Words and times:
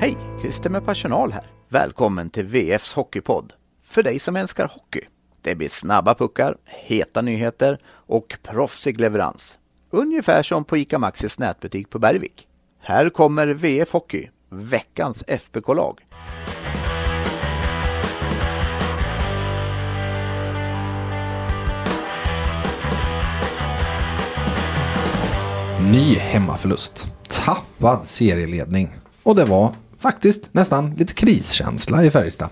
Hej! 0.00 0.16
Christer 0.40 0.70
med 0.70 0.86
personal 0.86 1.32
här. 1.32 1.50
Välkommen 1.68 2.30
till 2.30 2.44
VFs 2.44 2.94
Hockeypodd. 2.94 3.52
För 3.82 4.02
dig 4.02 4.18
som 4.18 4.36
älskar 4.36 4.68
hockey. 4.68 5.00
Det 5.42 5.54
blir 5.54 5.68
snabba 5.68 6.14
puckar, 6.14 6.56
heta 6.64 7.22
nyheter 7.22 7.78
och 7.86 8.38
proffsig 8.42 9.00
leverans. 9.00 9.58
Ungefär 9.90 10.42
som 10.42 10.64
på 10.64 10.76
ICA 10.76 10.98
Maxis 10.98 11.38
nätbutik 11.38 11.90
på 11.90 11.98
Bergvik. 11.98 12.46
Här 12.78 13.10
kommer 13.10 13.46
VF 13.46 13.92
Hockey, 13.92 14.28
veckans 14.48 15.24
FBK-lag. 15.26 16.00
Ny 25.92 26.14
hemmaförlust. 26.14 27.08
Tappad 27.28 28.06
serieledning. 28.06 28.88
Och 29.22 29.36
det 29.36 29.44
var 29.44 29.74
faktiskt 30.00 30.48
nästan 30.52 30.94
lite 30.98 31.14
kriskänsla 31.14 32.04
i 32.04 32.10
Färjestad. 32.10 32.48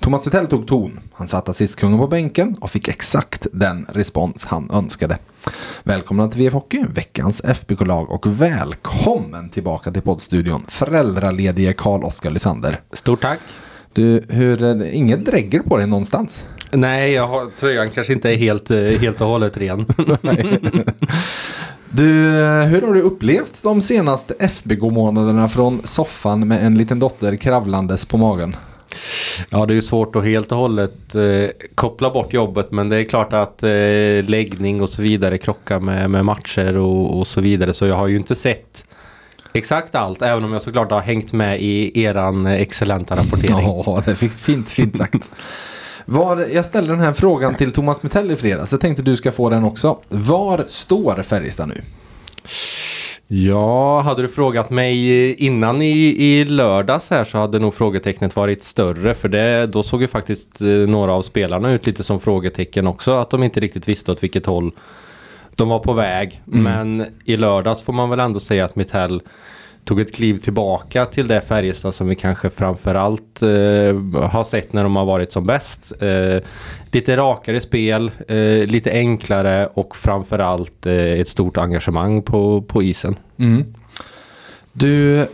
Thomas 0.00 0.26
Wittell 0.26 0.46
tog 0.46 0.66
ton. 0.66 1.00
Han 1.12 1.28
satt 1.28 1.48
assistkungen 1.48 1.98
på 1.98 2.06
bänken 2.06 2.56
och 2.60 2.70
fick 2.70 2.88
exakt 2.88 3.46
den 3.52 3.86
respons 3.88 4.44
han 4.44 4.70
önskade. 4.70 5.18
Välkomna 5.82 6.28
till 6.28 6.38
VF 6.40 6.52
Hockey, 6.52 6.84
veckans 6.94 7.40
FBK-lag 7.44 8.10
och 8.10 8.26
välkommen 8.26 9.48
tillbaka 9.48 9.90
till 9.90 10.02
poddstudion 10.02 10.64
föräldraledige 10.68 11.72
Karl-Oskar 11.72 12.30
Lysander. 12.30 12.80
Stort 12.92 13.20
tack. 13.20 13.38
Du, 13.92 14.24
hur, 14.28 14.56
det- 14.56 14.94
inget 14.94 15.24
dregger 15.24 15.60
på 15.60 15.76
dig 15.76 15.86
någonstans? 15.86 16.44
Nej, 16.72 17.12
jag 17.12 17.26
har, 17.26 17.46
tröjan 17.60 17.90
kanske 17.90 18.12
inte 18.12 18.30
är 18.30 18.36
helt, 18.36 18.70
eh, 18.70 18.78
helt 18.78 19.20
och 19.20 19.26
hållet 19.26 19.56
ren. 19.56 19.86
Du, 21.92 22.40
eh, 22.40 22.62
hur 22.62 22.82
har 22.82 22.94
du 22.94 23.00
upplevt 23.00 23.62
de 23.62 23.80
senaste 23.80 24.34
FBK-månaderna 24.38 25.48
från 25.48 25.80
soffan 25.84 26.48
med 26.48 26.66
en 26.66 26.74
liten 26.74 26.98
dotter 26.98 27.36
kravlandes 27.36 28.06
på 28.06 28.16
magen? 28.16 28.56
ja, 29.48 29.66
det 29.66 29.72
är 29.72 29.74
ju 29.74 29.82
svårt 29.82 30.16
att 30.16 30.24
helt 30.24 30.52
och 30.52 30.58
hållet 30.58 31.14
eh, 31.14 31.50
koppla 31.74 32.10
bort 32.10 32.32
jobbet 32.32 32.70
men 32.70 32.88
det 32.88 32.96
är 32.96 33.04
klart 33.04 33.32
att 33.32 33.62
eh, 33.62 34.24
läggning 34.24 34.82
och 34.82 34.90
så 34.90 35.02
vidare 35.02 35.38
krockar 35.38 35.80
med, 35.80 36.10
med 36.10 36.24
matcher 36.24 36.76
och, 36.76 37.18
och 37.18 37.26
så 37.26 37.40
vidare. 37.40 37.74
Så 37.74 37.86
jag 37.86 37.96
har 37.96 38.08
ju 38.08 38.16
inte 38.16 38.34
sett 38.34 38.84
exakt 39.52 39.94
allt 39.94 40.22
även 40.22 40.44
om 40.44 40.52
jag 40.52 40.62
såklart 40.62 40.90
har 40.90 41.00
hängt 41.00 41.32
med 41.32 41.60
i 41.60 42.02
eran 42.02 42.46
eh, 42.46 42.52
excellenta 42.52 43.16
rapportering. 43.16 43.82
Ja, 43.86 44.02
det 44.04 44.10
är 44.10 44.14
fint, 44.14 44.70
fint 44.70 44.96
sagt. 44.96 45.30
Var, 46.12 46.46
jag 46.52 46.64
ställde 46.64 46.92
den 46.92 47.00
här 47.00 47.12
frågan 47.12 47.54
till 47.54 47.72
Thomas 47.72 48.02
Metell 48.02 48.30
i 48.30 48.36
fredags. 48.36 48.72
Jag 48.72 48.80
tänkte 48.80 49.02
du 49.02 49.16
ska 49.16 49.32
få 49.32 49.50
den 49.50 49.64
också. 49.64 49.98
Var 50.08 50.64
står 50.68 51.22
Färjestad 51.22 51.68
nu? 51.68 51.82
Ja, 53.26 54.00
hade 54.00 54.22
du 54.22 54.28
frågat 54.28 54.70
mig 54.70 55.34
innan 55.34 55.82
i, 55.82 56.16
i 56.18 56.44
lördags 56.44 57.10
här 57.10 57.24
så 57.24 57.38
hade 57.38 57.58
nog 57.58 57.74
frågetecknet 57.74 58.36
varit 58.36 58.62
större 58.62 59.14
för 59.14 59.28
det, 59.28 59.66
då 59.66 59.82
såg 59.82 60.02
ju 60.02 60.08
faktiskt 60.08 60.60
eh, 60.60 60.66
några 60.66 61.12
av 61.12 61.22
spelarna 61.22 61.72
ut 61.72 61.86
lite 61.86 62.02
som 62.02 62.20
frågetecken 62.20 62.86
också 62.86 63.12
att 63.12 63.30
de 63.30 63.42
inte 63.42 63.60
riktigt 63.60 63.88
visste 63.88 64.12
åt 64.12 64.22
vilket 64.22 64.46
håll 64.46 64.72
de 65.54 65.68
var 65.68 65.78
på 65.78 65.92
väg. 65.92 66.42
Men 66.44 67.06
i 67.24 67.36
lördags 67.36 67.82
får 67.82 67.92
man 67.92 68.10
väl 68.10 68.20
ändå 68.20 68.40
säga 68.40 68.64
att 68.64 68.76
Mittell 68.76 69.22
tog 69.84 70.00
ett 70.00 70.14
kliv 70.14 70.36
tillbaka 70.36 71.06
till 71.06 71.28
det 71.28 71.40
Färjestad 71.40 71.94
som 71.94 72.08
vi 72.08 72.14
kanske 72.14 72.50
framförallt 72.50 73.42
eh, 73.42 73.48
har 74.30 74.44
sett 74.44 74.72
när 74.72 74.82
de 74.82 74.96
har 74.96 75.04
varit 75.04 75.32
som 75.32 75.46
bäst. 75.46 75.92
Eh, 76.02 76.42
lite 76.92 77.16
rakare 77.16 77.60
spel, 77.60 78.10
eh, 78.28 78.66
lite 78.66 78.90
enklare 78.90 79.66
och 79.66 79.96
framförallt 79.96 80.86
eh, 80.86 80.94
ett 80.94 81.28
stort 81.28 81.56
engagemang 81.56 82.22
på, 82.22 82.62
på 82.62 82.82
isen. 82.82 83.16
Mm. 83.38 83.74
Du, 84.72 85.26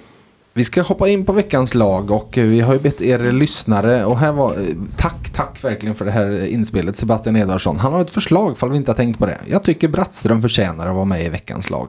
vi 0.53 0.65
ska 0.65 0.83
hoppa 0.83 1.09
in 1.09 1.25
på 1.25 1.33
veckans 1.33 1.75
lag 1.75 2.11
och 2.11 2.37
vi 2.37 2.61
har 2.61 2.73
ju 2.73 2.81
bett 2.81 3.01
er 3.01 3.33
lyssnare 3.33 4.05
och 4.05 4.19
här 4.19 4.33
var, 4.33 4.53
eh, 4.53 4.75
tack, 4.97 5.31
tack 5.33 5.65
verkligen 5.65 5.95
för 5.95 6.05
det 6.05 6.11
här 6.11 6.47
inspelet 6.47 6.97
Sebastian 6.97 7.37
Edvardsson. 7.37 7.79
Han 7.79 7.93
har 7.93 8.01
ett 8.01 8.11
förslag 8.11 8.59
fall 8.59 8.71
vi 8.71 8.77
inte 8.77 8.91
har 8.91 8.97
tänkt 8.97 9.19
på 9.19 9.27
det. 9.27 9.39
Jag 9.49 9.65
tycker 9.65 9.89
Brattström 9.89 10.43
förtjänar 10.43 10.87
att 10.87 10.95
vara 10.95 11.05
med 11.05 11.25
i 11.25 11.29
veckans 11.29 11.71
lag. 11.71 11.89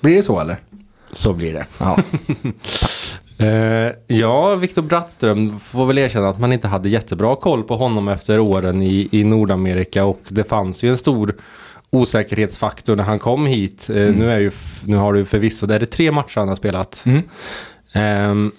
Blir 0.00 0.16
det 0.16 0.22
så 0.22 0.40
eller? 0.40 0.60
Så 1.12 1.32
blir 1.32 1.52
det. 1.52 1.66
Ja. 1.78 1.98
Eh, 3.40 3.92
ja, 4.06 4.54
Viktor 4.54 4.82
Brattström 4.82 5.60
får 5.60 5.86
väl 5.86 5.98
erkänna 5.98 6.28
att 6.28 6.40
man 6.40 6.52
inte 6.52 6.68
hade 6.68 6.88
jättebra 6.88 7.36
koll 7.36 7.62
på 7.62 7.76
honom 7.76 8.08
efter 8.08 8.38
åren 8.38 8.82
i, 8.82 9.08
i 9.12 9.24
Nordamerika 9.24 10.04
och 10.04 10.20
det 10.28 10.44
fanns 10.44 10.82
ju 10.82 10.90
en 10.90 10.98
stor 10.98 11.36
osäkerhetsfaktor 11.90 12.96
när 12.96 13.04
han 13.04 13.18
kom 13.18 13.46
hit. 13.46 13.90
Eh, 13.90 13.96
nu, 13.96 14.30
är 14.30 14.38
ju, 14.38 14.50
nu 14.84 14.96
har 14.96 15.12
du 15.12 15.24
förvisso, 15.24 15.66
det 15.66 15.74
är 15.74 15.80
det 15.80 15.86
tre 15.86 16.12
matcher 16.12 16.38
han 16.38 16.48
har 16.48 16.56
spelat. 16.56 17.04
Ehm, 17.92 18.52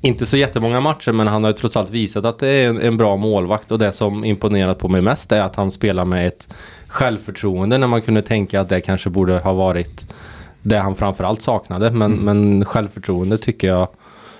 inte 0.00 0.26
så 0.26 0.36
jättemånga 0.36 0.80
matcher 0.80 1.12
men 1.12 1.26
han 1.26 1.44
har 1.44 1.50
ju 1.50 1.56
trots 1.56 1.76
allt 1.76 1.90
visat 1.90 2.24
att 2.24 2.38
det 2.38 2.48
är 2.48 2.68
en, 2.68 2.80
en 2.80 2.96
bra 2.96 3.16
målvakt 3.16 3.70
och 3.70 3.78
det 3.78 3.92
som 3.92 4.24
imponerat 4.24 4.78
på 4.78 4.88
mig 4.88 5.02
mest 5.02 5.32
är 5.32 5.40
att 5.40 5.56
han 5.56 5.70
spelar 5.70 6.04
med 6.04 6.26
ett 6.26 6.54
självförtroende 6.88 7.78
när 7.78 7.86
man 7.86 8.02
kunde 8.02 8.22
tänka 8.22 8.60
att 8.60 8.68
det 8.68 8.80
kanske 8.80 9.10
borde 9.10 9.38
ha 9.38 9.52
varit 9.52 10.06
det 10.62 10.78
han 10.78 10.94
framförallt 10.94 11.42
saknade. 11.42 11.90
Men, 11.90 12.12
men 12.12 12.64
självförtroende 12.64 13.38
tycker 13.38 13.68
jag 13.68 13.88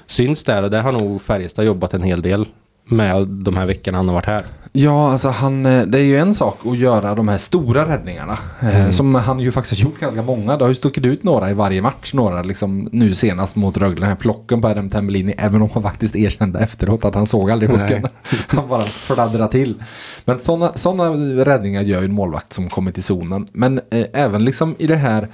syns 0.06 0.44
där 0.44 0.62
och 0.62 0.70
det 0.70 0.80
har 0.80 0.92
nog 0.92 1.22
Färjestad 1.22 1.64
jobbat 1.64 1.94
en 1.94 2.02
hel 2.02 2.22
del 2.22 2.48
med 2.84 3.28
de 3.28 3.56
här 3.56 3.66
veckorna 3.66 3.98
han 3.98 4.08
har 4.08 4.14
varit 4.14 4.26
här. 4.26 4.44
Ja, 4.72 5.12
alltså 5.12 5.28
han, 5.28 5.66
eh, 5.66 5.82
det 5.82 5.98
är 5.98 6.02
ju 6.02 6.18
en 6.18 6.34
sak 6.34 6.58
att 6.66 6.78
göra 6.78 7.14
de 7.14 7.28
här 7.28 7.38
stora 7.38 7.88
räddningarna. 7.88 8.38
eh, 8.62 8.90
Som 8.90 9.14
han 9.14 9.40
ju 9.40 9.52
faktiskt 9.52 9.80
har 9.82 9.90
gjort 9.90 10.00
ganska 10.00 10.22
många. 10.22 10.56
Det 10.56 10.64
har 10.64 10.68
ju 10.68 10.74
stuckit 10.74 11.06
ut 11.06 11.22
några 11.24 11.50
i 11.50 11.54
varje 11.54 11.82
match. 11.82 12.14
Några 12.14 12.42
liksom 12.42 12.88
nu 12.92 13.14
senast 13.14 13.56
mot 13.56 13.76
Rögle. 13.76 14.00
Den 14.00 14.08
här 14.08 14.16
plocken 14.16 14.60
på 14.60 14.68
Adam 14.68 14.90
Tambellini. 14.90 15.34
Även 15.38 15.62
om 15.62 15.68
han 15.74 15.82
faktiskt 15.82 16.16
erkände 16.16 16.58
efteråt 16.58 17.04
att 17.04 17.14
han 17.14 17.26
såg 17.26 17.50
aldrig 17.50 17.70
pucken. 17.70 18.06
Han 18.48 18.68
bara 18.68 18.84
fladdrade 18.84 19.48
till. 19.52 19.82
Men 20.24 20.38
sådana 20.40 20.72
såna 20.74 21.04
räddningar 21.44 21.82
gör 21.82 21.98
ju 21.98 22.04
en 22.04 22.12
målvakt 22.12 22.52
som 22.52 22.68
kommer 22.68 22.92
till 22.92 23.02
zonen. 23.04 23.48
Men 23.52 23.80
eh, 23.90 24.06
även 24.12 24.44
liksom 24.44 24.74
i 24.78 24.86
det 24.86 24.96
här. 24.96 25.28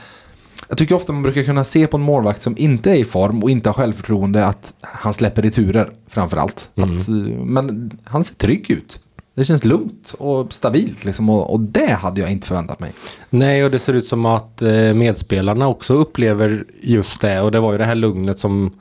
Jag 0.69 0.79
tycker 0.79 0.95
ofta 0.95 1.13
man 1.13 1.23
brukar 1.23 1.43
kunna 1.43 1.65
se 1.65 1.87
på 1.87 1.97
en 1.97 2.03
målvakt 2.03 2.43
som 2.43 2.55
inte 2.59 2.91
är 2.91 2.95
i 2.95 3.05
form 3.05 3.43
och 3.43 3.51
inte 3.51 3.69
har 3.69 3.75
självförtroende 3.75 4.47
att 4.47 4.73
han 4.81 5.15
släpper 5.15 5.43
returer 5.43 5.91
framförallt. 6.09 6.71
Att, 6.75 7.09
eh, 7.09 7.15
men 7.45 7.91
han 8.05 8.25
ser 8.25 8.35
trygg 8.35 8.71
ut. 8.71 9.01
Det 9.35 9.45
känns 9.45 9.65
lugnt 9.65 10.15
och 10.19 10.53
stabilt 10.53 11.05
liksom 11.05 11.31
och, 11.31 11.53
och 11.53 11.61
det 11.61 11.93
hade 11.93 12.21
jag 12.21 12.31
inte 12.33 12.47
förväntat 12.47 12.81
mig. 12.81 12.93
Nej, 13.31 13.65
och 13.65 13.71
det 13.71 13.79
ser 13.79 13.95
ut 13.95 14.07
som 14.07 14.27
att 14.27 14.63
eh, 14.63 14.95
medspelarna 14.95 15.69
också 15.69 15.95
upplever 15.95 16.65
just 16.81 17.21
det. 17.21 17.41
Och 17.41 17.53
det 17.53 17.61
var 17.61 17.73
ju 17.73 17.79
det 17.79 17.85
här 17.85 17.95
lugnet 17.95 18.39
som 18.39 18.73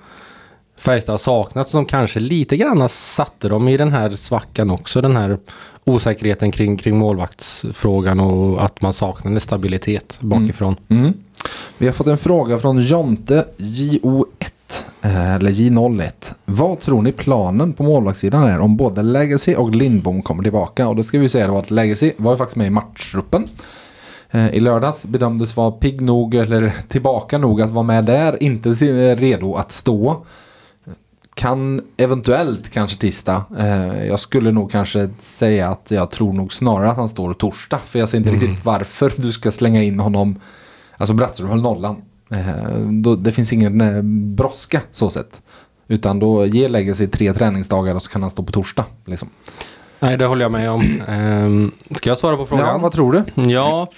Färjestad 0.77 1.13
har 1.13 1.17
saknat 1.17 1.69
som 1.69 1.85
kanske 1.85 2.19
lite 2.19 2.57
grann 2.57 2.89
satte 2.89 3.49
dem 3.49 3.67
i 3.67 3.77
den 3.77 3.91
här 3.91 4.09
svackan 4.09 4.71
också. 4.71 5.01
Den 5.01 5.17
här 5.17 5.37
osäkerheten 5.83 6.51
kring, 6.51 6.77
kring 6.77 6.97
målvaktsfrågan 6.97 8.19
och 8.19 8.65
att 8.65 8.81
man 8.81 8.93
saknade 8.93 9.39
stabilitet 9.39 10.17
bakifrån. 10.21 10.75
Vi 11.77 11.85
har 11.85 11.93
fått 11.93 12.07
en 12.07 12.17
fråga 12.17 12.59
från 12.59 12.77
Jonte 12.79 13.45
JO1 13.57 14.25
eh, 15.01 15.35
eller 15.35 15.51
J01. 15.51 16.33
Vad 16.45 16.79
tror 16.79 17.01
ni 17.01 17.11
planen 17.11 17.73
på 17.73 17.83
målvaktssidan 17.83 18.43
är 18.43 18.59
om 18.59 18.77
både 18.77 19.01
Legacy 19.01 19.55
och 19.55 19.71
Lindbom 19.75 20.21
kommer 20.21 20.43
tillbaka? 20.43 20.87
Och 20.87 20.95
då 20.95 21.03
ska 21.03 21.19
vi 21.19 21.29
säga 21.29 21.47
då 21.47 21.57
att 21.57 21.71
Legacy 21.71 22.11
var 22.17 22.31
ju 22.31 22.37
faktiskt 22.37 22.55
med 22.57 22.67
i 22.67 22.69
matchtruppen. 22.69 23.49
Eh, 24.31 24.47
I 24.55 24.59
lördags 24.59 25.05
bedömdes 25.05 25.55
vara 25.57 25.71
pigg 25.71 26.01
nog 26.01 26.35
eller 26.35 26.73
tillbaka 26.87 27.37
nog 27.37 27.61
att 27.61 27.71
vara 27.71 27.83
med 27.83 28.05
där. 28.05 28.43
Inte 28.43 28.75
till- 28.75 29.15
redo 29.15 29.55
att 29.55 29.71
stå. 29.71 30.25
Kan 31.33 31.81
eventuellt 31.97 32.69
kanske 32.69 32.97
tisdag. 32.97 33.43
Eh, 33.59 34.05
jag 34.07 34.19
skulle 34.19 34.51
nog 34.51 34.71
kanske 34.71 35.09
säga 35.19 35.69
att 35.69 35.91
jag 35.91 36.11
tror 36.11 36.33
nog 36.33 36.53
snarare 36.53 36.89
att 36.91 36.97
han 36.97 37.09
står 37.09 37.33
torsdag. 37.33 37.79
För 37.85 37.99
jag 37.99 38.09
ser 38.09 38.17
inte 38.17 38.31
riktigt 38.31 38.65
varför 38.65 39.13
du 39.15 39.31
ska 39.31 39.51
slänga 39.51 39.83
in 39.83 39.99
honom. 39.99 40.39
Alltså 40.97 41.13
Brattström 41.13 41.49
höll 41.49 41.61
nollan. 41.61 42.01
Eh, 42.31 42.79
då, 42.79 43.15
det 43.15 43.31
finns 43.31 43.53
ingen 43.53 43.81
eh, 43.81 44.01
brådska 44.35 44.81
så 44.91 45.09
sett. 45.09 45.41
Utan 45.87 46.19
då 46.19 46.45
ger 46.45 46.69
lägger 46.69 46.93
sig 46.93 47.07
tre 47.07 47.33
träningsdagar 47.33 47.95
och 47.95 48.01
så 48.01 48.09
kan 48.09 48.21
han 48.21 48.31
stå 48.31 48.43
på 48.43 48.51
torsdag. 48.51 48.85
Liksom. 49.05 49.29
Nej, 49.99 50.17
det 50.17 50.25
håller 50.25 50.45
jag 50.45 50.51
med 50.51 50.71
om. 50.71 51.01
Ehm, 51.07 51.71
ska 51.91 52.09
jag 52.09 52.17
svara 52.17 52.37
på 52.37 52.45
frågan? 52.45 52.67
Ja, 52.67 52.77
vad 52.77 52.91
tror 52.91 53.11
du? 53.11 53.41
Ja, 53.51 53.89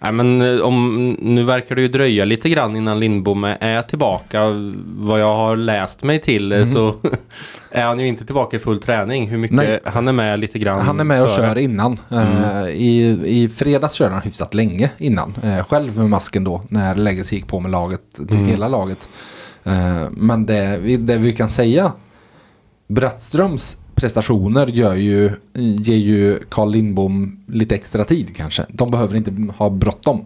Nej, 0.00 0.12
men 0.12 0.42
eh, 0.42 0.60
om, 0.60 1.10
nu 1.20 1.44
verkar 1.44 1.74
det 1.74 1.82
ju 1.82 1.88
dröja 1.88 2.24
lite 2.24 2.48
grann 2.48 2.76
innan 2.76 3.00
Lindbom 3.00 3.44
är 3.44 3.82
tillbaka. 3.82 4.42
Vad 4.86 5.20
jag 5.20 5.36
har 5.36 5.56
läst 5.56 6.04
mig 6.04 6.20
till 6.20 6.52
eh, 6.52 6.66
så 6.66 6.94
är 7.70 7.84
han 7.84 8.00
ju 8.00 8.06
inte 8.06 8.24
tillbaka 8.24 8.56
i 8.56 8.60
full 8.60 8.80
träning. 8.80 9.28
Hur 9.28 9.38
mycket 9.38 9.56
Nej. 9.56 9.80
han 9.84 10.08
är 10.08 10.12
med 10.12 10.38
lite 10.38 10.58
grann 10.58 10.80
Han 10.80 11.00
är 11.00 11.04
med 11.04 11.22
och 11.22 11.30
före. 11.30 11.48
kör 11.48 11.58
innan. 11.58 12.00
Eh, 12.10 12.68
i, 12.68 13.18
I 13.24 13.48
fredags 13.48 13.94
körde 13.94 14.14
han 14.14 14.22
hyfsat 14.22 14.54
länge 14.54 14.90
innan. 14.98 15.34
Själv 15.68 15.98
med 15.98 16.10
masken 16.10 16.44
då 16.44 16.62
när 16.68 16.94
Legacy 16.94 17.36
gick 17.36 17.46
på 17.46 17.60
med 17.60 17.70
laget, 17.70 18.00
till 18.28 18.36
hela 18.46 18.68
laget. 18.68 19.08
Men 20.10 20.46
det, 20.46 20.96
det 20.98 21.16
vi 21.16 21.32
kan 21.32 21.48
säga, 21.48 21.92
Brattströms 22.88 23.76
prestationer 24.00 24.66
gör 24.66 24.94
ju, 24.94 25.30
ger 25.54 25.96
ju 25.96 26.38
Carl 26.48 26.70
Lindbom 26.70 27.44
lite 27.46 27.74
extra 27.74 28.04
tid 28.04 28.36
kanske. 28.36 28.66
De 28.68 28.90
behöver 28.90 29.16
inte 29.16 29.52
ha 29.58 29.70
bråttom. 29.70 30.24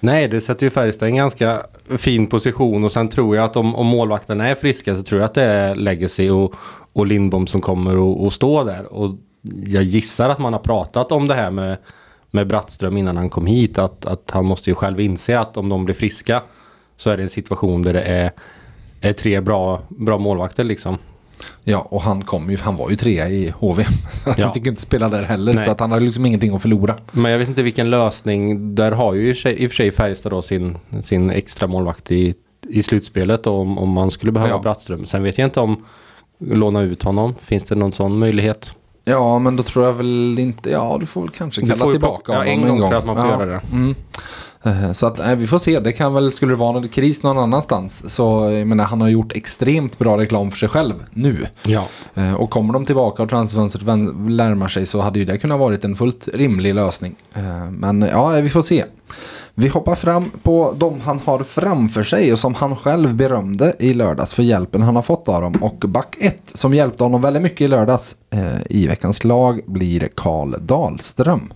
Nej, 0.00 0.28
det 0.28 0.40
sätter 0.40 0.66
ju 0.66 0.70
Färjestad 0.70 1.08
i 1.08 1.10
en 1.10 1.16
ganska 1.16 1.62
fin 1.96 2.26
position 2.26 2.84
och 2.84 2.92
sen 2.92 3.08
tror 3.08 3.36
jag 3.36 3.44
att 3.44 3.56
om, 3.56 3.74
om 3.74 3.86
målvakterna 3.86 4.48
är 4.48 4.54
friska 4.54 4.96
så 4.96 5.02
tror 5.02 5.20
jag 5.20 5.26
att 5.26 5.34
det 5.34 5.42
är 5.42 5.74
Legacy 5.74 6.30
och, 6.30 6.54
och 6.92 7.06
Lindbom 7.06 7.46
som 7.46 7.60
kommer 7.60 8.26
att 8.26 8.32
stå 8.32 8.64
där. 8.64 8.92
Och 8.92 9.16
jag 9.66 9.82
gissar 9.82 10.28
att 10.28 10.38
man 10.38 10.52
har 10.52 10.60
pratat 10.60 11.12
om 11.12 11.28
det 11.28 11.34
här 11.34 11.50
med, 11.50 11.76
med 12.30 12.46
Brattström 12.46 12.96
innan 12.96 13.16
han 13.16 13.30
kom 13.30 13.46
hit. 13.46 13.78
Att, 13.78 14.06
att 14.06 14.30
han 14.30 14.44
måste 14.44 14.70
ju 14.70 14.74
själv 14.74 15.00
inse 15.00 15.38
att 15.38 15.56
om 15.56 15.68
de 15.68 15.84
blir 15.84 15.94
friska 15.94 16.42
så 16.96 17.10
är 17.10 17.16
det 17.16 17.22
en 17.22 17.28
situation 17.28 17.82
där 17.82 17.92
det 17.92 18.02
är, 18.02 18.30
är 19.00 19.12
tre 19.12 19.40
bra, 19.40 19.82
bra 19.88 20.18
målvakter 20.18 20.64
liksom. 20.64 20.98
Ja, 21.64 21.78
och 21.78 22.02
han 22.02 22.24
kom 22.24 22.50
ju, 22.50 22.56
han 22.56 22.76
var 22.76 22.90
ju 22.90 22.96
trea 22.96 23.28
i 23.28 23.52
HV. 23.58 23.82
Han 24.24 24.34
Ja. 24.38 24.52
fick 24.52 24.66
inte 24.66 24.82
spela 24.82 25.08
där 25.08 25.22
heller, 25.22 25.54
Nej. 25.54 25.64
så 25.64 25.70
att 25.70 25.80
han 25.80 25.90
hade 25.92 26.04
liksom 26.04 26.26
ingenting 26.26 26.54
att 26.54 26.62
förlora. 26.62 26.94
Men 27.12 27.32
jag 27.32 27.38
vet 27.38 27.48
inte 27.48 27.62
vilken 27.62 27.90
lösning. 27.90 28.74
Där 28.74 28.92
har 28.92 29.14
ju 29.14 29.28
i 29.28 29.32
och 29.32 29.36
för 29.70 29.74
sig, 29.74 29.90
Färjestad 29.90 30.32
då 30.32 30.42
sin, 30.42 30.78
sin 31.02 31.30
extra 31.30 31.66
målvakt 31.68 32.10
i, 32.12 32.34
i 32.68 32.82
slutspelet 32.82 33.46
om, 33.46 33.78
om 33.78 33.88
man 33.90 34.10
skulle 34.10 34.32
behöva 34.32 34.52
Ja. 34.52 34.58
Brattström. 34.58 35.04
Sen 35.06 35.22
vet 35.22 35.38
jag 35.38 35.46
inte 35.46 35.60
om 35.60 35.84
låna 36.40 36.80
ut 36.80 37.02
honom. 37.02 37.34
Finns 37.40 37.64
det 37.64 37.74
någon 37.74 37.92
sån 37.92 38.18
möjlighet? 38.18 38.74
Ja, 39.04 39.38
men 39.38 39.56
då 39.56 39.62
tror 39.62 39.84
jag 39.84 39.92
väl 39.92 40.38
inte, 40.38 40.70
ja 40.70 40.96
du 41.00 41.06
får 41.06 41.20
väl 41.20 41.30
kanske 41.30 41.60
kalla 41.60 41.90
tillbaka 41.90 41.98
plocka- 41.98 42.32
ja, 42.32 42.38
honom 42.38 42.52
en 42.72 42.78
gång 42.80 42.90
för 42.90 42.96
att 42.96 43.06
man 43.06 43.16
får 43.16 43.24
Ja. 43.26 43.30
göra 43.32 43.46
det. 43.46 43.60
Mm. 43.72 43.94
Eh, 44.66 44.92
Så 44.92 45.06
att 45.06 45.18
nej, 45.18 45.36
vi 45.36 45.46
får 45.46 45.58
se, 45.58 45.80
det 45.80 45.92
kan 45.92 46.14
väl, 46.14 46.32
skulle 46.32 46.52
det 46.52 46.56
vara 46.56 46.72
någon 46.72 46.88
kris 46.88 47.22
någon 47.22 47.38
annanstans 47.38 48.14
så 48.14 48.50
jag 48.50 48.66
menar 48.66 48.84
han 48.84 49.00
har 49.00 49.08
gjort 49.08 49.32
extremt 49.36 49.98
bra 49.98 50.18
reklam 50.18 50.50
för 50.50 50.58
sig 50.58 50.68
själv 50.68 50.94
nu. 51.10 51.46
Ja. 51.62 51.84
Eh, 52.14 52.34
Och 52.34 52.50
kommer 52.50 52.72
de 52.72 52.84
tillbaka 52.84 53.22
och 53.22 53.28
transfönstret 53.28 53.86
närmar 53.86 54.68
sig 54.68 54.86
så 54.86 55.00
hade 55.00 55.18
ju 55.18 55.24
det 55.24 55.38
kunnat 55.38 55.58
varit 55.60 55.84
en 55.84 55.96
fullt 55.96 56.28
rimlig 56.34 56.74
lösning. 56.74 57.14
Eh, 57.34 57.70
Men 57.70 58.02
ja, 58.02 58.28
vi 58.28 58.50
får 58.50 58.62
se. 58.62 58.84
Vi 59.58 59.68
hoppar 59.68 59.94
fram 59.94 60.30
på 60.42 60.74
de 60.78 61.00
han 61.00 61.20
har 61.24 61.42
framför 61.42 62.02
sig 62.02 62.32
och 62.32 62.38
som 62.38 62.54
han 62.54 62.76
själv 62.76 63.14
berömde 63.14 63.74
i 63.78 63.94
lördags 63.94 64.32
för 64.32 64.42
hjälpen 64.42 64.82
han 64.82 64.96
har 64.96 65.02
fått 65.02 65.28
av 65.28 65.42
dem. 65.42 65.54
Och 65.62 65.84
back 65.88 66.16
1 66.20 66.38
som 66.54 66.74
hjälpte 66.74 67.04
honom 67.04 67.22
väldigt 67.22 67.42
mycket 67.42 67.60
i 67.60 67.68
lördags 67.68 68.16
eh, 68.30 68.60
i 68.70 68.86
veckans 68.86 69.24
lag 69.24 69.60
blir 69.66 70.08
Karl 70.14 70.54
Dahlström. 70.60 71.52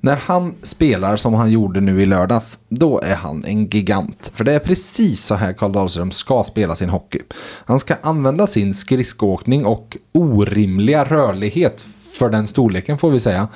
När 0.00 0.16
han 0.16 0.54
spelar 0.62 1.16
som 1.16 1.34
han 1.34 1.50
gjorde 1.50 1.80
nu 1.80 2.02
i 2.02 2.06
lördags, 2.06 2.58
då 2.68 3.00
är 3.00 3.14
han 3.14 3.44
en 3.44 3.66
gigant. 3.66 4.30
För 4.34 4.44
det 4.44 4.52
är 4.52 4.58
precis 4.58 5.24
så 5.24 5.34
här 5.34 5.52
Karl 5.52 5.72
Dahlström 5.72 6.10
ska 6.10 6.44
spela 6.44 6.76
sin 6.76 6.88
hockey. 6.88 7.20
Han 7.64 7.78
ska 7.78 7.94
använda 8.02 8.46
sin 8.46 8.74
skridskoåkning 8.74 9.66
och 9.66 9.96
orimliga 10.12 11.04
rörlighet 11.04 11.86
för 12.12 12.28
den 12.28 12.46
storleken 12.46 12.98
får 12.98 13.10
vi 13.10 13.20
säga. 13.20 13.48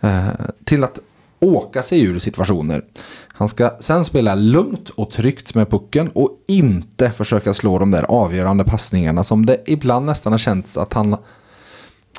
Eh, 0.00 0.28
till 0.64 0.84
att 0.84 0.98
åka 1.40 1.82
sig 1.82 2.02
ur 2.02 2.18
situationer. 2.18 2.82
Han 3.28 3.48
ska 3.48 3.70
sen 3.80 4.04
spela 4.04 4.34
lugnt 4.34 4.90
och 4.90 5.10
tryggt 5.10 5.54
med 5.54 5.70
pucken 5.70 6.10
och 6.14 6.30
inte 6.48 7.10
försöka 7.10 7.54
slå 7.54 7.78
de 7.78 7.90
där 7.90 8.02
avgörande 8.02 8.64
passningarna 8.64 9.24
som 9.24 9.46
det 9.46 9.62
ibland 9.66 10.06
nästan 10.06 10.32
har 10.32 10.38
känts 10.38 10.76
att 10.76 10.92
han 10.92 11.16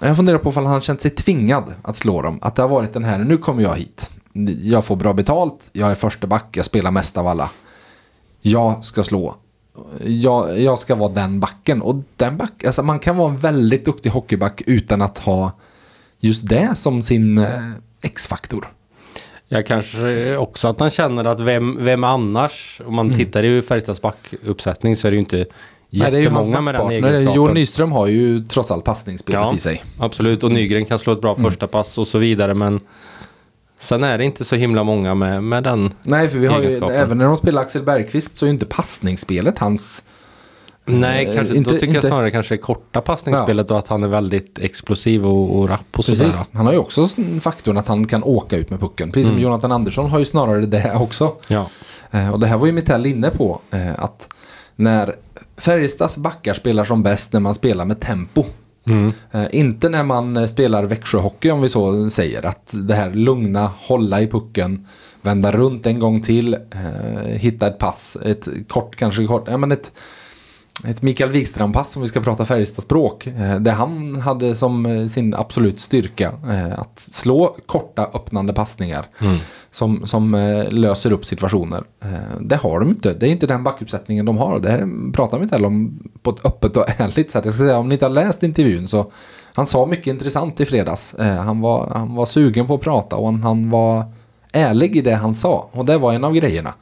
jag 0.02 0.16
funderar 0.16 0.38
på 0.38 0.50
om 0.50 0.66
han 0.66 0.82
känt 0.82 1.02
sig 1.02 1.12
tvingad 1.12 1.74
att 1.82 1.96
slå 1.96 2.22
dem. 2.22 2.40
Att 2.42 2.56
det 2.56 2.62
har 2.62 2.70
varit 2.70 2.94
den 2.94 3.04
här, 3.04 3.18
nu 3.18 3.38
kommer 3.38 3.64
jag 3.64 3.76
hit. 3.76 4.12
Jag 4.64 4.86
får 4.86 4.96
bra 4.96 5.14
betalt, 5.14 5.70
jag 5.74 5.92
är 5.92 5.96
första 5.96 6.28
back, 6.28 6.46
jag 6.52 6.66
spelar 6.66 6.92
mest 6.92 7.18
av 7.18 7.28
alla. 7.28 7.50
Jag 8.42 8.86
ska 8.86 9.04
slå. 9.04 9.36
Jag, 10.04 10.60
jag 10.60 10.80
ska 10.80 10.96
vara 10.96 11.10
den 11.10 11.40
backen. 11.40 11.82
Och 11.82 11.96
den 12.16 12.38
back, 12.38 12.64
alltså 12.66 12.84
man 12.84 13.00
kan 13.00 13.18
vara 13.18 13.30
en 13.30 13.38
väldigt 13.38 13.86
duktig 13.86 14.10
hockeyback 14.10 14.62
utan 14.66 15.02
att 15.02 15.18
ha 15.18 15.52
just 16.20 16.48
det 16.48 16.76
som 16.76 17.02
sin 17.02 17.38
eh, 17.38 17.72
X-faktor. 18.02 18.68
Jag 19.48 19.66
kanske 19.66 20.38
också 20.38 20.68
att 20.68 20.80
han 20.80 20.90
känner 20.90 21.26
att 21.26 21.40
vem, 21.40 21.78
vem 21.80 22.04
annars? 22.04 22.82
Om 22.86 22.96
man 22.96 23.16
tittar 23.18 23.44
i 23.44 23.62
Färjestads 23.62 24.02
backuppsättning 24.02 24.96
så 24.96 25.08
är 25.08 25.12
det 25.12 25.16
ju 25.16 25.20
inte 25.20 25.46
Mm. 26.02 26.14
Jättemånga 26.24 26.62
med 26.62 26.76
den 26.76 26.90
egenskapen. 26.92 27.34
Johan 27.34 27.54
Nyström 27.54 27.92
har 27.92 28.08
ju 28.08 28.44
trots 28.44 28.72
allt 28.72 28.84
passningsspelet 28.84 29.42
Ja. 29.42 29.54
i 29.56 29.60
sig. 29.60 29.84
Absolut, 30.00 30.44
och 30.44 30.52
Nygren 30.52 30.86
kan 30.86 31.00
slå 31.00 31.14
ett 31.14 31.22
bra 31.22 31.36
Mm. 31.36 31.52
första 31.52 31.68
pass 31.68 31.98
och 31.98 32.08
så 32.08 32.18
vidare. 32.18 32.54
Men 32.54 32.80
sen 33.80 34.04
är 34.04 34.18
det 34.18 34.26
inte 34.26 34.46
så 34.46 34.56
himla 34.56 34.84
många 34.84 35.16
med, 35.16 35.44
med 35.44 35.64
den. 35.64 35.94
Nej, 36.04 36.30
för 36.30 36.38
vi 36.38 36.48
har 36.48 36.62
ju, 36.62 36.78
även 36.92 37.18
när 37.18 37.26
de 37.26 37.38
spelar 37.38 37.62
Axel 37.62 37.84
Bergqvist 37.84 38.36
så 38.36 38.46
är 38.46 38.48
ju 38.48 38.54
inte 38.54 38.66
passningsspelet 38.66 39.60
hans... 39.60 40.04
Nej, 40.88 41.26
Eh, 41.26 41.36
kanske, 41.36 41.56
inte- 41.58 41.70
då 41.70 41.74
tycker 41.80 41.88
jag 41.94 41.96
inte- 41.96 42.08
snarare 42.08 42.32
kanske 42.32 42.58
korta 42.58 43.02
passningsspelet 43.02 43.72
och 43.72 43.80
att 43.80 43.88
han 43.88 44.04
är 44.04 44.08
väldigt 44.08 44.60
explosiv 44.60 45.26
och, 45.26 45.60
och 45.60 45.70
rapp 45.70 45.98
och 46.00 46.06
sådär. 46.06 46.32
Han 46.52 46.66
har 46.66 46.74
ju 46.74 46.80
också 46.80 47.08
faktorn 47.42 47.78
att 47.78 47.88
han 47.88 48.08
kan 48.08 48.24
åka 48.24 48.58
ut 48.58 48.70
med 48.70 48.80
pucken. 48.80 49.12
Precis 49.12 49.28
som 49.28 49.40
Jonathan 49.40 49.72
Andersson 49.72 50.10
har 50.10 50.20
ju 50.20 50.26
snarare 50.26 50.66
det 50.66 50.96
också. 50.96 51.34
Ja. 51.48 51.68
Eh, 52.12 52.30
Och 52.30 52.40
det 52.40 52.48
här 52.48 52.58
var 52.58 52.66
ju 52.66 52.72
Mittell 52.72 53.06
inne 53.06 53.30
på. 53.30 53.60
eh, 53.72 54.04
Att 54.04 54.28
när 54.76 55.16
Färjestads 55.57 56.18
backar 56.18 56.54
spelar 56.54 56.84
som 56.84 57.04
bäst 57.04 57.34
när 57.34 57.40
man 57.40 57.56
spelar 57.56 57.86
med 57.86 58.00
tempo. 58.00 58.46
Mm. 58.88 59.12
Eh, 59.31 59.46
Inte 59.52 59.90
när 59.90 60.04
man 60.04 60.38
eh, 60.38 60.46
spelar 60.46 60.84
Växjöhockey 60.84 61.52
om 61.52 61.62
vi 61.62 61.69
så 61.69 62.10
säger. 62.10 62.46
Att 62.46 62.69
det 62.72 62.94
här 62.94 63.13
lugna, 63.13 63.72
hålla 63.78 64.22
i 64.22 64.28
pucken, 64.28 64.88
vända 65.22 65.52
runt 65.52 65.86
en 65.86 66.00
gång 66.00 66.22
till, 66.22 66.54
eh, 66.54 67.30
hitta 67.30 67.68
ett 67.68 67.78
pass, 67.80 68.18
ett 68.25 68.48
kort, 68.68 68.96
kanske 68.96 69.25
kort, 69.25 69.48
ja 69.48 69.57
men 69.57 69.72
ett 69.72 69.92
ett 70.83 71.01
Mikael 71.01 71.31
Wikström-pass 71.31 71.95
om 71.95 72.01
vi 72.01 72.07
ska 72.07 72.22
prata 72.22 72.45
Färjestad-språk. 72.45 73.27
Eh, 73.27 73.60
det 73.60 73.72
han 73.72 74.16
hade 74.16 74.56
som 74.56 74.86
eh, 74.86 75.07
sin 75.07 75.33
absolut 75.33 75.80
styrka. 75.80 76.33
Eh, 76.50 76.80
att 76.80 77.00
slå 77.00 77.56
korta 77.66 78.10
öppnande 78.13 78.54
passningar. 78.54 79.06
Som, 79.72 80.07
som 80.07 80.36
eh, 80.36 80.69
löser 80.69 81.12
upp 81.12 81.25
situationer. 81.25 81.83
Det 82.39 82.56
har 82.56 82.80
de 82.80 82.89
inte. 82.89 83.13
Det 83.13 83.27
är 83.27 83.31
inte 83.31 83.48
den 83.48 83.63
backuppsättningen 83.63 84.25
de 84.25 84.38
har. 84.38 84.60
Det 84.60 84.72
här 84.72 85.12
pratar 85.13 85.38
vi 85.38 85.44
inte 85.44 85.56
heller 85.56 85.68
om 85.68 86.00
på 86.22 86.30
ett 86.30 86.45
öppet 86.45 86.77
och 86.77 86.86
ärligt 86.98 87.31
sätt. 87.31 87.45
Jag 87.45 87.54
ska 87.54 87.63
säga 87.63 87.77
om 87.77 87.89
ni 87.89 87.95
inte 87.95 88.06
har 88.06 88.10
läst 88.10 88.44
intervjun 88.44 88.88
så. 88.88 89.12
Han 89.54 89.66
sa 89.66 89.86
mycket 89.86 90.07
intressant 90.07 90.60
i 90.60 90.66
fredags. 90.66 91.16
Han, 91.19 91.62
var, 91.62 91.92
han 91.94 92.16
var 92.16 92.25
sugen 92.25 92.68
på 92.68 92.75
att 92.75 92.81
prata 92.81 93.16
och 93.16 93.25
han, 93.25 93.44
han 93.44 93.69
var 93.69 94.06
ärlig 94.51 94.95
i 94.95 95.01
det 95.01 95.16
han 95.16 95.33
sa. 95.33 95.69
Och 95.72 95.86
det 95.86 95.98
var 95.98 96.13
en 96.13 96.24
av 96.24 96.33
grejerna. 96.33 96.74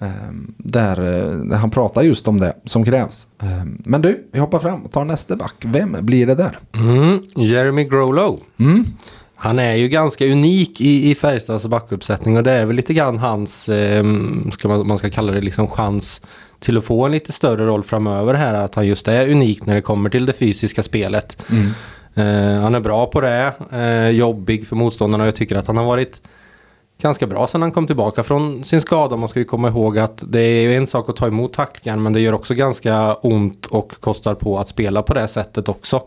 Ehm, 0.00 0.54
Där, 0.56 1.00
eh, 1.00 1.38
där 1.38 1.56
han 1.56 1.70
pratar 1.70 2.02
just 2.02 2.28
om 2.28 2.40
det 2.40 2.54
som 2.64 2.84
krävs. 2.84 3.26
Ehm, 3.42 3.82
Men 3.84 4.02
du, 4.02 4.28
vi 4.32 4.38
hoppar 4.38 4.58
fram 4.58 4.82
och 4.84 4.92
tar 4.92 5.04
nästa 5.04 5.36
back. 5.36 5.54
Vem 5.64 5.96
blir 6.00 6.26
det 6.26 6.34
där? 6.34 6.58
Mm. 6.74 7.22
Jeremy 7.36 7.84
Grolow. 7.84 8.40
Mm. 8.58 8.84
Han 9.40 9.58
är 9.58 9.74
ju 9.74 9.88
ganska 9.88 10.26
unik 10.26 10.80
i, 10.80 11.10
i 11.10 11.14
Färjestads 11.14 11.66
backuppsättning 11.66 12.36
och 12.36 12.42
det 12.42 12.52
är 12.52 12.66
väl 12.66 12.76
lite 12.76 12.94
grann 12.94 13.18
hans, 13.18 13.68
eh, 13.68 14.04
ska 14.52 14.68
man, 14.68 14.86
man 14.86 14.98
ska 14.98 15.10
kalla 15.10 15.32
det 15.32 15.40
liksom 15.40 15.66
chans 15.68 16.20
till 16.60 16.78
att 16.78 16.84
få 16.84 17.06
en 17.06 17.12
lite 17.12 17.32
större 17.32 17.66
roll 17.66 17.82
framöver 17.82 18.34
här. 18.34 18.54
Att 18.54 18.74
han 18.74 18.86
just 18.86 19.08
är 19.08 19.28
unik 19.30 19.66
när 19.66 19.74
det 19.74 19.80
kommer 19.82 20.10
till 20.10 20.26
det 20.26 20.32
fysiska 20.32 20.82
spelet. 20.82 21.42
Eh, 22.14 22.60
han 22.60 22.74
är 22.74 22.80
bra 22.80 23.06
på 23.06 23.20
det, 23.20 23.52
eh, 23.72 24.08
jobbig 24.08 24.66
för 24.66 24.76
motståndarna 24.76 25.24
och 25.24 25.28
jag 25.28 25.34
tycker 25.34 25.56
att 25.56 25.66
han 25.66 25.76
har 25.76 25.84
varit 25.84 26.20
ganska 27.02 27.26
bra 27.26 27.46
sedan 27.46 27.62
han 27.62 27.72
kom 27.72 27.86
tillbaka 27.86 28.22
från 28.22 28.64
sin 28.64 28.80
skada. 28.80 29.16
Man 29.16 29.28
ska 29.28 29.38
ju 29.38 29.44
komma 29.44 29.68
ihåg 29.68 29.98
att 29.98 30.22
det 30.26 30.40
är 30.40 30.76
en 30.76 30.86
sak 30.86 31.08
att 31.08 31.16
ta 31.16 31.26
emot 31.26 31.52
tacklingar 31.52 31.96
men 31.96 32.12
det 32.12 32.20
gör 32.20 32.32
också 32.32 32.54
ganska 32.54 33.14
ont 33.14 33.66
och 33.66 33.92
kostar 34.00 34.34
på 34.34 34.58
att 34.58 34.68
spela 34.68 35.02
på 35.02 35.14
det 35.14 35.28
sättet 35.28 35.68
också. 35.68 36.02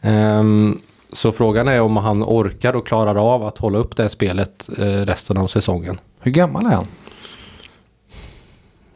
Ehm, 0.00 0.78
så 1.12 1.32
frågan 1.32 1.68
är 1.68 1.80
om 1.80 1.96
han 1.96 2.22
orkar 2.24 2.76
och 2.76 2.86
klarar 2.86 3.34
av 3.34 3.42
att 3.42 3.58
hålla 3.58 3.78
upp 3.78 3.96
det 3.96 4.08
spelet 4.08 4.68
eh, 4.78 4.84
resten 4.84 5.36
av 5.36 5.46
säsongen. 5.46 6.00
Hur 6.20 6.32
gammal 6.32 6.66
är 6.66 6.70
han? 6.70 6.86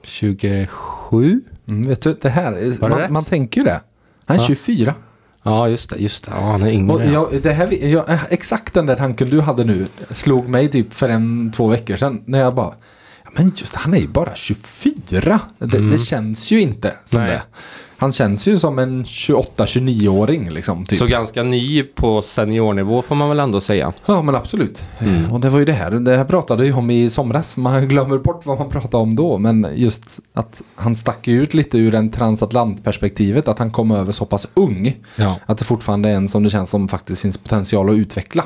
27? 0.02 1.40
Mm, 1.68 1.88
vet 1.88 2.02
du, 2.02 2.12
det 2.23 2.28
här, 2.28 2.88
man, 2.88 3.12
man 3.12 3.25
tänker 3.25 3.61
ju 3.61 3.64
det. 3.64 3.80
Han 4.25 4.37
är 4.37 4.40
Ja. 4.40 4.46
24. 4.46 4.94
Ja 5.46 5.68
just 5.68 5.90
det, 5.90 5.96
just 5.96 6.24
det. 6.24 6.30
Ja, 6.34 6.40
han 6.40 6.62
är 6.62 6.70
yngre. 6.70 7.12
jag, 7.12 7.42
det 7.42 7.52
här, 7.52 7.84
jag, 7.84 8.10
eh, 8.10 8.24
exakt 8.30 8.74
den 8.74 8.86
där 8.86 8.96
tanken 8.96 9.30
du 9.30 9.40
hade 9.40 9.64
nu 9.64 9.86
slog 10.10 10.48
mig 10.48 10.70
typ 10.70 10.94
för 10.94 11.08
en, 11.08 11.52
två 11.52 11.66
veckor 11.66 11.96
sedan. 11.96 12.22
När 12.24 12.38
jag 12.38 12.54
bara, 12.54 12.74
ja, 13.24 13.30
men 13.34 13.52
just 13.56 13.74
han 13.74 13.94
är 13.94 13.98
ju 13.98 14.08
bara 14.08 14.34
24. 14.34 15.40
Det, 15.58 15.90
det 15.90 15.98
känns 15.98 16.50
ju 16.50 16.60
inte 16.60 16.94
som 17.04 17.20
Nej. 17.20 17.30
det. 17.30 17.42
Han 17.98 18.12
känns 18.12 18.46
ju 18.48 18.58
som 18.58 18.78
en 18.78 19.04
28-29-åring 19.04 20.50
liksom. 20.50 20.86
Typ. 20.86 20.98
Så 20.98 21.06
ganska 21.06 21.42
ny 21.42 21.82
på 21.82 22.22
seniornivå 22.22 23.02
får 23.02 23.14
man 23.14 23.28
väl 23.28 23.40
ändå 23.40 23.60
säga. 23.60 23.92
Ja 24.06 24.22
men 24.22 24.34
absolut. 24.34 24.84
Mm. 24.98 25.32
Och 25.32 25.40
det 25.40 25.48
var 25.50 25.58
ju 25.58 25.64
det 25.64 25.72
här. 25.72 25.90
Det 25.90 26.16
här 26.16 26.24
pratade 26.24 26.66
jag 26.66 26.78
om 26.78 26.90
i 26.90 27.10
somras. 27.10 27.56
Man 27.56 27.88
glömmer 27.88 28.18
bort 28.18 28.46
vad 28.46 28.58
man 28.58 28.68
pratade 28.68 28.96
om 29.02 29.14
då. 29.16 29.38
Men 29.38 29.66
just 29.74 30.20
att 30.34 30.62
han 30.74 30.96
stack 30.96 31.26
ju 31.28 31.42
ut 31.42 31.54
lite 31.54 31.78
ur 31.78 31.94
en 31.94 32.10
transatlantperspektivet. 32.10 33.48
Att 33.48 33.58
han 33.58 33.70
kom 33.70 33.90
över 33.90 34.12
så 34.12 34.24
pass 34.26 34.48
ung. 34.54 34.96
Ja. 35.16 35.36
Att 35.46 35.58
det 35.58 35.64
fortfarande 35.64 36.08
är 36.08 36.14
en 36.14 36.28
som 36.28 36.42
det 36.44 36.50
känns 36.50 36.70
som 36.70 36.88
faktiskt 36.88 37.20
finns 37.22 37.38
potential 37.38 37.90
att 37.90 37.96
utveckla. 37.96 38.44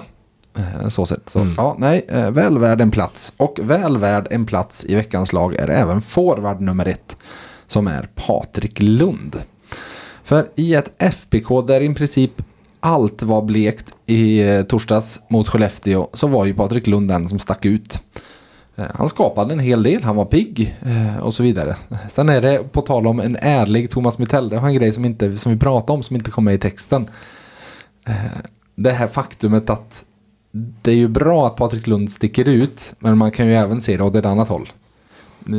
Eh, 0.59 0.89
Så 0.89 1.07
sett. 1.07 1.29
Så, 1.29 1.39
Mm. 1.41 1.55
ja, 1.59 1.77
nej, 1.79 2.07
eh, 2.09 2.31
väl 2.31 2.59
värd 2.59 2.81
en 2.81 2.91
plats. 2.91 3.33
Och 3.37 3.59
väl 3.63 3.97
värd 3.97 4.27
en 4.31 4.47
plats 4.47 4.85
i 4.89 4.95
veckans 4.95 5.33
lag 5.33 5.55
är 5.55 5.69
även 5.69 6.03
forward 6.03 6.61
nummer 6.61 6.87
ett. 6.89 7.17
Som 7.71 7.87
är 7.87 8.09
Patrik 8.15 8.81
Lund. 8.81 9.43
För 10.25 10.49
i 10.57 10.75
ett 10.75 10.93
FBK 10.99 11.67
där 11.67 11.81
i 11.81 11.95
princip 11.95 12.43
allt 12.81 13.23
var 13.23 13.43
blekt 13.43 13.93
i 14.07 14.41
eh, 14.41 14.63
torsdags 14.63 15.21
mot 15.29 15.49
Skellefteå 15.49 16.09
så 16.13 16.27
var 16.27 16.45
ju 16.45 16.55
Patrik 16.55 16.87
Lund 16.87 17.09
den 17.09 17.29
som 17.29 17.39
stack 17.39 17.65
ut. 17.65 18.03
Eh, 18.77 18.85
han 18.95 19.09
skapade 19.09 19.53
en 19.53 19.59
hel 19.59 19.83
del, 19.83 20.03
han 20.03 20.17
var 20.17 20.25
pigg 20.25 20.77
eh, 20.83 21.23
och 21.23 21.35
så 21.35 21.43
vidare. 21.43 21.77
Sen 22.09 22.29
är 22.29 22.43
det 22.43 22.73
på 22.73 22.81
tal 22.81 23.07
om 23.07 23.21
en 23.21 23.37
ärlig 23.41 23.91
Thomas 23.91 24.19
Mitell. 24.19 24.49
det 24.49 24.59
var 24.59 24.69
en 24.69 24.75
grej 24.75 24.93
som, 24.93 25.05
inte, 25.05 25.37
som 25.37 25.53
vi 25.53 25.59
pratade 25.59 25.93
om 25.93 26.03
som 26.03 26.17
inte 26.17 26.31
kom 26.31 26.45
med 26.45 26.55
i 26.55 26.59
texten. 26.59 27.09
Det 28.75 28.93
här 28.93 29.09
faktumet 29.09 29.71
att 29.71 30.05
det 30.83 30.91
är 30.91 30.97
ju 30.97 31.09
bra 31.09 31.47
att 31.47 31.57
Patrik 31.57 31.87
Lund 31.87 32.11
sticker 32.11 32.49
ut, 32.49 32.93
men 32.99 33.19
man 33.19 33.31
kan 33.31 33.47
ju 33.47 33.55
även 33.55 33.81
se 33.81 33.97
det 33.97 34.05
åt 34.05 34.15
ett 34.15 34.25
annat 34.25 34.49
håll. 34.49 34.69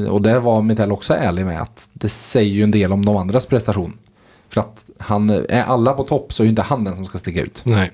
Och 0.09 0.21
det 0.21 0.39
var 0.39 0.61
Mittell 0.61 0.91
också 0.91 1.13
ärlig 1.13 1.45
med 1.45 1.61
att 1.61 1.89
det 1.93 2.09
säger 2.09 2.51
ju 2.51 2.63
en 2.63 2.71
del 2.71 2.91
om 2.91 3.05
de 3.05 3.17
andras 3.17 3.45
prestation. 3.45 3.93
För 4.49 4.61
att 4.61 4.85
han, 4.97 5.29
är 5.29 5.63
alla 5.63 5.93
på 5.93 6.03
topp 6.03 6.33
så 6.33 6.43
är 6.43 6.45
ju 6.45 6.49
inte 6.49 6.61
han 6.61 6.83
den 6.83 6.95
som 6.95 7.05
ska 7.05 7.17
sticka 7.17 7.41
ut. 7.41 7.61
Nej. 7.65 7.91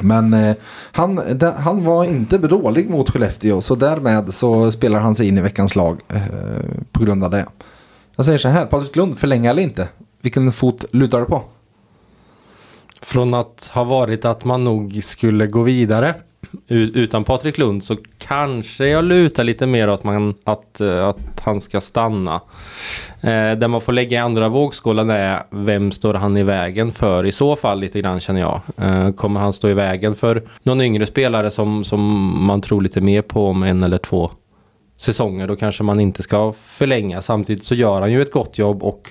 Men 0.00 0.34
eh, 0.34 0.56
han, 0.92 1.38
da, 1.38 1.52
han 1.52 1.84
var 1.84 2.04
inte 2.04 2.38
dålig 2.38 2.90
mot 2.90 3.10
Skellefteå 3.10 3.60
så 3.60 3.74
därmed 3.74 4.34
så 4.34 4.70
spelar 4.70 5.00
han 5.00 5.14
sig 5.14 5.28
in 5.28 5.38
i 5.38 5.40
veckans 5.40 5.76
lag 5.76 6.00
eh, 6.08 6.20
på 6.92 7.04
grund 7.04 7.24
av 7.24 7.30
det. 7.30 7.46
Jag 8.16 8.24
säger 8.24 8.38
så 8.38 8.48
här, 8.48 8.66
Patrik 8.66 8.96
Lund 8.96 9.18
förlänga 9.18 9.50
eller 9.50 9.62
inte? 9.62 9.88
Vilken 10.20 10.52
fot 10.52 10.84
lutar 10.90 11.20
du 11.20 11.26
på? 11.26 11.42
Från 13.00 13.34
att 13.34 13.70
ha 13.72 13.84
varit 13.84 14.24
att 14.24 14.44
man 14.44 14.64
nog 14.64 15.00
skulle 15.02 15.46
gå 15.46 15.62
vidare 15.62 16.14
utan 16.68 17.24
Patrik 17.24 17.58
Lund 17.58 17.84
så 17.84 17.96
kanske 18.18 18.86
jag 18.86 19.04
lutar 19.04 19.44
lite 19.44 19.66
mer 19.66 19.90
åt 19.90 20.04
man, 20.04 20.34
att, 20.44 20.80
eh, 20.80 21.08
att 21.08 21.40
han 21.40 21.60
ska 21.60 21.80
stanna. 21.80 22.34
Eh, 23.20 23.52
där 23.58 23.68
man 23.68 23.80
får 23.80 23.92
lägga 23.92 24.18
i 24.18 24.20
andra 24.20 24.48
vågskålen 24.48 25.10
är 25.10 25.42
vem 25.50 25.92
står 25.92 26.14
han 26.14 26.36
i 26.36 26.42
vägen 26.42 26.92
för 26.92 27.26
i 27.26 27.32
så 27.32 27.56
fall 27.56 27.80
lite 27.80 28.00
grann 28.00 28.20
känner 28.20 28.40
jag. 28.40 28.60
Eh, 28.76 29.12
kommer 29.12 29.40
han 29.40 29.52
stå 29.52 29.68
i 29.68 29.74
vägen 29.74 30.14
för 30.14 30.42
någon 30.62 30.80
yngre 30.80 31.06
spelare 31.06 31.50
som, 31.50 31.84
som 31.84 32.00
man 32.46 32.60
tror 32.60 32.82
lite 32.82 33.00
mer 33.00 33.22
på 33.22 33.46
om 33.46 33.62
en 33.62 33.82
eller 33.82 33.98
två 33.98 34.30
säsonger 34.96 35.48
då 35.48 35.56
kanske 35.56 35.82
man 35.82 36.00
inte 36.00 36.22
ska 36.22 36.52
förlänga. 36.52 37.22
Samtidigt 37.22 37.64
så 37.64 37.74
gör 37.74 38.00
han 38.00 38.12
ju 38.12 38.22
ett 38.22 38.32
gott 38.32 38.58
jobb 38.58 38.82
och 38.82 39.10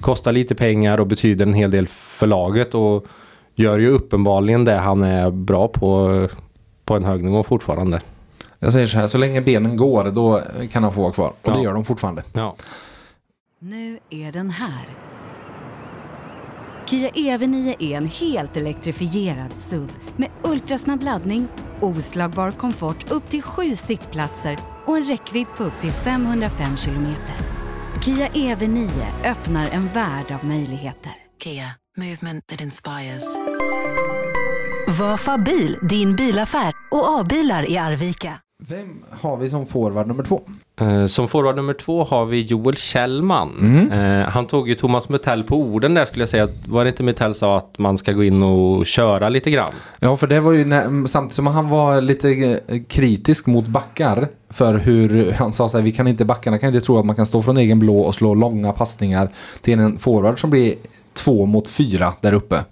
kostar 0.00 0.32
lite 0.32 0.54
pengar 0.54 1.00
och 1.00 1.06
betyder 1.06 1.46
en 1.46 1.54
hel 1.54 1.70
del 1.70 1.86
för 1.86 2.26
laget 2.26 2.74
och 2.74 3.06
gör 3.54 3.78
ju 3.78 3.88
uppenbarligen 3.88 4.64
det 4.64 4.74
han 4.74 5.02
är 5.02 5.30
bra 5.30 5.68
på 5.68 6.14
eh, 6.14 6.38
på 6.84 6.96
en 6.96 7.04
hög 7.04 7.24
nivå 7.24 7.42
fortfarande. 7.42 8.00
Jag 8.58 8.72
säger 8.72 8.86
så 8.86 8.98
här, 8.98 9.08
så 9.08 9.18
länge 9.18 9.40
benen 9.40 9.76
går 9.76 10.04
då 10.10 10.40
kan 10.72 10.82
han 10.82 10.92
få 10.92 11.00
vara 11.02 11.12
kvar. 11.12 11.28
Och 11.28 11.36
Ja. 11.50 11.54
det 11.56 11.62
gör 11.62 11.74
de 11.74 11.84
fortfarande. 11.84 12.22
Ja. 12.32 12.56
Nu 13.58 13.98
är 14.10 14.32
den 14.32 14.50
här. 14.50 14.86
Kia 16.86 17.10
EV9 17.10 17.74
är 17.78 17.96
en 17.96 18.06
helt 18.06 18.56
elektrifierad 18.56 19.56
SUV 19.56 19.90
med 20.16 20.28
ultrasnabb 20.42 21.02
laddning, 21.02 21.48
oslagbar 21.80 22.50
komfort 22.50 23.10
upp 23.10 23.30
till 23.30 23.42
sju 23.42 23.76
sittplatser 23.76 24.58
och 24.86 24.96
en 24.96 25.04
räckvidd 25.04 25.46
på 25.56 25.64
upp 25.64 25.80
till 25.80 25.92
505 25.92 26.76
kilometer. 26.76 27.36
Kia 28.04 28.28
EV9 28.28 28.88
öppnar 29.24 29.68
en 29.72 29.88
värld 29.88 30.30
av 30.32 30.44
möjligheter. 30.44 31.12
Kia, 31.42 31.70
movement 31.96 32.46
that 32.46 32.60
inspires. 32.60 33.24
Vafa 34.88 35.38
bil, 35.38 35.76
din 35.82 36.16
bilaffär 36.16 36.72
och 36.90 37.20
A-bilar 37.20 37.70
i 37.70 37.78
Arvika. 37.78 38.32
Vem 38.68 39.02
har 39.20 39.36
vi 39.36 39.50
som 39.50 39.66
forward 39.66 40.06
nummer 40.06 40.24
två? 40.24 40.40
Eh, 40.80 41.06
Som 41.06 41.28
forward 41.28 41.56
nummer 41.56 41.74
två 41.74 42.04
har 42.04 42.26
vi 42.26 42.42
Joel 42.42 42.76
Kjellman. 42.76 43.88
Eh, 43.92 44.28
han 44.30 44.46
tog 44.46 44.68
ju 44.68 44.74
Thomas 44.74 45.08
Metell 45.08 45.44
på 45.44 45.56
orden 45.56 45.94
där 45.94 46.04
skulle 46.06 46.22
jag 46.22 46.28
säga. 46.30 46.48
Var 46.66 46.84
det 46.84 46.88
inte 46.90 47.02
Metell 47.02 47.34
sa 47.34 47.56
att 47.58 47.78
man 47.78 47.98
ska 47.98 48.12
gå 48.12 48.24
in 48.24 48.42
och 48.42 48.86
köra 48.86 49.28
lite 49.28 49.50
grann? 49.50 49.72
Ja, 50.00 50.16
för 50.16 50.26
det 50.26 50.40
var 50.40 50.52
ju 50.52 50.64
när, 50.64 51.06
samtidigt 51.06 51.36
som 51.36 51.46
han 51.46 51.68
var 51.68 52.00
lite 52.00 52.60
eh, 52.66 52.82
kritisk 52.88 53.46
mot 53.46 53.66
backar 53.66 54.28
för 54.50 54.74
hur 54.74 55.32
han 55.32 55.52
sa 55.52 55.68
så 55.68 55.76
här, 55.76 55.84
vi 55.84 55.92
kan 55.92 56.08
inte 56.08 56.24
backarna 56.24 56.58
kan 56.58 56.74
inte 56.74 56.86
tro 56.86 56.98
att 56.98 57.06
man 57.06 57.16
kan 57.16 57.26
stå 57.26 57.42
från 57.42 57.56
egen 57.56 57.78
blå 57.78 58.00
och 58.00 58.14
slå 58.14 58.34
långa 58.34 58.72
passningar 58.72 59.28
till 59.60 59.78
en 59.78 59.98
forward 59.98 60.40
som 60.40 60.50
blir 60.50 60.74
två 61.14 61.46
mot 61.46 61.68
fyra 61.68 62.12
där 62.20 62.32
uppe. 62.32 62.64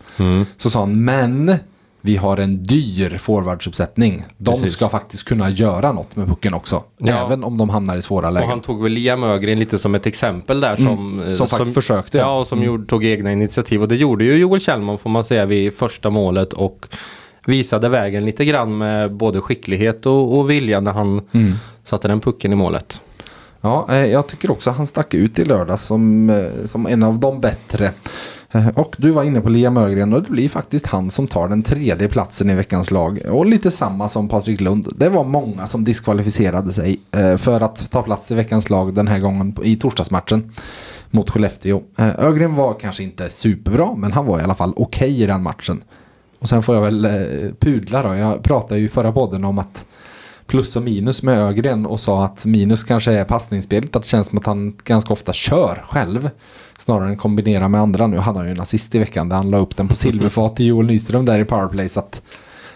Så 0.56 0.70
sa 0.70 0.80
han, 0.80 1.04
men 1.04 1.54
vi 2.00 2.16
har 2.16 2.36
en 2.36 2.62
dyr 2.62 3.18
forwardsuppsättning. 3.18 4.24
De 4.36 4.54
Precis. 4.60 4.72
ska 4.72 4.88
faktiskt 4.88 5.24
kunna 5.24 5.50
göra 5.50 5.92
något 5.92 6.16
med 6.16 6.26
pucken 6.28 6.54
också. 6.54 6.82
Ja. 6.98 7.26
Även 7.26 7.44
om 7.44 7.58
de 7.58 7.68
hamnar 7.70 7.96
i 7.96 8.02
svåra 8.02 8.26
Och 8.26 8.32
lägen. 8.34 8.48
han 8.48 8.60
tog 8.60 8.82
väl 8.82 8.92
Liam 8.92 9.24
Ögren 9.24 9.58
lite 9.58 9.78
som 9.78 9.94
ett 9.94 10.06
exempel 10.06 10.60
där 10.60 10.76
som... 10.76 11.22
eh, 11.22 11.32
som 11.32 11.46
faktiskt 11.48 11.74
försökte. 11.74 12.18
Ja, 12.18 12.38
och 12.40 12.46
som 12.46 12.62
gjorde, 12.62 12.86
tog 12.86 13.04
egna 13.04 13.32
initiativ. 13.32 13.82
Och 13.82 13.88
det 13.88 13.96
gjorde 13.96 14.24
ju 14.24 14.34
Joel 14.36 14.60
Kjellman 14.60 14.98
får 14.98 15.10
man 15.10 15.24
säga 15.24 15.46
vid 15.46 15.74
första 15.74 16.10
målet. 16.10 16.52
Och 16.52 16.88
visade 17.46 17.88
vägen 17.88 18.24
lite 18.26 18.44
grann 18.44 18.78
med 18.78 19.12
både 19.12 19.40
skicklighet 19.40 20.06
och, 20.06 20.38
och 20.38 20.50
vilja 20.50 20.80
när 20.80 20.92
han 20.92 21.20
satte 21.84 22.08
den 22.08 22.20
pucken 22.20 22.52
i 22.52 22.56
målet. 22.56 23.00
Ja, 23.60 23.86
eh, 23.90 23.96
jag 24.06 24.26
tycker 24.26 24.50
också 24.50 24.70
att 24.70 24.76
han 24.76 24.86
stack 24.86 25.14
ut 25.14 25.38
i 25.38 25.44
lördag 25.44 25.78
som, 25.78 26.30
eh, 26.30 26.66
som 26.66 26.86
en 26.86 27.02
av 27.02 27.18
de 27.18 27.40
bättre. 27.40 27.92
Eh, 28.52 28.68
och 28.68 28.96
du 28.98 29.10
var 29.10 29.24
inne 29.24 29.40
på 29.40 29.48
Liam 29.48 29.76
Ögren 29.76 30.12
och 30.12 30.22
det 30.22 30.30
blir 30.30 30.48
faktiskt 30.48 30.86
han 30.86 31.10
som 31.10 31.26
tar 31.26 31.48
den 31.48 31.62
tredje 31.62 32.08
platsen 32.08 32.50
i 32.50 32.54
veckans 32.54 32.90
lag. 32.90 33.20
Och 33.30 33.46
lite 33.46 33.70
samma 33.70 34.08
som 34.08 34.28
Patrik 34.28 34.60
Lund. 34.60 34.88
Det 34.96 35.08
var 35.08 35.24
många 35.24 35.66
som 35.66 35.84
diskvalificerade 35.84 36.72
sig 36.72 37.00
eh, 37.10 37.36
för 37.36 37.60
att 37.60 37.90
ta 37.90 38.02
plats 38.02 38.30
i 38.30 38.34
veckans 38.34 38.70
lag 38.70 38.94
den 38.94 39.08
här 39.08 39.18
gången 39.18 39.56
i 39.62 39.76
torsdagsmatchen 39.76 40.52
mot 41.10 41.30
Skellefteå. 41.30 41.82
Eh, 41.98 42.08
Ögren 42.18 42.54
var 42.54 42.74
kanske 42.74 43.02
inte 43.02 43.30
superbra 43.30 43.94
men 43.96 44.12
han 44.12 44.26
var 44.26 44.40
i 44.40 44.42
alla 44.42 44.54
fall 44.54 44.72
okej 44.76 45.22
i 45.22 45.26
den 45.26 45.42
matchen. 45.42 45.84
Och 46.38 46.48
sen 46.48 46.62
får 46.62 46.74
jag 46.74 46.82
väl 46.82 47.08
pudla 47.58 48.02
då. 48.02 48.14
Jag 48.14 48.42
pratade 48.42 48.80
ju 48.80 48.86
i 48.86 48.88
förra 48.88 49.12
podden 49.12 49.44
om 49.44 49.58
att 49.58 49.86
plus 50.46 50.76
och 50.76 50.82
minus 50.82 51.22
med 51.22 51.38
Ögren 51.38 51.86
och 51.86 52.00
sa 52.00 52.24
att 52.24 52.44
minus 52.44 52.84
kanske 52.84 53.12
är 53.12 53.24
passningsspelet. 53.24 53.96
Att 53.96 54.02
det 54.02 54.08
känns 54.08 54.26
som 54.26 54.38
att 54.38 54.46
han 54.46 54.76
ganska 54.84 55.12
ofta 55.12 55.32
kör 55.32 55.84
själv. 55.88 56.30
Snarare 56.80 57.08
än 57.08 57.16
kombinera 57.16 57.68
med 57.68 57.80
andra. 57.80 58.06
Nu 58.06 58.16
hade 58.16 58.38
han 58.38 58.46
ju 58.46 58.54
en 58.54 58.60
assist 58.60 58.94
i 58.94 58.98
veckan 58.98 59.28
där 59.28 59.36
han 59.36 59.50
la 59.50 59.58
upp 59.58 59.76
den 59.76 59.88
på 59.88 59.94
silverfat 59.94 60.56
till 60.56 60.66
Joel 60.66 60.86
Nyström 60.86 61.24
där 61.24 61.38
i 61.38 61.44
powerplay. 61.44 61.88
Så 61.88 62.00
att, 62.00 62.22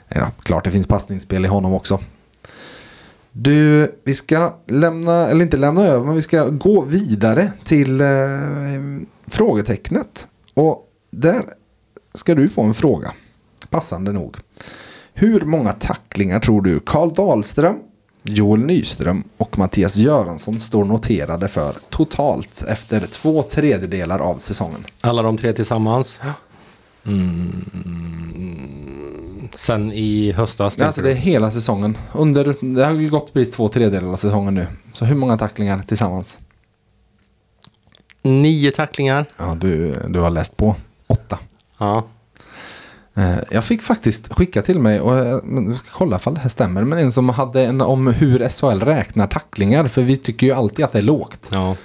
ja, 0.08 0.30
klart 0.42 0.64
det 0.64 0.70
finns 0.70 0.86
passningsspel 0.86 1.44
i 1.44 1.48
honom 1.48 1.72
också. 1.72 2.00
Du, 3.32 3.92
vi 4.04 4.14
ska 4.14 4.54
lämna, 4.66 5.12
eller 5.12 5.42
inte 5.42 5.56
lämna 5.56 5.82
över, 5.82 6.06
men 6.06 6.14
vi 6.14 6.22
ska 6.22 6.48
gå 6.48 6.80
vidare 6.80 7.52
till 7.64 8.00
eh, 8.00 8.06
frågetecknet. 9.26 10.28
Och 10.54 10.88
där 11.10 11.44
ska 12.14 12.34
du 12.34 12.48
få 12.48 12.62
en 12.62 12.74
fråga. 12.74 13.12
Passande 13.70 14.12
nog. 14.12 14.36
Hur 15.14 15.40
många 15.40 15.72
tacklingar 15.72 16.40
tror 16.40 16.62
du 16.62 16.80
Karl 16.80 17.14
Dahlström, 17.14 17.76
Joel 18.26 18.60
Nyström 18.60 19.24
och 19.36 19.58
Mattias 19.58 19.96
Göransson 19.96 20.60
står 20.60 20.84
noterade 20.84 21.48
för 21.48 21.74
totalt 21.90 22.64
efter 22.68 23.06
två 23.06 23.42
tredjedelar 23.42 24.18
av 24.18 24.36
säsongen? 24.36 24.86
Alla 25.00 25.22
de 25.22 25.36
tre 25.36 25.52
tillsammans. 25.52 26.20
Mm. 27.06 27.64
Sen 29.54 29.92
i 29.92 30.32
höstas. 30.32 30.80
Alltså 30.80 31.02
det 31.02 31.10
är 31.10 31.14
hela 31.14 31.50
säsongen. 31.50 31.98
Under, 32.12 32.74
det 32.74 32.84
har 32.84 32.92
ju 32.92 33.10
gått 33.10 33.32
precis 33.32 33.54
två 33.54 33.68
tredjedelar 33.68 34.12
av 34.12 34.16
säsongen 34.16 34.54
nu. 34.54 34.66
Så 34.92 35.04
hur 35.04 35.16
många 35.16 35.38
tacklingar 35.38 35.82
tillsammans? 35.86 36.38
Nio 38.22 38.70
tacklingar. 38.70 39.26
Ja, 39.36 39.56
du, 39.60 39.94
du 40.08 40.20
har 40.20 40.30
läst 40.30 40.56
på. 40.56 40.76
Åtta. 41.06 41.38
Ja. 41.78 42.04
Eh, 43.16 43.36
Jag 43.50 43.64
fick 43.64 43.82
faktiskt 43.82 44.32
skicka 44.34 44.62
till 44.62 44.78
mig 44.78 45.00
och 45.00 45.16
jag 45.16 45.44
men 45.44 45.68
jag 45.70 45.78
ska 45.78 45.88
kolla 45.92 46.16
ifall 46.16 46.34
det 46.34 46.40
här 46.40 46.48
stämmer. 46.48 46.84
Men 46.84 46.98
en 46.98 47.12
som 47.12 47.28
hade 47.28 47.64
en 47.64 47.80
om 47.80 48.06
hur 48.06 48.48
SHL 48.48 48.80
räknar 48.84 49.26
tacklingar. 49.26 49.88
För 49.88 50.02
vi 50.02 50.16
tycker 50.16 50.46
ju 50.46 50.52
alltid 50.52 50.84
att 50.84 50.92
det 50.92 50.98
är 50.98 51.02
lågt. 51.02 51.48
ja. 51.52 51.76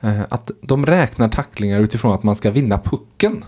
Eh, 0.00 0.20
Att 0.28 0.50
de 0.62 0.86
räknar 0.86 1.28
tacklingar 1.28 1.80
utifrån 1.80 2.12
att 2.12 2.22
man 2.22 2.36
ska 2.36 2.50
vinna 2.50 2.78
pucken. 2.78 3.44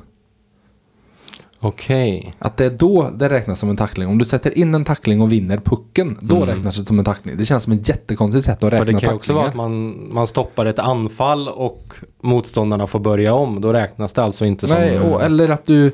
Okej. 1.61 2.35
Att 2.39 2.57
det 2.57 2.65
är 2.65 2.71
då 2.71 3.11
det 3.17 3.29
räknas 3.29 3.59
som 3.61 3.71
en 3.71 3.77
tackling. 3.77 4.09
Om 4.09 4.19
du 4.19 4.25
sätter 4.25 4.59
in 4.59 4.75
en 4.75 4.85
tackling 4.85 5.21
och 5.21 5.33
vinner 5.33 5.59
pucken. 5.59 6.19
Då 6.21 6.47
räknas 6.47 6.77
det 6.77 6.87
som 6.87 6.99
en 6.99 7.05
tackling. 7.05 7.37
Det 7.37 7.45
känns 7.45 7.63
som 7.63 7.73
ett 7.73 7.89
jättekonstigt 7.89 8.45
sätt 8.47 8.63
att 8.65 8.73
räkna 8.73 8.79
För 8.79 8.85
det 8.85 8.93
kan 8.93 9.01
tacklingar. 9.01 9.15
också 9.17 9.33
vara 9.33 9.49
att 9.49 9.55
man, 9.55 10.09
man 10.15 10.27
stoppar 10.27 10.67
ett 10.67 10.79
anfall 10.79 11.49
och 11.49 11.95
motståndarna 12.23 12.87
får 12.87 12.99
börja 13.01 13.35
om. 13.35 13.61
Då 13.61 13.73
räknas 13.73 14.13
det 14.13 14.23
alltså 14.23 14.45
inte 14.45 14.67
som... 14.69 14.77
Nej, 14.77 14.97
eller 15.23 15.49
att 15.49 15.67
du 15.67 15.93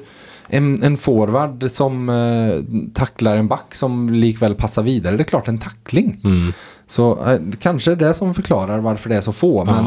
en, 0.48 0.82
en 0.82 0.96
forward 0.96 1.70
som 1.70 2.08
eh, 2.08 2.78
tacklar 2.94 3.36
en 3.36 3.48
back 3.48 3.74
som 3.74 4.10
likväl 4.10 4.54
passar 4.54 4.82
vidare. 4.82 5.16
Det 5.16 5.22
är 5.22 5.24
klart 5.24 5.48
en 5.48 5.58
tackling. 5.58 6.20
Mm. 6.24 6.52
Så 6.86 7.30
eh, 7.30 7.40
kanske 7.60 7.92
är 7.92 7.96
det 7.96 8.14
som 8.14 8.34
förklarar 8.34 8.78
varför 8.78 9.08
det 9.08 9.16
är 9.16 9.20
så 9.20 9.32
få. 9.32 9.64
Men 9.64 9.84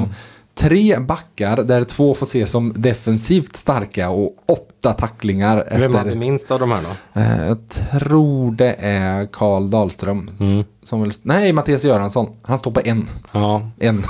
tre 0.57 0.99
backar 0.99 1.63
där 1.63 1.83
två 1.83 2.13
får 2.13 2.25
ses 2.25 2.51
som 2.51 2.73
defensivt 2.75 3.55
starka 3.55 4.09
och 4.09 4.35
åtta 4.47 4.93
tacklingar 4.93 5.57
efter. 5.61 5.79
Vem 5.79 5.95
hade 5.95 6.15
minst 6.15 6.51
av 6.51 6.59
de 6.59 6.71
här 6.71 6.81
då? 7.13 7.19
Eh, 7.21 7.47
jag 7.47 7.57
tror 7.69 8.51
det 8.51 8.75
är 8.79 9.27
Karl 9.33 9.69
Dahlström. 9.69 10.31
Mm. 10.39 10.63
Som 10.83 11.01
väl, 11.01 11.11
nej, 11.23 11.53
Mattias 11.53 11.83
Göransson. 11.85 12.35
Han 12.43 12.59
står 12.59 12.71
på 12.71 12.81
en. 12.85 13.07
Ja. 13.31 13.69
en. 13.79 14.03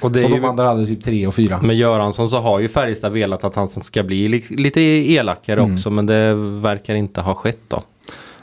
Och 0.00 0.12
det 0.12 0.24
och 0.24 0.30
de 0.30 0.36
ju... 0.36 0.46
andra 0.46 0.68
hade 0.68 0.86
typ 0.86 1.04
tre 1.04 1.26
och 1.26 1.34
fyra. 1.34 1.60
Med 1.62 1.76
Göransson 1.76 2.28
så 2.28 2.38
har 2.38 2.60
ju 2.60 2.68
Färjestad 2.68 3.12
velat 3.12 3.44
att 3.44 3.54
han 3.54 3.68
ska 3.68 4.02
bli 4.02 4.28
li- 4.28 4.44
lite 4.50 4.80
elakare 4.80 5.60
Mm. 5.60 5.74
också. 5.74 5.90
Men 5.90 6.06
det 6.06 6.34
verkar 6.34 6.94
inte 6.94 7.20
ha 7.20 7.34
skett 7.34 7.60
då. 7.68 7.82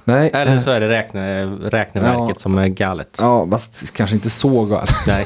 Nej, 0.09 0.31
Eller 0.33 0.55
eh, 0.55 0.61
så 0.61 0.69
är 0.69 0.79
det 0.79 0.89
räkne, 0.89 1.45
räkneverket 1.45 2.35
Ja. 2.35 2.39
som 2.39 2.57
är 2.57 2.67
galet. 2.67 3.17
Ja, 3.21 3.47
fast 3.51 3.93
kanske 3.93 4.15
inte 4.15 4.29
så 4.29 4.65
galet. 4.65 4.95
Nej. 5.07 5.25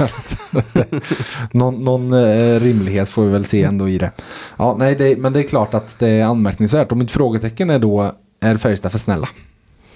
någon 1.52 1.84
någon 1.84 2.14
eh, 2.14 2.60
rimlighet 2.60 3.10
får 3.10 3.24
vi 3.26 3.32
väl 3.32 3.46
se 3.46 3.64
ändå 3.64 3.90
i 3.90 3.98
det. 3.98 4.12
Ja, 4.58 4.76
nej, 4.80 4.96
det, 4.96 5.18
men 5.18 5.34
det 5.34 5.40
är 5.40 5.44
klart 5.48 5.74
att 5.74 6.00
det 6.00 6.10
är 6.10 6.26
anmärkningsvärt. 6.26 6.92
Och 6.92 6.98
mitt 6.98 7.12
frågetecken 7.12 7.70
är 7.70 7.80
då, 7.80 8.12
är 8.42 8.58
Färjestad 8.58 8.92
för 8.92 9.00
snälla? 9.00 9.28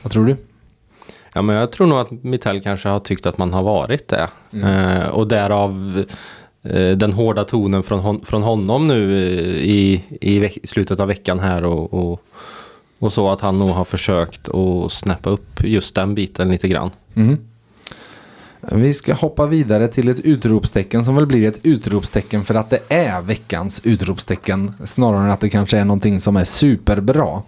Vad 0.02 0.12
tror 0.12 0.26
du? 0.26 0.36
Ja, 1.34 1.42
men 1.42 1.56
jag 1.56 1.72
tror 1.72 1.88
nog 1.88 2.00
att 2.00 2.12
Mittell 2.12 2.62
kanske 2.62 2.90
har 2.90 3.00
tyckt 3.00 3.26
att 3.26 3.38
man 3.38 3.54
har 3.54 3.64
varit 3.64 4.08
det. 4.08 4.28
Eh, 4.68 5.08
och 5.08 5.28
därav 5.28 6.04
eh, 6.64 6.92
den 6.98 7.14
hårda 7.14 7.44
tonen 7.44 7.84
från, 7.84 8.00
hon, 8.00 8.26
från 8.26 8.44
honom 8.44 8.88
nu 8.88 9.16
eh, 9.16 9.30
i, 9.56 10.04
i 10.22 10.60
slutet 10.68 11.00
av 11.00 11.08
veckan 11.08 11.40
här. 11.40 11.64
Och, 11.64 11.94
och, 11.94 12.22
och 13.00 13.14
så 13.14 13.30
att 13.30 13.42
han 13.42 13.60
nog 13.60 13.70
har 13.70 13.86
försökt 13.86 14.50
att 14.50 14.92
snäppa 14.92 15.30
upp 15.30 15.64
just 15.64 15.96
den 15.96 16.16
biten 16.16 16.50
lite 16.50 16.68
grann. 16.68 16.92
Mm. 17.16 17.38
Vi 18.72 18.94
ska 18.94 19.14
hoppa 19.14 19.46
vidare 19.46 19.88
till 19.88 20.10
ett 20.10 20.20
utropstecken 20.20 21.06
som 21.06 21.16
väl 21.16 21.26
blir 21.26 21.48
ett 21.48 21.60
utropstecken 21.64 22.46
för 22.46 22.56
att 22.56 22.70
det 22.70 22.80
är 22.88 23.22
veckans 23.22 23.82
utropstecken. 23.84 24.74
Snarare 24.86 25.24
än 25.24 25.30
att 25.30 25.40
det 25.40 25.50
kanske 25.50 25.78
är 25.78 25.86
någonting 25.86 26.22
som 26.22 26.36
är 26.36 26.44
superbra. 26.44 27.42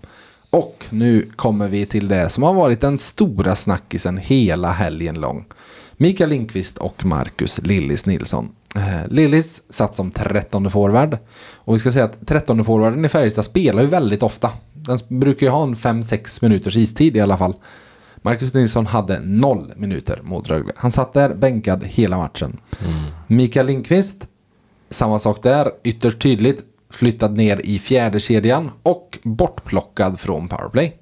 Och 0.49 0.85
nu 0.89 1.31
kommer 1.35 1.67
vi 1.67 1.85
till 1.85 2.07
det 2.07 2.29
som 2.29 2.43
har 2.43 2.53
varit 2.53 2.81
den 2.81 2.97
stora 2.97 3.55
snackisen 3.55 4.17
hela 4.17 4.71
helgen 4.71 5.21
lång. 5.21 5.45
Mikael 5.91 6.29
Lindqvist 6.29 6.77
och 6.77 7.05
Marcus 7.05 7.59
Lillis 7.63 8.05
Nilsson. 8.05 8.49
Eh, 8.75 9.07
Lillis 9.07 9.61
satt 9.69 9.95
som 9.95 10.11
13 10.11 10.71
forward. 10.71 11.17
Och 11.53 11.75
vi 11.75 11.79
ska 11.79 11.91
säga 11.91 12.05
att 12.05 12.27
13 12.27 12.63
forwarden 12.63 13.05
i 13.05 13.09
Färjestad 13.09 13.45
spelar 13.45 13.81
ju 13.81 13.87
väldigt 13.87 14.23
ofta. 14.23 14.51
Den 14.89 15.19
brukar 15.19 15.45
ju 15.45 15.51
ha 15.51 15.63
en 15.63 15.75
5-6 15.75 16.39
minuters 16.41 16.77
istid 16.77 17.17
i 17.17 17.19
alla 17.19 17.37
fall. 17.37 17.55
Marcus 18.21 18.53
Nilsson 18.53 18.85
hade 18.85 19.19
noll 19.19 19.73
minuter 19.75 20.21
mot 20.23 20.47
Rögle. 20.47 20.73
Han 20.75 20.91
satt 20.91 21.13
där 21.13 21.33
bänkad 21.33 21.83
hela 21.83 22.17
matchen. 22.17 22.57
Mikael 23.27 23.65
Lindqvist, 23.65 24.27
samma 24.89 25.19
sak 25.19 25.43
där, 25.43 25.71
ytterst 25.83 26.19
tydligt. 26.19 26.63
Flyttad 26.89 27.37
ner 27.37 27.61
i 27.63 27.79
fjärde 27.79 28.19
kedjan 28.19 28.71
och 28.83 29.19
bortplockad 29.23 30.19
från 30.19 30.47
powerplay. 30.47 30.97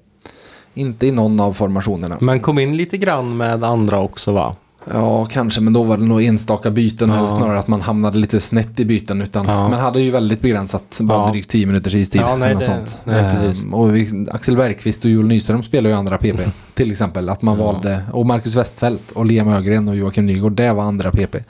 Inte 0.74 1.06
i 1.06 1.10
någon 1.10 1.40
av 1.40 1.52
formationerna. 1.52 2.18
Men 2.20 2.40
kom 2.40 2.58
in 2.58 2.76
lite 2.76 2.96
grann 2.96 3.36
med 3.36 3.64
andra 3.64 4.00
också 4.00 4.32
va? 4.32 4.56
Ja, 4.92 5.24
kanske, 5.26 5.60
men 5.60 5.72
då 5.72 5.82
var 5.82 5.96
det 5.96 6.04
nog 6.04 6.22
enstaka 6.22 6.70
byten 6.70 7.08
Ja. 7.08 7.18
eller 7.18 7.28
snarare 7.28 7.58
att 7.58 7.68
man 7.68 7.80
hamnade 7.80 8.18
lite 8.18 8.40
snett 8.40 8.80
i 8.80 8.84
byten. 8.84 9.22
Utan, 9.22 9.46
Ja. 9.46 9.68
Men 9.68 9.80
hade 9.80 10.00
ju 10.00 10.10
väldigt 10.10 10.40
begränsat, 10.40 10.98
bara 11.00 11.18
Ja. 11.26 11.30
drygt 11.32 11.50
10 11.50 11.66
minuters 11.66 11.94
istid. 11.94 12.20
Ja, 12.20 12.36
nej, 12.36 12.54
det- 12.54 12.64
sånt. 12.64 12.96
nej. 13.04 13.24
Ehm, 13.60 13.74
och 13.74 13.96
vi, 13.96 14.26
Axel 14.30 14.56
Bergqvist 14.56 15.04
och 15.04 15.10
Joel 15.10 15.26
Nyström 15.26 15.62
spelar 15.62 15.90
ju 15.90 15.96
andra 15.96 16.18
PP. 16.18 16.38
till 16.74 16.90
exempel. 16.92 17.28
Att 17.28 17.42
man 17.42 17.58
Ja. 17.58 17.64
valde, 17.64 18.02
och 18.12 18.26
Marcus 18.26 18.56
Westfält 18.56 19.12
och 19.12 19.26
Liam 19.26 19.48
Ögren 19.48 19.88
och 19.88 19.96
Joakim 19.96 20.26
Nygård, 20.26 20.52
det 20.52 20.72
var 20.72 20.82
andra 20.82 21.10
PP. 21.10 21.44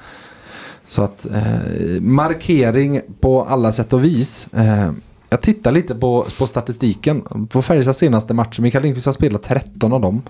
Så 0.89 1.03
att 1.03 1.27
eh, 1.35 2.01
markering 2.01 3.01
på 3.21 3.43
alla 3.45 3.73
sätt 3.73 3.93
och 3.93 4.05
vis. 4.05 4.49
Eh, 4.53 4.93
jag 5.31 5.41
tittar 5.41 5.73
lite 5.73 5.95
på, 5.95 6.27
på 6.39 6.47
statistiken. 6.47 7.23
På 7.51 7.63
Färjestads 7.63 7.99
senaste 7.99 8.35
matcher. 8.35 8.61
Mikael 8.63 8.83
Lindqvist 8.83 9.07
har 9.07 9.13
spelat 9.13 9.43
13 9.43 9.93
av 9.93 10.01
dem. 10.01 10.23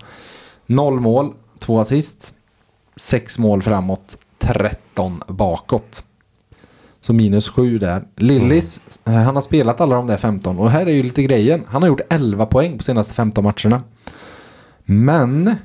Noll 0.65 0.99
mål, 0.99 1.31
två 1.59 1.79
assist. 1.79 2.33
Sex 2.95 3.39
mål 3.39 3.61
framåt, 3.61 4.17
13 4.37 5.21
bakåt. 5.27 6.03
Så 7.01 7.13
minus 7.13 7.49
7 7.49 7.77
där. 7.77 8.03
Lillis, 8.15 8.81
mm. 9.05 9.25
han 9.25 9.35
har 9.35 9.41
spelat 9.41 9.81
alla 9.81 9.95
de 9.95 10.07
där 10.07 10.17
15. 10.17 10.59
Och 10.59 10.71
här 10.71 10.85
är 10.85 10.91
ju 10.91 11.03
lite 11.03 11.23
grejen. 11.23 11.63
Han 11.67 11.81
har 11.81 11.89
gjort 11.89 12.01
11 12.09 12.45
poäng 12.45 12.77
på 12.77 12.83
senaste 12.83 13.13
15 13.13 13.43
matcherna. 13.43 13.83
Men 14.85 15.55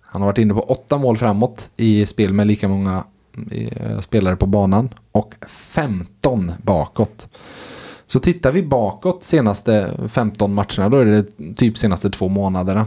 han 0.00 0.22
har 0.22 0.28
varit 0.28 0.38
inne 0.38 0.54
på 0.54 0.60
8 0.60 0.98
mål 0.98 1.16
framåt 1.16 1.70
i 1.76 2.06
spel 2.06 2.32
med 2.32 2.46
lika 2.46 2.68
många 2.68 3.04
eh, 3.50 4.00
spelare 4.00 4.36
på 4.36 4.46
banan. 4.46 4.94
Och 5.12 5.34
15 5.48 6.52
bakåt. 6.62 7.28
Så 8.06 8.20
tittar 8.20 8.52
vi 8.52 8.62
bakåt 8.62 9.24
senaste 9.24 9.94
15 10.08 10.54
matcherna, 10.54 10.88
då 10.88 10.98
är 10.98 11.04
det 11.04 11.54
typ 11.56 11.78
senaste 11.78 12.10
två 12.10 12.28
månaderna. 12.28 12.86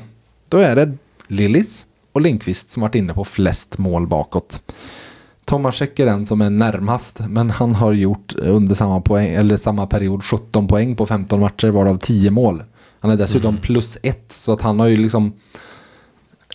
Då 0.50 0.58
är 0.58 0.76
det 0.76 0.98
Lillis 1.28 1.86
och 2.16 2.22
Lindqvist 2.22 2.72
som 2.72 2.82
varit 2.82 2.96
inne 2.96 3.14
på 3.14 3.24
flest 3.26 3.78
mål 3.78 4.08
bakåt. 4.08 4.62
Tomasek 5.46 6.00
är 6.00 6.06
den 6.06 6.26
som 6.26 6.42
är 6.42 6.50
närmast, 6.50 7.20
men 7.30 7.50
han 7.50 7.76
har 7.76 7.94
gjort 7.94 8.34
under 8.36 8.76
samma, 8.76 9.02
poäng, 9.02 9.28
eller 9.30 9.58
samma 9.58 9.88
period 9.88 10.24
17 10.24 10.68
poäng 10.68 10.96
på 10.96 11.06
15 11.06 11.40
matcher, 11.40 11.68
varav 11.68 11.98
10 11.98 12.32
mål. 12.32 12.64
Han 13.00 13.12
är 13.12 13.16
dessutom 13.16 13.58
plus 13.58 13.98
ett, 14.04 14.32
så 14.32 14.54
att 14.54 14.62
han 14.62 14.80
har 14.80 14.88
ju 14.88 14.98
liksom... 14.98 15.34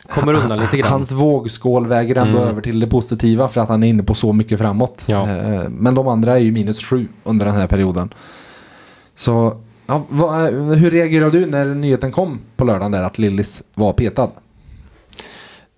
Kommer 0.08 0.34
undan 0.34 0.58
lite 0.58 0.76
grann. 0.76 0.90
Hans 0.92 1.12
vågskål 1.12 1.86
väger 1.86 2.16
ändå 2.16 2.38
Mm. 2.38 2.48
över 2.50 2.62
till 2.62 2.80
det 2.80 2.86
positiva 2.86 3.48
för 3.48 3.60
att 3.60 3.68
han 3.68 3.82
är 3.82 3.88
inne 3.88 4.02
på 4.02 4.14
så 4.14 4.32
mycket 4.32 4.58
framåt. 4.58 5.04
Ja. 5.06 5.28
Eh, 5.28 5.68
Men 5.68 5.94
de 5.94 6.08
andra 6.08 6.34
är 6.34 6.38
ju 6.38 6.52
minus 6.52 6.84
sju 6.84 7.08
under 7.24 7.46
den 7.46 7.54
här 7.54 7.66
perioden. 7.66 8.14
Så 9.16 9.54
ja, 9.86 10.02
vad, 10.08 10.52
hur 10.52 10.90
reagerade 10.90 11.38
du 11.38 11.46
när 11.46 11.64
nyheten 11.64 12.12
kom 12.12 12.38
på 12.56 12.64
lördagen 12.64 12.92
där 12.92 13.02
att 13.02 13.18
Lillis 13.18 13.62
var 13.74 13.92
petad? 13.92 14.30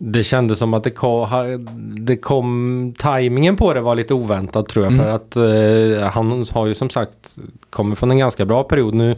Det 0.05 0.25
kändes 0.25 0.59
som 0.59 0.75
att 0.75 0.85
det 0.85 0.91
kom, 0.91 1.69
det 1.99 2.17
kom, 2.17 2.95
tajmingen 2.99 3.57
på 3.57 3.75
det 3.75 3.81
var 3.81 3.95
lite 3.95 4.15
oväntad 4.15 4.69
tror 4.69 4.85
jag. 4.85 4.93
Mm. 4.93 5.05
För 5.05 5.11
att 5.11 5.37
eh, 5.37 6.09
han 6.09 6.45
har 6.53 6.67
ju 6.67 6.75
som 6.75 6.91
sagt 6.91 7.37
kommit 7.71 7.99
från 7.99 8.11
en 8.11 8.19
ganska 8.19 8.45
bra 8.45 8.65
period. 8.65 8.95
Nu, 8.95 9.17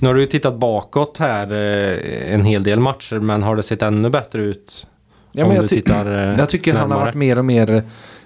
nu 0.00 0.06
har 0.08 0.14
du 0.14 0.20
ju 0.20 0.26
tittat 0.26 0.54
bakåt 0.58 1.16
här 1.18 1.52
eh, 1.52 2.34
en 2.34 2.44
hel 2.44 2.62
del 2.62 2.80
matcher 2.80 3.16
men 3.18 3.42
har 3.42 3.56
det 3.56 3.62
sett 3.62 3.82
ännu 3.82 4.10
bättre 4.10 4.42
ut? 4.42 4.86
Ja, 5.32 5.46
men 5.46 5.56
jag, 5.56 5.68
ty- 5.68 5.76
tittar 5.76 6.06
eh, 6.32 6.38
jag 6.38 6.48
tycker 6.48 6.72
han 6.72 6.80
har 6.80 6.88
närmare? 6.88 7.04
varit 7.04 7.14
mer 7.14 7.38
och 7.38 7.44
mer 7.44 7.82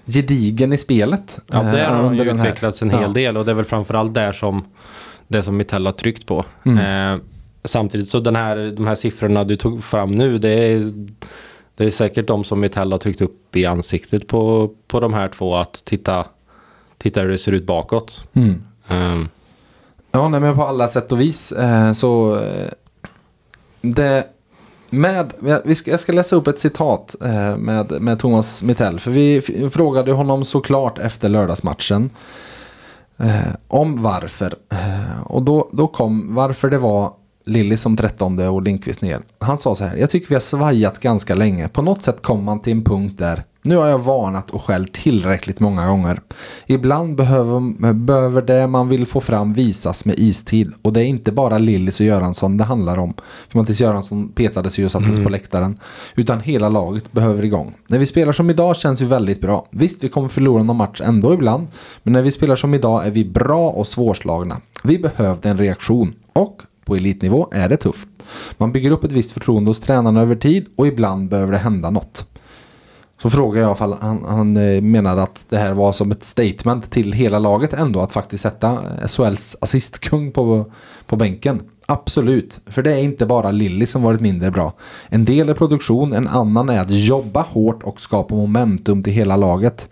gedigen 0.06 0.72
i 0.72 0.78
spelet. 0.78 1.38
Ja, 1.52 1.62
där 1.62 1.80
eh, 1.82 1.87
har 1.88 2.04
han 2.04 2.16
ju 2.16 2.30
utvecklats 2.30 2.82
en 2.82 2.90
Ja. 2.90 2.98
hel 3.00 3.12
del 3.12 3.37
och 3.37 3.44
det 3.44 3.50
är 3.50 3.54
väl 3.54 3.64
framförallt 3.64 4.14
där 4.14 4.32
som 4.32 4.64
det 5.28 5.42
som 5.42 5.56
Mitell 5.56 5.87
har 5.87 5.92
tryckt 5.92 6.26
på. 6.26 6.44
Mm. 6.66 7.14
Eh, 7.14 7.20
samtidigt 7.64 8.08
så 8.08 8.20
den 8.20 8.37
här, 8.37 8.72
de 8.76 8.87
här 8.87 8.94
siffrorna 8.94 9.44
du 9.44 9.56
tog 9.56 9.84
fram 9.84 10.11
nu 10.11 10.38
det 10.38 10.48
är, 10.72 10.92
det 11.78 11.84
är 11.86 11.90
säkert 11.90 12.26
de 12.26 12.44
som 12.44 12.60
Mitell 12.60 12.92
har 12.92 12.98
tryckt 12.98 13.20
upp 13.20 13.56
i 13.56 13.66
ansiktet 13.66 14.26
på, 14.28 14.70
på 14.86 15.00
de 15.00 15.14
här 15.14 15.28
två 15.28 15.56
att 15.56 15.84
titta, 15.84 16.24
titta 16.98 17.20
hur 17.20 17.28
det 17.28 17.38
ser 17.38 17.52
ut 17.52 17.66
bakåt. 17.66 18.24
Mm. 18.32 18.62
Eh, 18.88 19.28
Ja, 20.12 20.28
nej, 20.28 20.40
men 20.40 20.56
på 20.56 20.62
alla 20.64 20.88
sätt 20.88 21.12
och 21.12 21.20
vis. 21.20 21.52
Eh, 21.52 21.92
så 21.92 22.36
eh, 22.36 22.68
det 23.80 24.26
med, 24.90 25.32
jag- 25.44 25.60
vi 25.64 25.74
ska, 25.74 25.90
jag 25.90 26.00
ska 26.00 26.12
läsa 26.12 26.36
upp 26.36 26.46
ett 26.46 26.58
citat 26.58 27.14
eh, 27.24 27.56
med, 27.56 27.92
med 28.00 28.18
Thomas 28.18 28.62
Mittell. 28.62 29.00
För 29.00 29.10
vi 29.10 29.40
frågade 29.72 30.12
honom 30.12 30.44
såklart 30.44 30.98
efter 30.98 31.28
lördagsmatchen. 31.28 32.10
Eh, 33.16 33.54
om 33.68 34.02
varför. 34.02 34.54
Eh, 34.72 35.20
och 35.26 35.42
då, 35.42 35.68
då 35.72 35.86
kom 35.86 36.34
varför 36.34 36.70
det 36.70 36.78
var 36.78 37.12
Lilly 37.48 37.76
som 37.76 37.96
13 37.96 38.38
och 38.38 38.62
Lindqvist 38.62 39.02
ner. 39.02 39.20
Han 39.38 39.58
sa 39.58 39.74
så 39.74 39.84
här. 39.84 39.96
Jag 39.96 40.11
tycker 40.11 40.28
vi 40.28 40.34
har 40.34 40.40
svajat 40.40 40.98
ganska 40.98 41.34
länge. 41.34 41.68
På 41.68 41.82
något 41.82 42.02
sätt 42.02 42.22
kom 42.22 42.44
man 42.44 42.62
till 42.62 42.72
en 42.72 42.84
punkt 42.84 43.18
där. 43.18 43.44
Nu 43.62 43.76
har 43.76 43.87
jag 43.87 43.98
varnat 43.98 44.50
och 44.50 44.62
skällt 44.62 44.92
tillräckligt 44.92 45.61
många 45.61 45.88
gånger. 45.88 46.20
Ibland 46.66 47.16
behöver, 47.16 47.92
behöver 47.92 48.42
det 48.42 48.66
man 48.66 48.88
vill 48.88 49.06
få 49.06 49.20
fram 49.20 49.52
visas 49.52 50.04
med 50.04 50.18
istid. 50.18 50.72
Och 50.82 50.92
det 50.92 51.00
är 51.00 51.04
inte 51.04 51.32
bara 51.32 51.58
Lillis 51.58 52.00
och 52.00 52.06
Göransson 52.06 52.56
det 52.56 52.64
handlar 52.64 52.98
om. 52.98 53.14
För 53.48 53.58
Mattias 53.58 53.80
Göransson 53.80 54.28
petades 54.28 54.78
ju 54.78 54.84
och 54.84 54.92
sattes 54.92 55.24
på 55.24 55.28
läktaren. 55.28 55.78
Utan 56.14 56.40
hela 56.40 56.68
laget 56.68 57.12
behöver 57.12 57.44
igång. 57.44 57.74
När 57.88 57.98
vi 57.98 58.06
spelar 58.06 58.32
som 58.32 58.50
idag 58.50 58.76
känns 58.76 59.00
vi 59.00 59.04
väldigt 59.04 59.40
bra. 59.40 59.66
Visst, 59.70 60.04
vi 60.04 60.08
kommer 60.08 60.28
förlora 60.28 60.62
någon 60.62 60.76
match 60.76 61.00
ändå 61.04 61.34
ibland. 61.34 61.66
Men 62.02 62.12
när 62.12 62.22
vi 62.22 62.30
spelar 62.30 62.56
som 62.56 62.74
idag 62.74 63.06
är 63.06 63.11
vi 63.11 63.24
bra 63.24 63.70
och 63.70 63.87
svårslagna. 63.87 64.61
Vi 64.82 64.98
behövde 64.98 65.48
en 65.48 65.58
reaktion. 65.58 66.14
Och 66.32 66.62
på 66.88 66.96
elitnivå 66.96 67.48
är 67.53 67.68
det 67.68 67.77
tufft. 67.77 68.09
Man 68.57 68.72
bygger 68.72 68.90
upp 68.90 69.05
ett 69.05 69.12
visst 69.12 69.33
förtroende 69.33 69.70
hos 69.70 69.81
tränarna 69.81 70.20
över 70.20 70.37
tid 70.37 70.66
och 70.77 70.87
ibland 70.87 71.29
behöver 71.29 71.53
det 71.53 71.59
hända 71.59 71.90
något. 71.90 72.27
Så 73.22 73.31
frågar 73.31 73.62
jag 73.62 73.72
ifall 73.72 73.92
han, 74.01 74.24
han 74.24 74.53
menade 74.53 74.81
menar 74.81 75.16
att 75.16 75.46
det 75.48 75.59
här 75.59 75.74
var 75.74 75.92
som 75.92 76.11
ett 76.11 76.22
statement 76.22 76.90
till 76.90 77.12
hela 77.12 77.38
laget 77.38 77.72
ändå 77.72 78.01
att 78.01 78.12
faktiskt 78.12 78.42
sätta 78.42 78.79
SHLs 79.09 79.57
assistkung 79.61 80.33
på, 80.33 80.72
på 81.07 81.16
bänken. 81.16 81.62
Absolut, 81.87 82.61
för 82.66 82.83
det 82.83 82.92
är 82.92 82.98
inte 82.98 83.27
bara 83.27 83.51
Lilly 83.51 83.87
som 83.87 84.03
varit 84.03 84.20
mindre 84.20 84.51
bra. 84.51 84.72
En 85.09 85.24
del 85.24 85.48
är 85.48 85.55
produktion, 85.55 86.12
en 86.12 86.29
annan 86.29 86.68
är 86.68 86.81
att 86.81 86.90
jobba 86.90 87.42
hårt 87.42 87.83
och 87.83 88.01
skapa 88.01 88.35
momentum 88.35 89.03
till 89.03 89.12
hela 89.12 89.37
laget. 89.37 89.90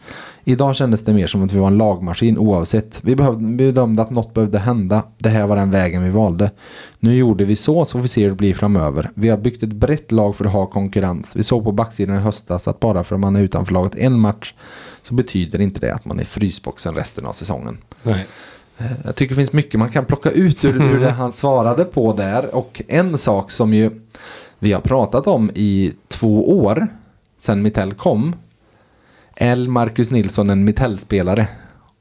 Idag 0.49 0.77
kändes 0.77 1.05
det 1.05 1.15
mer 1.15 1.27
som 1.27 1.45
att 1.45 1.53
vi 1.53 1.59
var 1.59 1.67
en 1.67 1.79
lagmaskin 1.79 2.39
oavsett. 2.39 3.01
Vi, 3.05 3.17
behövde, 3.17 3.47
vi 3.47 3.57
bedömde 3.57 4.03
att 4.03 4.11
något 4.11 4.35
behövde 4.35 4.59
hända. 4.59 5.03
Det 5.19 5.29
här 5.29 5.47
var 5.47 5.57
den 5.57 5.71
vägen 5.71 6.05
vi 6.05 6.11
valde. 6.11 6.51
Nu 6.99 7.17
gjorde 7.17 7.45
vi 7.45 7.57
så, 7.57 7.85
så 7.85 7.93
får 7.93 8.03
vi 8.03 8.09
se 8.09 8.23
hur 8.23 8.29
det 8.29 8.37
blir 8.37 8.55
framöver. 8.55 9.11
Vi 9.15 9.29
har 9.29 9.39
byggt 9.39 9.63
ett 9.63 9.73
brett 9.73 10.13
lag 10.13 10.37
för 10.37 10.45
att 10.45 10.53
ha 10.53 10.67
konkurrens. 10.67 11.37
Vi 11.37 11.43
såg 11.43 11.65
på 11.65 11.73
backsidan 11.73 12.17
i 12.17 12.19
höstas 12.19 12.69
att 12.69 12.81
bara 12.81 13.05
för 13.05 13.15
att 13.15 13.21
man 13.21 13.37
är 13.37 13.41
utanför 13.41 13.73
laget 13.73 13.95
en 13.95 14.21
match 14.21 14.55
så 15.03 15.15
betyder 15.15 15.61
inte 15.61 15.81
det 15.81 15.95
att 15.95 16.05
man 16.05 16.21
är 16.21 16.25
frysboxen 16.25 16.95
resten 16.95 17.27
av 17.27 17.33
säsongen. 17.33 17.79
nej. 18.03 18.27
Jag 19.05 19.17
tycker 19.17 19.35
det 19.35 19.41
finns 19.41 19.53
mycket 19.53 19.79
man 19.79 19.93
kan 19.93 20.05
plocka 20.05 20.31
ut 20.31 20.65
ur, 20.65 20.83
ur 20.83 21.01
det 21.01 21.11
han 21.11 21.33
svarade 21.33 21.85
på 21.85 22.13
där. 22.13 22.55
Och 22.55 22.83
en 22.89 23.19
sak 23.19 23.51
som 23.51 23.75
ju 23.75 23.91
vi 24.59 24.73
har 24.73 24.81
pratat 24.81 25.27
om 25.27 25.51
i 25.55 25.93
två 26.09 26.59
år 26.61 26.89
sedan 27.39 27.63
Mittell 27.63 27.95
kom. 27.95 28.37
Är 29.37 29.57
Marcus 29.57 30.11
Nilsson 30.11 30.51
en 30.51 30.65
Mittell-spelare? 30.65 31.49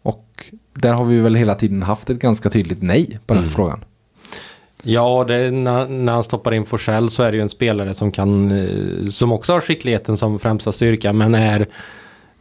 Och 0.04 0.46
där 0.74 0.94
har 0.94 1.06
vi 1.06 1.20
väl 1.20 1.36
hela 1.36 1.56
tiden 1.56 1.84
haft 1.84 2.10
ett 2.10 2.20
ganska 2.20 2.50
tydligt 2.50 2.82
nej 2.82 3.20
på 3.26 3.34
den 3.34 3.44
Mm. 3.44 3.54
frågan. 3.56 3.84
Ja, 4.84 5.26
det, 5.28 5.36
är 5.36 5.52
när, 5.52 5.88
när 5.88 6.14
han 6.14 6.24
stoppar 6.24 6.54
in 6.54 6.66
Forsell 6.66 7.10
så 7.10 7.24
är 7.24 7.32
det 7.32 7.38
ju 7.38 7.42
en 7.42 7.50
spelare 7.50 7.94
som 7.94 8.12
kan, 8.12 8.52
eh, 8.52 9.10
som 9.10 9.32
också 9.32 9.54
har 9.54 9.62
skickligheten 9.62 10.18
som 10.18 10.40
främsta 10.40 10.72
styrka, 10.72 11.14
men 11.14 11.36
är 11.36 11.68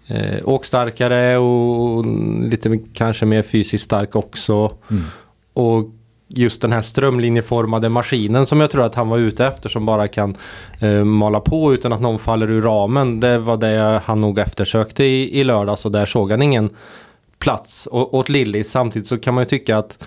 eh, 0.08 0.38
åkstarkare 0.48 1.36
och 1.38 2.06
lite 2.42 2.78
kanske 2.94 3.26
mer 3.26 3.42
fysiskt 3.42 3.84
stark 3.84 4.16
också. 4.16 4.72
Och 5.52 5.90
just 6.28 6.62
den 6.62 6.72
här 6.72 6.82
strömlinjeformade 6.82 7.88
maskinen 7.88 8.46
som 8.46 8.60
jag 8.60 8.70
tror 8.70 8.84
att 8.84 8.94
han 8.94 9.08
var 9.08 9.18
ute 9.18 9.46
efter 9.46 9.68
som 9.68 9.86
bara 9.86 10.08
kan 10.08 10.36
eh, 10.80 11.04
mala 11.04 11.40
på 11.40 11.74
utan 11.74 11.92
att 11.92 12.00
någon 12.00 12.18
faller 12.18 12.50
ur 12.50 12.62
ramen. 12.62 13.20
Det 13.20 13.38
var 13.38 13.56
det 13.56 14.00
han 14.04 14.20
nog 14.20 14.38
eftersökte 14.38 15.04
i, 15.04 15.40
i 15.40 15.44
lördags 15.44 15.84
och 15.84 15.92
där 15.92 16.06
såg 16.06 16.30
han 16.30 16.42
ingen 16.42 16.70
plats 17.38 17.88
å- 17.90 18.08
åt 18.12 18.28
Lilly. 18.28 18.64
Samtidigt 18.64 19.08
så 19.08 19.18
kan 19.18 19.34
man 19.34 19.42
ju 19.42 19.48
tycka 19.48 19.78
att 19.78 19.98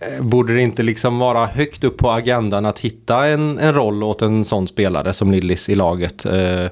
eh, 0.00 0.22
borde 0.24 0.54
det 0.54 0.62
inte 0.62 0.82
liksom 0.82 1.18
vara 1.18 1.46
högt 1.46 1.84
upp 1.84 1.96
på 1.98 2.10
agendan 2.10 2.66
att 2.66 2.78
hitta 2.78 3.26
en, 3.26 3.58
en 3.58 3.74
roll 3.74 4.02
åt 4.02 4.22
en 4.22 4.44
sån 4.44 4.68
spelare 4.68 5.12
som 5.12 5.30
Lillis 5.32 5.68
i 5.68 5.74
laget. 5.74 6.26
Eh, 6.26 6.66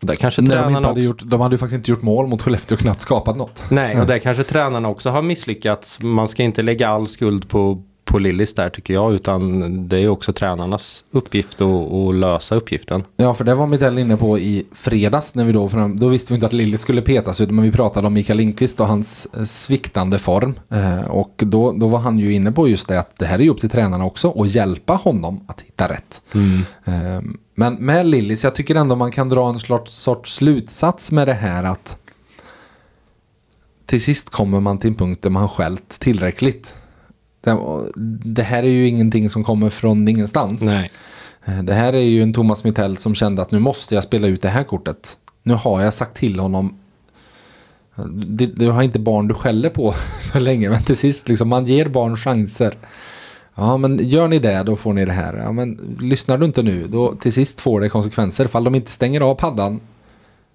och 0.00 0.06
där 0.06 0.14
kanske 0.14 0.42
de, 0.42 0.48
tränarna 0.50 0.78
inte 0.78 0.88
hade 0.88 1.00
också... 1.00 1.02
gjort, 1.02 1.22
de 1.24 1.40
hade 1.40 1.54
ju 1.54 1.58
faktiskt 1.58 1.76
inte 1.78 1.90
gjort 1.90 2.02
mål 2.02 2.26
mot 2.26 2.42
Skellefteå 2.42 2.76
och 2.76 2.80
knappt 2.80 3.00
skapat 3.00 3.36
något. 3.36 3.64
Nej, 3.68 4.00
och 4.00 4.06
där 4.06 4.18
kanske 4.18 4.42
tränarna 4.42 4.88
också 4.88 5.10
har 5.10 5.22
misslyckats. 5.22 6.00
Man 6.00 6.28
ska 6.28 6.42
inte 6.42 6.62
lägga 6.62 6.88
all 6.88 7.08
skuld 7.08 7.48
på, 7.48 7.82
på 8.16 8.20
Lillis 8.20 8.54
där 8.54 8.70
tycker 8.70 8.94
jag, 8.94 9.14
utan 9.14 9.88
det 9.88 9.98
är 9.98 10.08
också 10.08 10.32
tränarnas 10.32 11.04
uppgift 11.10 11.60
att, 11.60 12.14
lösa 12.14 12.54
uppgiften. 12.54 13.04
Ja, 13.16 13.34
för 13.34 13.44
det 13.44 13.54
var 13.54 13.66
Mittell 13.66 13.98
inne 13.98 14.16
på 14.16 14.38
i 14.38 14.66
fredags. 14.72 15.34
När 15.34 15.44
vi 15.44 15.52
då, 15.52 15.68
fram, 15.68 15.96
då 15.96 16.08
visste 16.08 16.32
vi 16.32 16.34
inte 16.34 16.46
att 16.46 16.52
Lilly 16.52 16.78
skulle 16.78 17.02
petas 17.02 17.40
ut, 17.40 17.50
men 17.50 17.64
vi 17.64 17.72
pratade 17.72 18.06
om 18.06 18.14
Mikael 18.14 18.36
Lindqvist 18.36 18.80
och 18.80 18.86
hans 18.86 19.28
eh, 19.36 19.44
sviktande 19.44 20.18
form. 20.18 20.54
Eh, 20.70 21.10
och 21.10 21.42
då, 21.46 21.72
då 21.72 21.88
var 21.88 21.98
han 21.98 22.18
ju 22.18 22.32
inne 22.32 22.52
på 22.52 22.68
just 22.68 22.88
det 22.88 23.00
att 23.00 23.18
det 23.18 23.26
här 23.26 23.38
är 23.38 23.42
ju 23.42 23.50
upp 23.50 23.60
till 23.60 23.70
tränarna 23.70 24.04
också 24.04 24.28
och 24.28 24.46
hjälpa 24.46 24.94
honom 24.94 25.44
att 25.48 25.60
hitta 25.60 25.88
rätt. 25.88 26.22
Eh, 26.84 27.20
men 27.54 27.74
med 27.74 28.06
Lillis, 28.06 28.44
jag 28.44 28.54
tycker 28.54 28.74
ändå 28.74 28.96
man 28.96 29.12
kan 29.12 29.28
dra 29.28 29.48
en 29.48 29.58
sorts, 29.58 29.92
sorts 29.92 30.34
slutsats 30.34 31.12
med 31.12 31.28
det 31.28 31.34
här 31.34 31.64
att 31.64 31.98
till 33.86 34.02
sist 34.02 34.30
kommer 34.30 34.60
man 34.60 34.78
till 34.78 34.90
en 34.90 34.96
punkt 34.96 35.22
där 35.22 35.30
man 35.30 35.48
skällt 35.48 35.88
tillräckligt. 35.88 36.74
Det, 38.24 38.42
här 38.42 38.62
är 38.62 38.68
ju 38.68 38.88
ingenting 38.88 39.30
som 39.30 39.44
kommer 39.44 39.70
från 39.70 40.08
ingenstans. 40.08 40.62
Nej. 40.62 40.90
Eh, 41.44 41.62
Det 41.62 41.72
här 41.74 41.92
är 41.92 42.00
ju 42.00 42.22
en 42.22 42.32
Thomas 42.32 42.64
Mittell 42.64 42.96
som 42.96 43.14
kände 43.14 43.42
att 43.42 43.50
nu 43.50 43.58
måste 43.58 43.94
jag 43.94 44.04
spela 44.04 44.26
ut 44.26 44.42
det 44.42 44.48
här 44.48 44.64
kortet. 44.64 45.16
Nu 45.42 45.54
har 45.54 45.82
jag 45.82 45.94
sagt 45.94 46.16
till 46.16 46.38
honom. 46.40 46.78
Du, 48.14 48.46
du 48.46 48.70
har 48.70 48.82
inte 48.82 48.98
barn 48.98 49.28
du 49.28 49.34
skäller 49.34 49.70
på 49.70 49.94
så 50.32 50.38
länge. 50.38 50.70
Men 50.70 50.82
till 50.82 50.96
sist 50.96 51.28
liksom 51.28 51.48
man 51.48 51.64
ger 51.64 51.88
barn 51.88 52.16
chanser. 52.16 52.76
Ja 53.54 53.76
men 53.76 54.08
gör 54.08 54.28
ni 54.28 54.38
det 54.38 54.62
då 54.62 54.76
får 54.76 54.92
ni 54.92 55.04
det 55.04 55.12
här. 55.12 55.36
Ja 55.36 55.52
men 55.52 55.96
lyssnar 56.00 56.38
du 56.38 56.46
inte 56.46 56.62
nu 56.62 56.86
då 56.86 57.12
till 57.14 57.32
sist 57.32 57.60
får 57.60 57.80
det 57.80 57.88
konsekvenser. 57.88 58.46
Fall 58.46 58.64
de 58.64 58.74
inte 58.74 58.90
stänger 58.90 59.20
av 59.20 59.34
paddan 59.34 59.80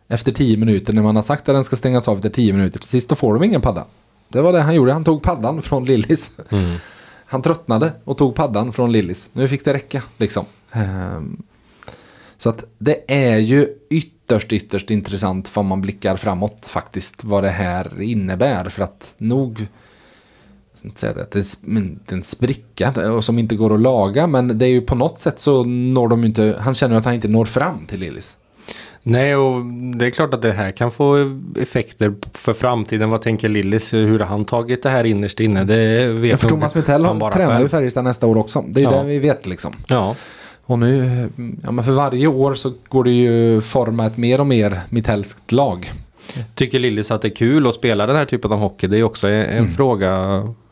efter 0.07 0.31
10 0.31 0.57
minuter 0.57 0.93
när 0.93 1.01
man 1.01 1.15
har 1.15 1.23
sagt 1.23 1.49
att 1.49 1.55
den 1.55 1.63
ska 1.63 1.75
stängas 1.75 2.07
av 2.07 2.15
efter 2.15 2.29
10 2.29 2.53
minuter. 2.53 2.79
Till 2.79 2.89
sist 2.89 3.09
då 3.09 3.15
får 3.15 3.33
de 3.33 3.43
ingen 3.43 3.61
padda. 3.61 3.85
Det 4.31 4.41
var 4.41 4.53
det 4.53 4.61
han 4.61 4.75
gjorde. 4.75 4.93
Han 4.93 5.03
tog 5.03 5.21
paddan 5.21 5.61
från 5.61 5.85
Lillis. 5.85 6.31
Han 7.25 7.41
tröttnade 7.41 7.91
och 8.03 8.17
tog 8.17 8.35
paddan 8.35 8.73
från 8.73 8.91
Lillis. 8.91 9.29
Nu 9.33 9.47
fick 9.47 9.65
det 9.65 9.73
räcka 9.73 10.03
liksom. 10.17 10.45
Ehm, 10.71 11.41
Så 12.37 12.49
att 12.49 12.63
det 12.77 13.03
är 13.07 13.37
ju 13.37 13.67
ytterst, 13.89 14.51
ytterst 14.51 14.91
intressant 14.91 15.51
om 15.53 15.67
man 15.67 15.81
blickar 15.81 16.17
framåt 16.17 16.67
faktiskt. 16.67 17.23
Vad 17.23 17.43
det 17.43 17.49
här 17.49 18.01
innebär. 18.01 18.69
För 18.69 18.83
att 18.83 19.15
nog, 19.17 19.67
inte 20.83 20.99
säga 20.99 21.13
det, 21.13 21.35
är 21.35 22.13
en 22.13 22.23
spricka 22.23 23.11
och 23.11 23.25
som 23.25 23.39
inte 23.39 23.55
går 23.55 23.73
att 23.73 23.81
laga. 23.81 24.27
Men 24.27 24.57
det 24.57 24.65
är 24.65 24.69
ju 24.69 24.81
på 24.81 24.95
något 24.95 25.19
sätt 25.19 25.39
så 25.39 25.63
når 25.63 26.07
de 26.07 26.23
inte, 26.23 26.57
han 26.59 26.75
känner 26.75 26.95
att 26.95 27.05
han 27.05 27.13
inte 27.13 27.27
når 27.27 27.45
fram 27.45 27.85
till 27.85 27.99
Lillis. 27.99 28.37
Nej, 29.03 29.35
och 29.35 29.65
det 29.95 30.05
är 30.05 30.09
klart 30.09 30.33
att 30.33 30.41
det 30.41 30.51
här 30.51 30.71
kan 30.71 30.91
få 30.91 31.39
effekter 31.59 32.13
för 32.33 32.53
framtiden. 32.53 33.09
Vad 33.09 33.21
tänker 33.21 33.49
Lillis? 33.49 33.93
Hur 33.93 34.19
har 34.19 34.25
han 34.25 34.45
tagit 34.45 34.83
det 34.83 34.89
här 34.89 35.03
innerst 35.03 35.39
inne? 35.39 35.63
Det 35.63 36.07
vet 36.07 36.31
Ja, 36.31 36.37
för 36.37 36.49
Thomas 36.49 36.73
han 36.87 37.19
bara 37.19 37.31
tränar 37.31 37.61
ju. 37.61 37.67
Färjestad 37.67 38.03
nästa 38.03 38.27
år 38.27 38.37
också. 38.37 38.63
Det 38.67 38.79
är 38.79 38.83
Ja. 38.83 38.91
det 38.91 39.03
vi 39.07 39.19
vet 39.19 39.45
liksom. 39.45 39.73
Ja, 39.87 40.15
Och 40.65 40.79
nu, 40.79 41.29
ja 41.63 41.71
men 41.71 41.85
för 41.85 41.91
varje 41.91 42.27
år 42.27 42.53
så 42.53 42.73
går 42.89 43.03
det 43.03 43.11
ju 43.11 43.61
forma 43.61 44.05
ett 44.05 44.17
mer 44.17 44.39
och 44.39 44.47
mer 44.47 44.79
Mittellskt 44.89 45.51
lag. 45.51 45.91
tycker 46.55 46.79
Lillis 46.79 47.11
att 47.11 47.21
det 47.21 47.27
är 47.27 47.35
kul 47.35 47.67
att 47.67 47.75
spela 47.75 48.05
den 48.07 48.15
här 48.15 48.25
typen 48.25 48.51
av 48.51 48.59
hockey? 48.59 48.87
Det 48.87 48.97
är 48.97 49.03
också 49.03 49.27
en, 49.27 49.45
Mm. 49.45 49.71
fråga 49.71 50.17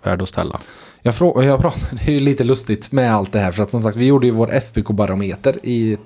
värd 0.03 0.21
att 0.21 0.29
ställa. 0.29 0.59
Jag, 1.01 1.13
frå- 1.13 1.43
jag 1.43 1.59
pratade, 1.61 1.85
det 2.05 2.07
är 2.11 2.13
ju 2.13 2.19
lite 2.19 2.43
lustigt 2.43 2.91
med 2.91 3.15
allt 3.15 3.31
det 3.31 3.39
här 3.39 3.51
för 3.51 3.63
att 3.63 3.71
som 3.71 3.81
sagt 3.83 3.97
vi 3.97 4.05
gjorde 4.05 4.27
ju 4.27 4.31
vår 4.33 4.49
FBK-barometer 4.53 5.55
i, 5.63 5.97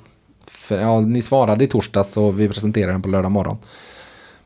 för, 0.47 0.79
ja 0.79 1.01
ni 1.01 1.21
svarade 1.21 1.63
i 1.63 1.67
torsdags 1.67 2.17
och 2.17 2.39
vi 2.39 2.47
presenterade 2.47 2.91
den 2.91 3.01
på 3.01 3.09
lördag 3.09 3.31
morgon. 3.31 3.57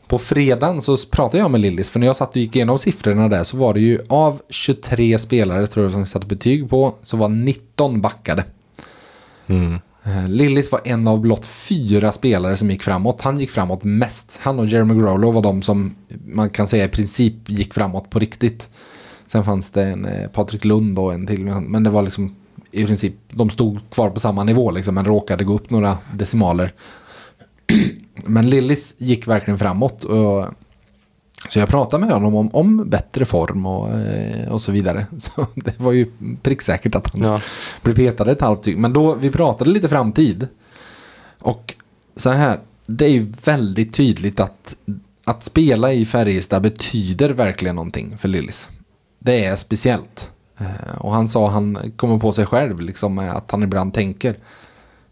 På 0.08 0.18
fredagen 0.18 0.82
så 0.82 0.98
pratade 0.98 1.38
jag 1.38 1.52
med 1.52 1.62
Lillis 1.62 1.90
för 1.90 2.00
när 2.00 2.08
jag 2.08 2.16
satt 2.16 2.30
och 2.30 2.38
gick 2.38 2.56
igenom 2.56 2.80
siffrorna 2.80 3.28
där 3.28 3.44
så 3.44 3.58
var 3.58 3.74
det 3.74 3.80
ju 3.80 4.00
av 4.10 4.42
23 4.50 5.20
spelare 5.20 5.68
tror 5.68 5.86
jag 5.86 5.92
som 5.92 6.02
vi 6.02 6.08
satte 6.08 6.28
betyg 6.28 6.70
på 6.70 6.96
så 7.04 7.18
var 7.18 7.30
19 7.30 8.02
backade. 8.02 8.44
Mm. 9.48 9.80
Eh, 10.04 10.30
Lillis 10.30 10.72
var 10.72 10.82
en 10.84 11.08
av 11.08 11.20
blott 11.22 11.46
fyra 11.46 12.12
spelare 12.12 12.58
som 12.58 12.70
gick 12.70 12.84
framåt. 12.84 13.22
Han 13.22 13.40
gick 13.40 13.52
framåt 13.52 13.84
mest. 13.84 14.40
Han 14.42 14.60
och 14.60 14.66
Jeremy 14.66 14.94
Growlow 14.94 15.34
var 15.34 15.42
de 15.42 15.62
som 15.62 15.96
man 16.26 16.50
kan 16.50 16.68
säga 16.68 16.86
i 16.86 16.90
princip 16.90 17.50
gick 17.50 17.74
framåt 17.74 18.10
på 18.10 18.20
riktigt. 18.20 18.70
Sen 19.28 19.44
fanns 19.44 19.72
det 19.72 19.84
en 19.84 20.06
eh, 20.06 20.28
Patrik 20.28 20.66
Lund 20.66 21.00
och 21.00 21.14
en 21.14 21.28
till. 21.28 21.44
Men 21.46 21.84
det 21.84 21.90
var 21.90 22.02
liksom 22.02 22.36
i 22.72 22.86
princip, 22.86 23.14
de 23.30 23.50
stod 23.50 23.80
kvar 23.92 24.10
på 24.10 24.20
samma 24.20 24.44
nivå 24.44 24.72
liksom, 24.72 24.96
men 24.96 25.06
råkade 25.06 25.44
gå 25.44 25.54
upp 25.54 25.70
några 25.70 25.98
decimaler. 26.14 26.74
men 28.16 28.50
Lillis 28.50 28.96
gick 28.98 29.28
verkligen 29.28 29.60
framåt. 29.60 30.04
Och, 30.04 30.46
så 31.50 31.60
jag 31.60 31.70
pratade 31.70 32.06
med 32.06 32.14
honom 32.14 32.36
om, 32.36 32.50
om 32.56 32.90
bättre 32.90 33.26
form 33.26 33.66
och, 33.66 33.90
eh, 34.00 34.52
och 34.52 34.62
så 34.62 34.72
vidare. 34.72 35.06
Så 35.20 35.48
det 35.56 35.80
var 35.80 35.92
ju 35.92 36.08
pricksäkert 36.42 36.96
att 36.96 37.14
han 37.14 37.22
Ja. 37.22 37.42
blev 37.82 37.96
petad 37.96 38.32
ett 38.32 38.42
halvt. 38.42 38.68
Men 38.68 38.94
då, 38.94 39.14
vi 39.14 39.32
pratade 39.32 39.70
lite 39.70 39.90
framtid. 39.90 40.48
Och 41.40 41.76
så 42.16 42.30
här, 42.30 42.60
det 42.86 43.06
är 43.06 43.10
ju 43.10 43.34
väldigt 43.44 43.94
tydligt 43.94 44.40
att, 44.40 44.76
att 45.26 45.44
spela 45.44 45.94
i 45.94 46.06
Färjestad 46.06 46.62
betyder 46.62 47.30
verkligen 47.30 47.76
någonting 47.76 48.18
för 48.18 48.28
Lillis. 48.28 48.70
Det 49.20 49.46
är 49.46 49.56
speciellt. 49.56 50.32
Eh, 50.58 50.98
Och 50.98 51.14
han 51.14 51.28
sa, 51.28 51.50
han 51.50 51.78
kommer 51.96 52.18
på 52.18 52.32
sig 52.32 52.46
själv 52.46 52.80
liksom 52.82 53.16
med 53.16 53.32
att 53.36 53.52
han 53.52 53.64
ibland 53.64 53.94
tänker 53.94 54.36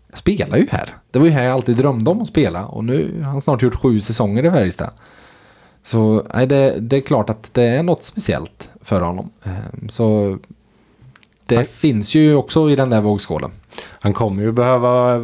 jag 0.08 0.18
spelar 0.18 0.58
ju 0.58 0.68
här. 0.72 0.90
Det 1.12 1.20
var 1.20 1.26
ju 1.26 1.32
här 1.32 1.44
jag 1.44 1.54
alltid 1.54 1.78
drömde 1.78 2.12
om 2.12 2.22
att 2.22 2.28
spela. 2.28 2.66
Och 2.66 2.84
nu 2.84 3.22
har 3.24 3.32
han 3.32 3.42
snart 3.42 3.62
gjort 3.62 3.76
sju 3.76 4.00
säsonger 4.00 4.46
i 4.46 4.52
Färjestad. 4.52 4.90
Så 5.84 6.24
nej, 6.34 6.48
det, 6.48 6.76
det 6.80 6.98
är 6.98 7.02
klart 7.02 7.30
att 7.30 7.54
det 7.54 7.64
är 7.64 7.84
något 7.84 8.04
speciellt 8.04 8.70
för 8.82 9.02
honom. 9.02 9.30
Eh, 9.44 9.88
Så 9.90 10.38
det 11.46 11.66
finns 11.70 12.16
ju 12.16 12.36
också 12.36 12.70
i 12.70 12.76
den 12.76 12.90
där 12.90 13.02
vågskålen. 13.02 13.52
Han 14.00 14.14
kommer 14.14 14.44
ju 14.44 14.52
behöva 14.52 15.18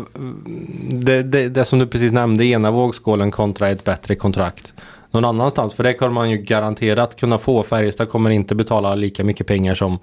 det, 0.90 1.24
det, 1.24 1.50
det 1.50 1.66
som 1.66 1.80
du 1.80 1.88
precis 1.88 2.12
nämnde, 2.12 2.46
ena 2.46 2.72
vågskålen 2.72 3.32
kontra 3.32 3.70
ett 3.70 3.84
bättre 3.84 4.16
kontrakt 4.16 4.74
någon 5.12 5.26
annanstans. 5.26 5.74
För 5.74 5.84
det 5.84 5.94
kommer 5.94 6.12
man 6.12 6.30
ju 6.30 6.38
garanterat 6.38 7.20
kunna 7.20 7.38
få. 7.38 7.64
Färjestad 7.64 8.10
kommer 8.10 8.30
inte 8.30 8.56
betala 8.56 8.96
lika 8.96 9.24
mycket 9.24 9.48
pengar 9.48 9.76
som 9.76 10.00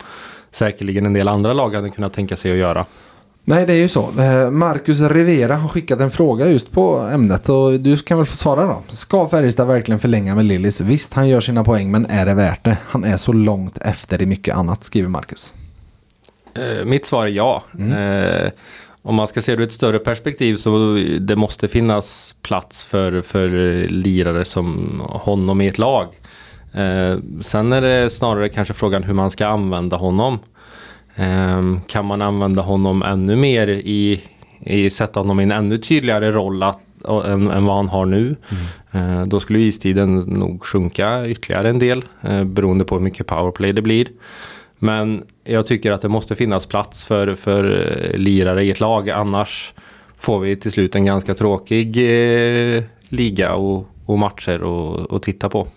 säkerligen 0.50 1.06
en 1.06 1.12
del 1.12 1.28
andra 1.28 1.52
lag 1.52 1.74
hade 1.74 1.90
kunnat 1.90 2.12
tänka 2.12 2.36
sig 2.36 2.52
att 2.52 2.58
göra. 2.58 2.86
Nej, 3.44 3.66
det 3.66 3.72
är 3.72 3.76
ju 3.76 3.88
så. 3.88 4.20
Eh, 4.20 4.50
Marcus 4.50 5.00
Rivera 5.00 5.56
har 5.56 5.68
skickat 5.68 6.00
en 6.00 6.10
fråga 6.10 6.46
just 6.46 6.72
på 6.72 6.98
ämnet 6.98 7.48
och 7.48 7.80
du 7.80 7.96
kan 7.96 8.18
väl 8.18 8.26
få 8.26 8.36
svara 8.36 8.66
då. 8.66 8.82
Ska 8.88 9.28
Färjestad 9.28 9.66
verkligen 9.66 9.98
förlänga 9.98 10.34
med 10.34 10.44
Lillis? 10.44 10.80
Visst, 10.80 11.14
han 11.14 11.28
gör 11.28 11.40
sina 11.40 11.64
poäng, 11.64 11.90
men 11.90 12.06
är 12.06 12.26
det 12.26 12.34
värt 12.34 12.64
det? 12.64 12.78
Han 12.88 13.04
är 13.04 13.16
så 13.16 13.32
långt 13.32 13.78
efter 13.78 14.22
i 14.22 14.26
mycket 14.26 14.56
annat, 14.56 14.84
skriver 14.84 15.08
Marcus. 15.08 15.52
Eh, 16.54 16.84
mitt 16.84 17.06
svar 17.06 17.26
är 17.26 17.30
ja. 17.30 17.62
Eh, 17.78 18.50
om 19.02 19.14
man 19.14 19.28
ska 19.28 19.42
se 19.42 19.56
det 19.56 19.62
ur 19.62 19.66
ett 19.66 19.72
större 19.72 19.98
perspektiv 19.98 20.56
så 20.56 20.98
det 21.20 21.36
måste 21.36 21.68
finnas 21.68 22.34
plats 22.42 22.84
för, 22.84 23.22
för 23.22 23.48
lirare 23.88 24.44
som 24.44 25.00
honom 25.04 25.60
i 25.60 25.66
ett 25.66 25.78
lag. 25.78 26.06
Eh, 26.72 27.18
sen 27.40 27.72
är 27.72 27.82
det 27.82 28.10
snarare 28.10 28.48
kanske 28.48 28.74
frågan 28.74 29.02
hur 29.02 29.14
man 29.14 29.30
ska 29.30 29.46
använda 29.46 29.96
honom. 29.96 30.38
Eh, 31.14 31.62
kan 31.86 32.04
man 32.04 32.22
använda 32.22 32.62
honom 32.62 33.02
ännu 33.02 33.36
mer 33.36 33.68
i, 33.68 34.22
i 34.60 34.90
sätta 34.90 35.20
honom 35.20 35.40
i 35.40 35.42
en 35.42 35.52
ännu 35.52 35.78
tydligare 35.78 36.32
roll 36.32 36.62
att, 36.62 36.80
och, 37.04 37.28
än, 37.28 37.50
än 37.50 37.64
vad 37.64 37.76
han 37.76 37.88
har 37.88 38.06
nu. 38.06 38.36
Eh, 38.92 39.26
då 39.26 39.40
skulle 39.40 39.58
istiden 39.58 40.16
nog 40.18 40.64
sjunka 40.64 41.26
ytterligare 41.26 41.68
en 41.68 41.78
del 41.78 42.04
eh, 42.22 42.44
beroende 42.44 42.84
på 42.84 42.94
hur 42.94 43.02
mycket 43.02 43.26
powerplay 43.26 43.72
det 43.72 43.82
blir. 43.82 44.08
Men 44.78 45.22
jag 45.48 45.66
tycker 45.66 45.92
att 45.92 46.00
det 46.00 46.08
måste 46.08 46.34
finnas 46.34 46.66
plats 46.66 47.04
för, 47.04 47.34
för 47.34 47.64
eh, 48.12 48.18
lirare 48.18 48.64
i 48.64 48.70
ett 48.70 48.80
lag 48.80 49.10
annars 49.10 49.72
får 50.18 50.40
vi 50.40 50.56
till 50.56 50.72
slut 50.72 50.94
en 50.94 51.04
ganska 51.04 51.34
tråkig 51.34 51.96
eh, 51.96 52.82
liga 53.08 53.54
och, 53.54 53.88
och 54.06 54.18
matcher 54.18 54.62
att 55.16 55.22
titta 55.22 55.48
på. 55.48 55.68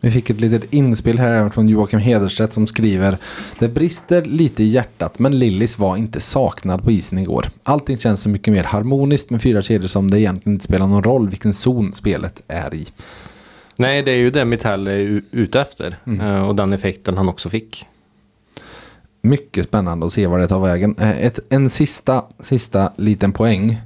Vi 0.00 0.10
fick 0.10 0.30
ett 0.30 0.40
litet 0.40 0.74
inspel 0.74 1.18
här 1.18 1.48
från 1.48 1.68
Joakim 1.68 1.98
Hederstedt 1.98 2.52
som 2.52 2.66
skriver 2.66 3.18
Det 3.58 3.68
brister 3.68 4.24
lite 4.24 4.62
i 4.62 4.66
hjärtat 4.66 5.18
men 5.18 5.38
Lillis 5.38 5.78
var 5.78 5.96
inte 5.96 6.20
saknad 6.20 6.84
på 6.84 6.90
isen 6.90 7.18
igår. 7.18 7.46
Allting 7.62 7.98
känns 7.98 8.22
så 8.22 8.28
mycket 8.28 8.52
mer 8.52 8.64
harmoniskt 8.64 9.30
med 9.30 9.42
fyra 9.42 9.62
kedjor 9.62 9.88
som 9.88 10.10
det 10.10 10.20
egentligen 10.20 10.54
inte 10.54 10.64
spelar 10.64 10.86
någon 10.86 11.02
roll 11.02 11.28
vilken 11.28 11.54
zon 11.54 11.92
spelet 11.92 12.42
är 12.48 12.74
i. 12.74 12.86
Nej, 13.76 14.02
det 14.02 14.10
är 14.10 14.16
ju 14.16 14.30
det 14.30 14.44
Mitell 14.44 14.88
är 14.88 15.22
ute 15.30 15.60
efter 15.60 15.96
eh, 16.20 16.48
och 16.48 16.56
den 16.56 16.72
effekten 16.72 17.16
han 17.16 17.28
också 17.28 17.50
fick. 17.50 17.86
Mycket 19.22 19.64
spännande 19.66 20.06
att 20.06 20.12
se 20.12 20.26
var 20.26 20.38
det 20.38 20.48
tar 20.48 20.60
vägen. 20.60 20.96
Eh, 20.98 21.24
Ett, 21.24 21.38
en 21.48 21.70
sista, 21.70 22.24
sista 22.40 22.92
liten 22.96 23.32
poäng. 23.32 23.80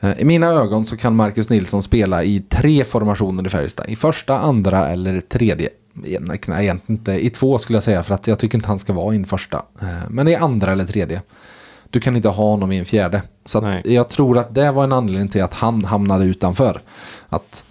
Eh, 0.00 0.20
I 0.20 0.24
mina 0.24 0.46
ögon 0.46 0.86
så 0.86 0.96
kan 0.96 1.16
Marcus 1.16 1.48
Nilsson 1.48 1.82
spela 1.82 2.24
i 2.24 2.40
tre 2.40 2.84
formationer 2.84 3.46
i 3.46 3.50
Färjestad. 3.50 3.88
I 3.88 3.96
första, 3.96 4.38
andra 4.38 4.88
eller 4.88 5.20
tredje. 5.20 5.68
Nej, 5.94 6.38
egentligen 6.46 6.80
inte. 6.86 7.12
I 7.26 7.30
två 7.30 7.58
skulle 7.58 7.76
jag 7.76 7.82
säga 7.82 8.02
för 8.02 8.14
att 8.14 8.26
jag 8.26 8.38
tycker 8.38 8.58
inte 8.58 8.68
han 8.68 8.78
ska 8.78 8.92
vara 8.92 9.14
i 9.14 9.16
en 9.16 9.24
första. 9.26 9.62
Eh, 9.82 9.88
Men 10.08 10.28
i 10.28 10.34
andra 10.34 10.72
eller 10.72 10.84
tredje. 10.84 11.22
Du 11.90 12.00
kan 12.00 12.16
inte 12.16 12.28
ha 12.28 12.50
honom 12.50 12.72
i 12.72 12.78
en 12.78 12.84
fjärde. 12.84 13.22
Så 13.44 13.80
jag 13.84 14.08
tror 14.08 14.38
att 14.38 14.54
det 14.54 14.70
var 14.72 14.84
en 14.84 14.92
anledning 14.92 15.28
till 15.28 15.42
att 15.42 15.54
han 15.54 15.84
hamnade 15.84 16.24
utanför. 16.24 16.80
Att, 17.28 17.64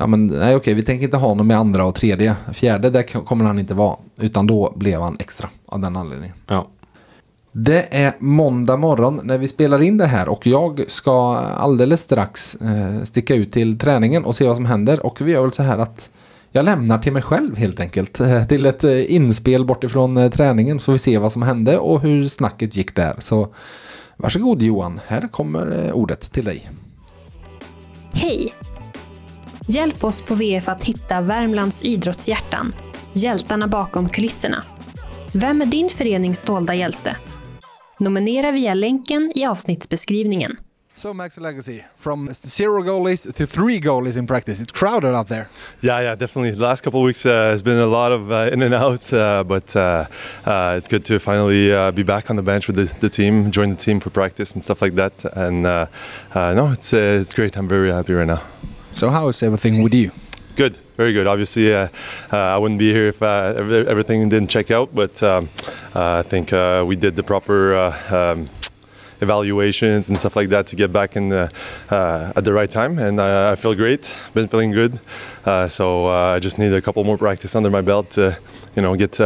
ja 0.00 0.06
men 0.06 0.26
nej 0.26 0.56
okej, 0.56 0.74
vi 0.74 0.82
tänker 0.82 1.04
inte 1.04 1.16
ha 1.16 1.28
honom 1.28 1.50
i 1.50 1.54
andra 1.54 1.84
och 1.84 1.94
tredje. 1.94 2.36
Fjärde, 2.52 2.90
där 2.90 3.02
kommer 3.02 3.44
han 3.44 3.58
inte 3.58 3.74
vara. 3.74 3.96
Utan 4.16 4.46
då 4.46 4.72
blev 4.76 5.00
han 5.00 5.16
extra 5.20 5.48
av 5.66 5.80
den 5.80 5.96
anledningen. 5.96 6.36
Ja. 6.46 6.68
Det 7.52 7.86
är 7.90 8.12
måndag 8.18 8.76
morgon 8.76 9.20
när 9.24 9.38
vi 9.38 9.48
spelar 9.48 9.82
in 9.82 9.96
det 9.96 10.06
här 10.06 10.28
och 10.28 10.46
jag 10.46 10.84
ska 10.88 11.36
alldeles 11.36 12.00
strax 12.00 12.54
eh, 12.54 13.04
sticka 13.04 13.34
ut 13.34 13.52
till 13.52 13.78
träningen 13.78 14.24
och 14.24 14.36
se 14.36 14.46
vad 14.46 14.56
som 14.56 14.66
händer. 14.66 15.06
Och 15.06 15.20
vi 15.20 15.32
gör 15.32 15.42
väl 15.42 15.52
så 15.52 15.62
här 15.62 15.78
att 15.78 16.10
jag 16.50 16.64
lämnar 16.64 16.98
till 16.98 17.12
mig 17.12 17.22
själv 17.22 17.56
helt 17.56 17.80
enkelt. 17.80 18.20
eh, 18.20 18.44
Till 18.44 18.66
ett 18.66 18.84
eh, 18.84 19.14
inspel 19.14 19.64
bortifrån 19.64 20.16
eh, 20.16 20.30
träningen 20.30 20.80
så 20.80 20.92
vi 20.92 20.98
ser 20.98 21.18
vad 21.18 21.32
som 21.32 21.42
hände 21.42 21.78
och 21.78 22.00
hur 22.00 22.28
snacket 22.28 22.76
gick 22.76 22.94
där. 22.96 23.16
Så 23.18 23.48
varsågod 24.16 24.62
Johan, 24.62 25.00
här 25.06 25.28
kommer 25.28 25.86
eh, 25.86 25.92
ordet 25.92 26.32
till 26.32 26.44
dig. 26.44 26.70
Hej! 28.12 28.54
Hjälp 29.70 30.04
oss 30.04 30.22
på 30.22 30.34
VF 30.34 30.68
att 30.68 30.84
hitta 30.84 31.20
Värmlands 31.20 31.84
idrottshjärtan, 31.84 32.72
hjältarna 33.12 33.68
bakom 33.68 34.08
kulisserna. 34.08 34.64
Vem 35.32 35.62
är 35.62 35.66
din 35.66 35.88
förenings 35.88 36.44
dolda 36.44 36.74
hjälte? 36.74 37.16
Nominera 37.98 38.52
via 38.52 38.74
länken 38.74 39.32
i 39.34 39.46
avsnittsbeskrivningen. 39.46 40.56
So 40.94 41.12
Max 41.12 41.36
Legacy, 41.36 41.80
from 41.98 42.34
zero 42.34 42.82
goalies 42.82 43.22
to 43.36 43.46
three 43.46 43.80
goalies 43.80 44.16
in 44.16 44.26
practice. 44.26 44.62
It's 44.62 44.72
crowded 44.72 45.14
out 45.14 45.28
there. 45.28 45.46
Yeah, 45.80 46.02
yeah, 46.02 46.18
definitely. 46.18 46.50
The 46.50 46.62
last 46.62 46.84
couple 46.84 47.00
of 47.00 47.06
weeks 47.06 47.26
uh, 47.26 47.30
has 47.30 47.62
been 47.62 47.78
a 47.78 47.86
lot 47.86 48.12
of 48.12 48.32
uh, 48.32 48.52
in 48.52 48.62
and 48.62 48.74
out, 48.74 49.12
uh, 49.12 49.44
but 49.44 49.76
uh, 49.76 50.06
uh, 50.46 50.74
it's 50.78 50.88
good 50.88 51.04
to 51.04 51.18
finally 51.18 51.72
uh, 51.72 51.92
be 51.92 52.02
back 52.02 52.30
on 52.30 52.36
the 52.36 52.42
bench 52.42 52.66
with 52.66 52.76
the, 52.76 53.00
the 53.00 53.08
team, 53.08 53.50
join 53.52 53.70
the 53.70 53.76
team 53.76 54.00
for 54.00 54.10
practice 54.10 54.54
and 54.54 54.64
stuff 54.64 54.82
like 54.82 54.94
that. 54.94 55.24
And 55.36 55.66
uh, 55.66 55.86
uh, 56.34 56.54
no, 56.54 56.72
it's 56.72 56.92
uh, 56.92 57.20
it's 57.20 57.34
great. 57.34 57.56
I'm 57.56 57.68
very 57.68 57.92
happy 57.92 58.14
right 58.14 58.26
now. 58.26 58.40
So 58.92 59.10
how 59.10 59.28
is 59.28 59.42
everything 59.42 59.82
with 59.82 59.94
you? 59.94 60.10
Good, 60.56 60.76
very 60.96 61.12
good. 61.12 61.28
Obviously, 61.28 61.72
uh, 61.72 61.86
uh, 62.32 62.36
I 62.36 62.58
wouldn't 62.58 62.80
be 62.80 62.92
here 62.92 63.08
if 63.08 63.22
uh, 63.22 63.54
everything 63.56 64.28
didn't 64.28 64.48
check 64.48 64.72
out, 64.72 64.92
but 64.92 65.22
um, 65.22 65.48
uh, 65.94 66.16
I 66.18 66.22
think 66.22 66.52
uh, 66.52 66.84
we 66.86 66.96
did 66.96 67.14
the 67.14 67.22
proper. 67.22 67.74
Uh, 67.74 68.32
um, 68.32 68.50
evaluations 69.20 70.08
and 70.08 70.16
stuff 70.16 70.36
like 70.36 70.48
that 70.48 70.64
to 70.64 70.76
get 70.76 70.92
back 70.92 71.16
in 71.16 71.26
the, 71.26 71.50
at 71.90 72.44
the 72.44 72.52
right 72.52 72.70
time 72.70 73.00
and 73.00 73.20
I 73.20 73.56
feel 73.56 73.74
great 73.74 74.16
been 74.32 74.46
feeling 74.46 74.70
good 74.70 75.00
so 75.44 76.06
I 76.06 76.38
just 76.38 76.56
need 76.56 76.72
a 76.72 76.80
couple 76.80 77.02
more 77.02 77.18
practice 77.18 77.56
under 77.56 77.68
my 77.68 77.80
belt 77.80 78.10
to 78.10 78.38
you 78.76 78.82
know 78.82 78.94
get 78.94 79.20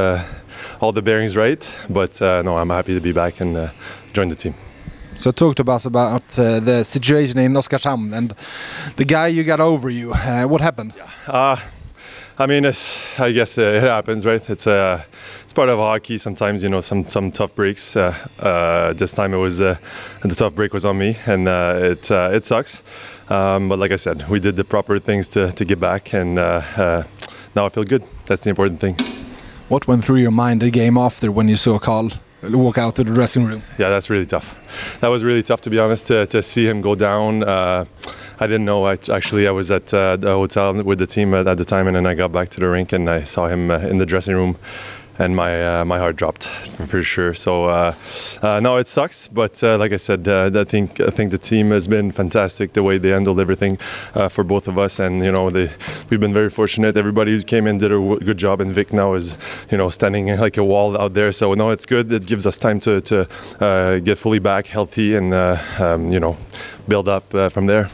all 0.81 0.93
the 0.93 1.03
bearings 1.03 1.37
right 1.37 1.63
but 1.91 2.19
no 2.23 2.57
I'm 2.57 2.71
happy 2.71 2.95
to 2.95 3.03
be 3.03 3.13
back 3.13 3.43
and 3.43 3.71
join 4.15 4.29
the 4.29 4.35
team 4.35 4.55
So 5.17 5.31
talk 5.31 5.57
to 5.57 5.71
us 5.71 5.87
about 5.87 6.39
uh, 6.39 6.61
the 6.61 6.85
situation 6.85 7.39
in 7.39 7.53
Oskarshamn 7.55 8.13
and 8.13 8.35
the 8.97 9.05
guy 9.05 9.29
you 9.29 9.45
got 9.45 9.61
over 9.61 9.91
you. 9.91 10.13
Uh, 10.13 10.45
what 10.45 10.61
happened? 10.61 10.95
Uh, 11.27 11.57
I 12.39 12.47
mean, 12.47 12.65
it's, 12.65 12.99
I 13.21 13.31
guess 13.33 13.59
uh, 13.59 13.63
it 13.63 13.83
happens, 13.83 14.25
right? 14.25 14.51
It's 14.51 14.67
uh, 14.67 15.03
it's 15.45 15.53
part 15.53 15.69
of 15.69 15.79
hockey. 15.79 16.19
Sometimes 16.19 16.63
you 16.63 16.71
know 16.71 16.81
some 16.81 17.05
some 17.05 17.31
tough 17.31 17.55
breaks. 17.55 17.95
Uh, 17.95 18.15
uh, 18.39 18.95
this 18.95 19.13
time 19.13 19.35
it 19.35 19.37
was 19.37 19.61
uh, 19.61 19.77
the 20.23 20.35
tough 20.35 20.55
break 20.55 20.73
was 20.73 20.85
on 20.85 20.97
me, 20.97 21.17
and 21.27 21.47
uh, 21.47 21.79
it 21.93 22.11
uh, 22.11 22.31
it 22.33 22.47
sucks. 22.47 22.83
Um, 23.29 23.69
but 23.69 23.79
like 23.79 23.93
I 23.93 23.97
said, 23.97 24.29
we 24.29 24.41
did 24.41 24.57
the 24.57 24.65
proper 24.65 24.99
things 24.99 25.29
to, 25.29 25.53
to 25.53 25.65
get 25.65 25.79
back, 25.79 26.15
and 26.15 26.39
uh, 26.39 26.63
uh, 26.77 27.03
now 27.55 27.67
I 27.67 27.69
feel 27.69 27.85
good. 27.85 28.03
That's 28.27 28.43
the 28.45 28.51
important 28.51 28.81
thing. 28.81 28.97
What 29.69 29.87
went 29.87 30.05
through 30.05 30.21
your 30.21 30.33
mind 30.33 30.63
the 30.63 30.71
game 30.71 30.97
after 30.99 31.31
when 31.31 31.49
you 31.49 31.57
saw 31.57 31.79
Carl 31.79 32.11
walk 32.43 32.79
out 32.79 32.97
to 32.97 33.05
the 33.05 33.13
dressing 33.13 33.45
room? 33.45 33.63
Yeah, 33.79 33.89
that's 33.89 34.11
really 34.11 34.27
tough. 34.27 34.59
That 35.01 35.09
was 35.09 35.25
really 35.25 35.43
tough 35.43 35.61
to 35.63 35.71
be 35.71 35.79
honest 35.79 36.07
to, 36.09 36.27
to 36.27 36.43
see 36.43 36.67
him 36.67 36.81
go 36.81 36.95
down. 36.95 37.43
Uh, 37.45 37.85
I 38.41 38.47
didn't 38.47 38.65
know. 38.65 38.87
I, 38.87 38.99
actually, 39.11 39.47
I 39.47 39.53
was 39.53 39.71
at 39.71 39.95
uh, 39.95 40.17
the 40.17 40.33
hotel 40.33 40.75
with 40.83 40.99
the 40.99 41.07
team 41.07 41.33
at, 41.35 41.47
at 41.47 41.59
the 41.59 41.65
time, 41.65 41.87
and 41.87 41.95
then 41.95 42.07
I 42.07 42.15
got 42.15 42.33
back 42.33 42.49
to 42.51 42.61
the 42.61 42.69
rink 42.69 42.93
and 42.93 43.09
I 43.09 43.23
saw 43.23 43.47
him 43.47 43.71
uh, 43.71 43.79
in 43.79 43.99
the 43.99 44.07
dressing 44.07 44.35
room, 44.35 44.59
and 45.19 45.37
my 45.37 45.81
uh, 45.81 45.85
my 45.85 45.99
heart 45.99 46.17
dropped 46.17 46.49
for, 46.49 46.87
for 46.93 47.03
sure. 47.03 47.35
So 47.35 47.67
uh, 47.67 47.95
uh, 48.43 48.61
no, 48.61 48.77
it 48.77 48.89
sucks, 48.89 49.29
but 49.29 49.63
uh, 49.63 49.79
like 49.79 49.93
I 49.93 49.97
said, 49.97 50.27
uh, 50.29 50.51
I 50.55 50.65
think 50.65 51.01
I 51.01 51.11
think 51.11 51.31
the 51.31 51.39
team 51.39 51.71
has 51.71 51.87
been 51.87 52.11
fantastic 52.11 52.73
the 52.73 52.83
way 52.83 52.99
they 52.99 53.11
handled 53.11 53.41
everything 53.41 53.79
uh, 54.15 54.29
for 54.29 54.45
both 54.45 54.69
of 54.69 54.79
us, 54.79 54.99
and 54.99 55.25
you 55.25 55.33
know 55.33 55.51
they, 55.51 55.71
we've 56.11 56.21
been 56.21 56.33
very 56.33 56.51
fortunate. 56.51 56.97
Everybody 56.97 57.33
who 57.37 57.43
came 57.43 57.67
in 57.67 57.79
did 57.79 57.93
a 57.93 57.97
w- 57.97 58.21
good 58.21 58.39
job, 58.39 58.61
and 58.61 58.73
Vic 58.73 58.93
now 58.93 59.15
is 59.15 59.37
you 59.71 59.79
know 59.79 59.89
standing 59.89 60.37
like 60.39 60.57
a 60.57 60.65
wall 60.65 60.99
out 60.99 61.15
there. 61.15 61.33
So 61.33 61.55
no, 61.55 61.71
it's 61.71 61.87
good. 61.87 62.13
It 62.13 62.27
gives 62.27 62.47
us 62.47 62.59
time 62.59 62.81
to 62.81 63.01
to 63.03 63.27
get 64.05 64.19
fully 64.19 64.39
back, 64.39 64.67
healthy, 64.67 65.15
and 65.15 65.35
um, 65.35 66.13
you 66.13 66.21
know 66.21 66.37
build 66.89 67.09
up 67.09 67.25
from 67.53 67.67
there. 67.67 67.89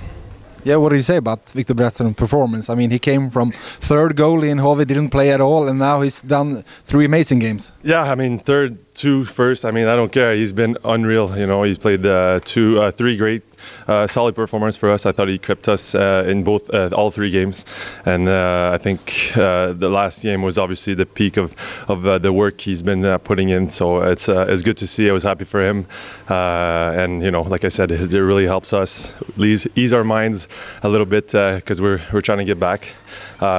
Yeah, 0.64 0.76
what 0.76 0.90
do 0.90 0.96
you 0.96 1.02
say 1.02 1.16
about 1.16 1.50
Victor 1.50 1.74
Bratström's 1.74 2.16
performance? 2.16 2.68
I 2.68 2.74
mean, 2.74 2.90
he 2.90 2.98
came 2.98 3.30
from 3.30 3.52
third 3.80 4.16
goalie 4.16 4.50
in 4.50 4.58
Hove, 4.58 4.86
didn't 4.86 5.10
play 5.10 5.30
at 5.30 5.40
all, 5.40 5.68
and 5.68 5.78
now 5.78 6.00
he's 6.00 6.20
done 6.22 6.64
three 6.84 7.04
amazing 7.04 7.38
games. 7.38 7.72
Yeah, 7.82 8.02
I 8.02 8.14
mean 8.14 8.38
third, 8.38 8.78
two 8.94 9.24
first. 9.24 9.64
I 9.64 9.70
mean 9.70 9.86
I 9.86 9.94
don't 9.94 10.12
care. 10.12 10.34
He's 10.34 10.52
been 10.52 10.76
unreal. 10.84 11.36
You 11.38 11.46
know, 11.46 11.62
he's 11.62 11.78
played 11.78 12.04
uh, 12.04 12.40
two, 12.44 12.80
uh, 12.80 12.90
three 12.90 13.16
great, 13.16 13.42
uh, 13.86 14.06
solid 14.06 14.34
performance 14.34 14.76
for 14.76 14.90
us. 14.90 15.06
I 15.06 15.12
thought 15.12 15.28
he 15.28 15.38
kept 15.38 15.68
us 15.68 15.94
uh, 15.94 16.24
in 16.26 16.44
both, 16.44 16.72
uh, 16.72 16.90
all 16.92 17.10
three 17.10 17.30
games, 17.30 17.64
and 18.04 18.28
uh, 18.28 18.70
I 18.74 18.78
think 18.78 19.32
uh, 19.36 19.72
the 19.72 19.88
last 19.88 20.22
game 20.22 20.42
was 20.42 20.58
obviously 20.58 20.94
the 20.94 21.06
peak 21.06 21.36
of 21.36 21.54
of 21.88 22.22
the 22.22 22.32
work 22.32 22.60
he's 22.60 22.82
been 22.82 23.18
putting 23.20 23.48
in. 23.48 23.70
So 23.70 24.00
it's 24.00 24.28
it's 24.28 24.62
good 24.62 24.76
to 24.78 24.86
see. 24.86 25.08
I 25.08 25.12
was 25.12 25.22
happy 25.22 25.44
for 25.44 25.64
him, 25.64 25.86
and 26.28 27.22
you 27.22 27.30
know, 27.30 27.42
like 27.42 27.64
I 27.64 27.68
said, 27.68 27.90
it, 27.90 28.12
it 28.12 28.22
really 28.22 28.46
helps 28.46 28.72
us 28.72 29.14
ease, 29.38 29.66
ease 29.76 29.92
our 29.92 30.04
minds 30.04 30.48
a 30.82 30.88
little 30.88 31.06
bit 31.06 31.26
because 31.28 31.80
we're 31.80 32.00
we're 32.12 32.20
trying 32.20 32.38
to 32.38 32.44
get 32.44 32.60
back. 32.60 32.94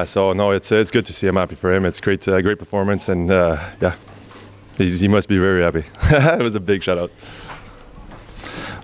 So 0.06 0.34
no, 0.34 0.52
it's 0.52 0.72
it's 0.72 0.92
good 0.92 1.06
to 1.06 1.14
see. 1.14 1.28
I'm 1.28 1.36
happy 1.36 1.56
for 1.56 1.74
him. 1.74 1.86
It's 1.86 2.02
great, 2.02 2.24
great 2.26 2.60
performance, 2.60 3.10
and 3.10 3.30
yeah. 3.30 3.96
He's, 4.80 5.02
he 5.02 5.10
must 5.10 5.28
be 5.28 5.38
very 5.38 5.62
happy. 5.62 5.84
it 6.04 6.42
was 6.42 6.56
a 6.56 6.60
big 6.60 6.82
shout 6.82 6.98
out. 6.98 7.12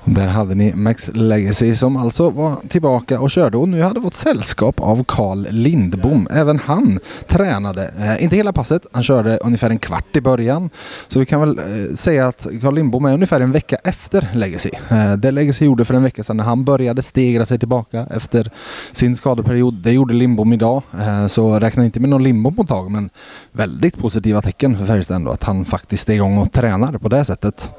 Där 0.07 0.27
hade 0.27 0.55
ni 0.55 0.73
Max 0.75 1.09
Legacy 1.13 1.75
som 1.75 1.97
alltså 1.97 2.29
var 2.29 2.55
tillbaka 2.67 3.19
och 3.19 3.31
körde 3.31 3.57
och 3.57 3.69
nu 3.69 3.81
hade 3.81 4.01
fått 4.01 4.13
sällskap 4.13 4.79
av 4.79 5.03
Carl 5.03 5.47
Lindbom. 5.49 6.27
Även 6.31 6.59
han 6.59 6.99
tränade, 7.27 7.91
eh, 7.99 8.23
inte 8.23 8.35
hela 8.35 8.53
passet, 8.53 8.85
han 8.91 9.03
körde 9.03 9.37
ungefär 9.37 9.69
en 9.69 9.79
kvart 9.79 10.15
i 10.15 10.21
början. 10.21 10.69
Så 11.07 11.19
vi 11.19 11.25
kan 11.25 11.39
väl 11.39 11.59
eh, 11.59 11.95
säga 11.95 12.27
att 12.27 12.47
Carl 12.61 12.75
Lindbom 12.75 13.05
är 13.05 13.13
ungefär 13.13 13.39
en 13.41 13.51
vecka 13.51 13.77
efter 13.83 14.31
Legacy. 14.33 14.69
Eh, 14.89 15.13
det 15.13 15.31
Legacy 15.31 15.65
gjorde 15.65 15.85
för 15.85 15.93
en 15.93 16.03
vecka 16.03 16.23
sedan 16.23 16.37
när 16.37 16.43
han 16.43 16.65
började 16.65 17.03
stegra 17.03 17.45
sig 17.45 17.59
tillbaka 17.59 18.07
efter 18.11 18.51
sin 18.91 19.15
skadeperiod, 19.15 19.73
det 19.73 19.91
gjorde 19.91 20.13
Lindbom 20.13 20.53
idag. 20.53 20.83
Eh, 20.99 21.27
så 21.27 21.59
räkna 21.59 21.85
inte 21.85 21.99
med 21.99 22.09
någon 22.09 22.23
Lindbom 22.23 22.55
på 22.55 22.61
ett 22.61 22.67
tag 22.67 22.91
men 22.91 23.09
väldigt 23.51 23.97
positiva 23.97 24.41
tecken 24.41 24.77
för 24.77 24.85
Färjestad 24.85 25.15
ändå 25.15 25.31
att 25.31 25.43
han 25.43 25.65
faktiskt 25.65 26.09
är 26.09 26.13
igång 26.13 26.37
och 26.37 26.51
tränar 26.51 26.97
på 26.97 27.09
det 27.09 27.25
sättet. 27.25 27.71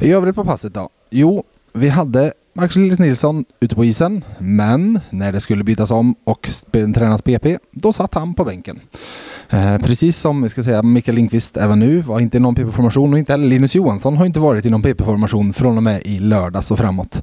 I 0.00 0.12
övrigt 0.12 0.34
på 0.34 0.44
passet 0.44 0.74
då? 0.74 0.88
Jo, 1.14 1.44
vi 1.72 1.88
hade 1.88 2.32
Marcus 2.54 2.76
Lillis 2.76 2.98
Nilsson 2.98 3.44
ute 3.60 3.74
på 3.74 3.84
isen, 3.84 4.24
men 4.38 5.00
när 5.10 5.32
det 5.32 5.40
skulle 5.40 5.64
bytas 5.64 5.90
om 5.90 6.14
och 6.24 6.50
tränas 6.72 7.22
PP, 7.22 7.58
då 7.70 7.92
satt 7.92 8.14
han 8.14 8.34
på 8.34 8.44
bänken. 8.44 8.80
Eh, 9.52 9.78
precis 9.78 10.18
som 10.18 10.42
vi 10.42 10.48
ska 10.48 10.62
säga, 10.62 10.82
Mikael 10.82 11.14
Lindqvist 11.14 11.56
även 11.56 11.78
nu 11.78 12.00
var 12.00 12.20
inte 12.20 12.36
i 12.36 12.40
någon 12.40 12.54
PP-formation 12.54 13.12
och 13.12 13.18
inte 13.18 13.32
heller 13.32 13.46
Linus 13.46 13.74
Johansson 13.74 14.16
har 14.16 14.26
inte 14.26 14.40
varit 14.40 14.66
i 14.66 14.70
någon 14.70 14.82
PP-formation 14.82 15.52
från 15.52 15.76
och 15.76 15.82
med 15.82 16.02
i 16.04 16.18
lördags 16.18 16.70
och 16.70 16.78
framåt. 16.78 17.22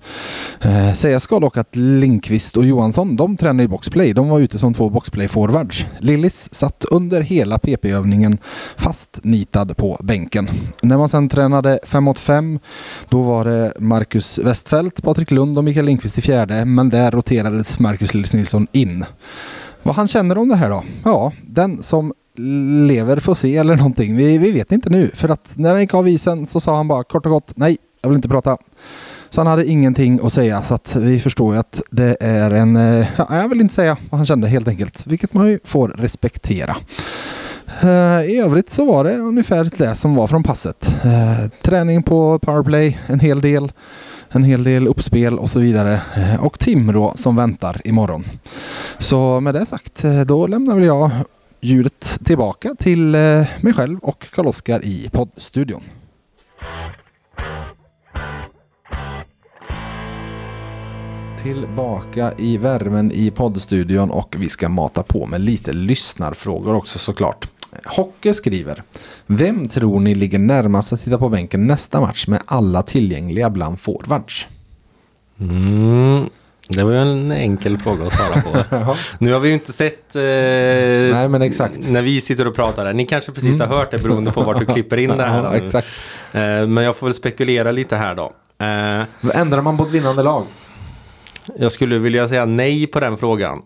Eh, 0.61 0.93
sägas 0.93 1.23
ska 1.23 1.39
dock 1.39 1.57
att 1.57 1.75
Lindqvist 1.75 2.57
och 2.57 2.65
Johansson 2.65 3.15
de 3.15 3.37
tränar 3.37 3.63
i 3.63 3.67
boxplay. 3.67 4.13
De 4.13 4.29
var 4.29 4.39
ute 4.39 4.59
som 4.59 4.73
två 4.73 4.89
boxplay-forwards. 4.89 5.85
Lillis 5.99 6.49
satt 6.51 6.85
under 6.85 7.21
hela 7.21 7.57
PP-övningen 7.57 8.37
fastnitad 8.77 9.77
på 9.77 9.97
bänken. 10.03 10.49
När 10.81 10.97
man 10.97 11.09
sen 11.09 11.29
tränade 11.29 11.79
5 11.83 12.03
mot 12.03 12.19
5 12.19 12.59
då 13.09 13.21
var 13.21 13.45
det 13.45 13.73
Marcus 13.79 14.39
Westfält, 14.39 15.03
Patrik 15.03 15.31
Lund 15.31 15.57
och 15.57 15.63
Mikael 15.63 15.85
Lindqvist 15.85 16.17
i 16.17 16.21
fjärde 16.21 16.65
men 16.65 16.89
där 16.89 17.11
roterades 17.11 17.79
Marcus 17.79 18.13
Lillis 18.13 18.33
Nilsson 18.33 18.67
in. 18.71 19.05
Vad 19.83 19.95
han 19.95 20.07
känner 20.07 20.37
om 20.37 20.49
det 20.49 20.55
här 20.55 20.69
då? 20.69 20.83
Ja, 21.03 21.31
den 21.41 21.83
som 21.83 22.13
lever 22.87 23.19
får 23.19 23.35
se 23.35 23.57
eller 23.57 23.75
någonting. 23.75 24.15
Vi, 24.15 24.37
vi 24.37 24.51
vet 24.51 24.71
inte 24.71 24.89
nu. 24.89 25.11
För 25.13 25.29
att 25.29 25.53
när 25.55 25.71
han 25.71 25.81
gick 25.81 25.93
av 25.93 26.07
isen 26.07 26.47
så 26.47 26.59
sa 26.59 26.75
han 26.75 26.87
bara 26.87 27.03
kort 27.03 27.25
och 27.25 27.31
gott 27.31 27.53
nej, 27.55 27.77
jag 28.01 28.09
vill 28.09 28.15
inte 28.15 28.29
prata. 28.29 28.57
Så 29.29 29.41
han 29.41 29.47
hade 29.47 29.65
ingenting 29.65 30.19
att 30.23 30.33
säga 30.33 30.63
så 30.63 30.75
att 30.75 30.95
vi 30.95 31.19
förstår 31.19 31.53
ju 31.53 31.59
att 31.59 31.81
det 31.91 32.17
är 32.19 32.51
en, 32.51 32.75
eh, 32.75 33.07
ja, 33.17 33.27
jag 33.29 33.49
vill 33.49 33.61
inte 33.61 33.73
säga 33.73 33.97
vad 34.09 34.19
han 34.19 34.25
kände 34.25 34.47
helt 34.47 34.67
enkelt. 34.67 35.07
Vilket 35.07 35.33
man 35.33 35.47
ju 35.47 35.59
får 35.63 35.87
respektera. 35.89 36.75
Eh, 37.81 38.21
I 38.21 38.39
övrigt 38.39 38.69
så 38.69 38.85
var 38.85 39.03
det 39.03 39.17
ungefär 39.17 39.69
det 39.77 39.95
som 39.95 40.15
var 40.15 40.27
från 40.27 40.43
passet. 40.43 40.95
Eh, 41.03 41.49
träning 41.61 42.03
på 42.03 42.39
powerplay 42.39 42.99
en 43.07 43.19
hel 43.19 43.41
del 43.41 43.71
en 44.31 44.43
hel 44.43 44.63
del 44.63 44.87
uppspel 44.87 45.39
och 45.39 45.49
så 45.49 45.59
vidare. 45.59 46.01
Eh, 46.15 46.45
och 46.45 46.59
Timrå 46.59 47.13
som 47.15 47.35
väntar 47.35 47.81
imorgon. 47.85 48.25
Så 48.97 49.39
med 49.39 49.53
det 49.53 49.65
sagt, 49.65 50.03
eh, 50.03 50.21
då 50.21 50.47
lämnar 50.47 50.75
väl 50.75 50.85
jag 50.85 51.11
ljudet 51.61 52.19
tillbaka 52.23 52.75
till 52.79 53.15
eh, 53.15 53.45
mig 53.61 53.73
själv 53.73 53.99
och 53.99 54.25
Karl-Oskar 54.31 54.85
i 54.85 55.09
poddstudion. 55.11 55.83
Tillbaka 61.43 62.33
i 62.37 62.57
värmen 62.57 63.11
i 63.11 63.31
poddstudion 63.31 64.11
och 64.11 64.35
vi 64.39 64.49
ska 64.49 64.69
mata 64.69 65.03
på 65.03 65.25
med 65.25 65.41
lite 65.41 65.73
lyssnarfrågor 65.73 66.73
också 66.73 66.99
såklart. 66.99 67.47
Hocke 67.85 68.33
skriver. 68.33 68.83
Vem 69.25 69.67
tror 69.67 69.99
ni 69.99 70.15
ligger 70.15 70.39
närmast 70.39 70.93
att 70.93 71.01
sitta 71.01 71.17
på 71.17 71.29
bänken 71.29 71.67
nästa 71.67 72.01
match 72.01 72.27
med 72.27 72.41
alla 72.45 72.83
tillgängliga 72.83 73.49
bland 73.49 73.79
forwards? 73.79 74.47
Mm, 75.39 76.29
det 76.67 76.83
var 76.83 76.91
ju 76.91 76.97
en 76.97 77.31
enkel 77.31 77.77
fråga 77.77 78.07
att 78.07 78.13
svara 78.13 78.41
på. 78.41 78.95
nu 79.19 79.33
har 79.33 79.39
vi 79.39 79.47
ju 79.47 79.53
inte 79.53 79.73
sett 79.73 80.15
eh, 80.15 80.21
Nej, 80.21 81.29
men 81.29 81.41
exakt. 81.41 81.89
när 81.89 82.01
vi 82.01 82.21
sitter 82.21 82.47
och 82.47 82.55
pratar 82.55 82.85
här. 82.85 82.93
Ni 82.93 83.05
kanske 83.05 83.31
precis 83.31 83.55
mm. 83.55 83.69
har 83.69 83.77
hört 83.77 83.91
det 83.91 83.99
beroende 83.99 84.31
på 84.31 84.41
vart 84.41 84.59
du 84.59 84.65
klipper 84.65 84.97
in 84.97 85.09
det 85.09 85.23
här. 85.23 85.43
ja, 85.43 85.55
exakt. 85.55 85.87
Eh, 86.31 86.67
men 86.67 86.77
jag 86.77 86.95
får 86.95 87.07
väl 87.07 87.13
spekulera 87.13 87.71
lite 87.71 87.95
här 87.95 88.15
då. 88.15 88.33
Eh, 88.57 89.39
Ändrar 89.41 89.61
man 89.61 89.77
på 89.77 89.83
ett 89.83 89.91
vinnande 89.91 90.23
lag? 90.23 90.45
Jag 91.57 91.71
skulle 91.71 91.99
vilja 91.99 92.29
säga 92.29 92.45
nej 92.45 92.87
på 92.87 92.99
den 92.99 93.17
frågan 93.17 93.61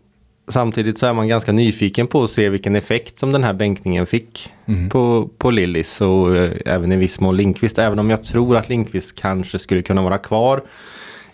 samtidigt 0.47 0.97
så 0.97 1.05
är 1.05 1.13
man 1.13 1.27
ganska 1.27 1.51
nyfiken 1.51 2.07
på 2.07 2.23
att 2.23 2.29
se 2.29 2.49
vilken 2.49 2.75
effekt 2.75 3.19
som 3.19 3.31
den 3.31 3.43
här 3.43 3.53
bänkningen 3.53 4.05
fick 4.05 4.51
mm. 4.65 4.89
på, 4.89 5.29
på 5.37 5.51
Lillis 5.51 6.01
och 6.01 6.35
eh, 6.35 6.51
även 6.65 6.91
i 6.91 6.97
viss 6.97 7.19
mån 7.19 7.37
Linkvist. 7.37 7.77
Även 7.77 7.99
om 7.99 8.09
jag 8.09 8.23
tror 8.23 8.57
att 8.57 8.69
Linkvist 8.69 9.21
kanske 9.21 9.59
skulle 9.59 9.81
kunna 9.81 10.01
vara 10.01 10.17
kvar 10.17 10.63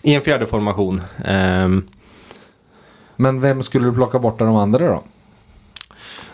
i 0.02 0.14
en 0.14 0.22
fjärde 0.22 0.46
formation. 0.46 1.02
Um, 1.28 1.88
Men 3.16 3.40
vem 3.40 3.62
skulle 3.62 3.84
du 3.84 3.92
plocka 3.92 4.18
bort 4.18 4.40
av 4.40 4.46
de 4.46 4.56
andra 4.56 4.88
då? 4.88 5.02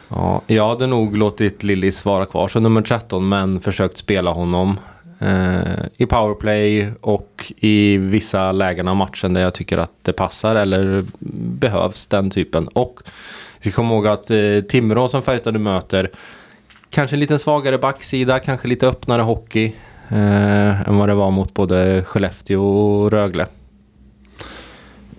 Ja, 0.09 0.41
jag 0.47 0.69
hade 0.69 0.87
nog 0.87 1.17
låtit 1.17 1.63
Lillis 1.63 2.05
vara 2.05 2.25
kvar 2.25 2.49
som 2.49 2.63
nummer 2.63 2.83
13 2.83 3.29
men 3.29 3.61
försökt 3.61 3.99
spela 3.99 4.31
honom 4.31 4.77
Eh, 5.19 5.85
i 5.97 6.07
powerplay 6.07 6.91
och 7.01 7.53
i 7.57 7.97
vissa 7.97 8.53
lägen 8.53 8.89
av 8.89 8.97
matchen 8.97 9.33
där 9.33 9.41
jag 9.41 9.55
tycker 9.55 9.79
att 9.79 9.93
det 10.03 10.13
passar 10.13 10.57
eller 10.57 11.05
behövs 11.59 12.07
den 12.07 12.31
typen. 12.31 12.69
Och 12.69 13.01
vi 13.63 13.71
ska 13.71 13.77
komma 13.77 13.95
ihåg 13.95 14.07
att 14.07 14.31
eh, 14.31 14.61
Timrå 14.69 15.09
som 15.09 15.23
Färjestad 15.23 15.55
nu 15.55 15.59
möter 15.59 16.11
kanske 16.91 17.17
en 17.17 17.21
lite 17.21 17.39
svagare 17.39 17.79
backsida, 17.79 18.39
kanske 18.39 18.69
lite 18.69 18.87
öppnare 18.89 19.23
hockey 19.23 19.73
eh, 20.09 20.89
än 20.89 20.97
vad 20.97 21.09
det 21.09 21.15
var 21.15 21.31
mot 21.31 21.55
både 21.55 22.03
Skellefteå 22.03 22.63
och 22.63 23.11
Rögle. 23.11 23.47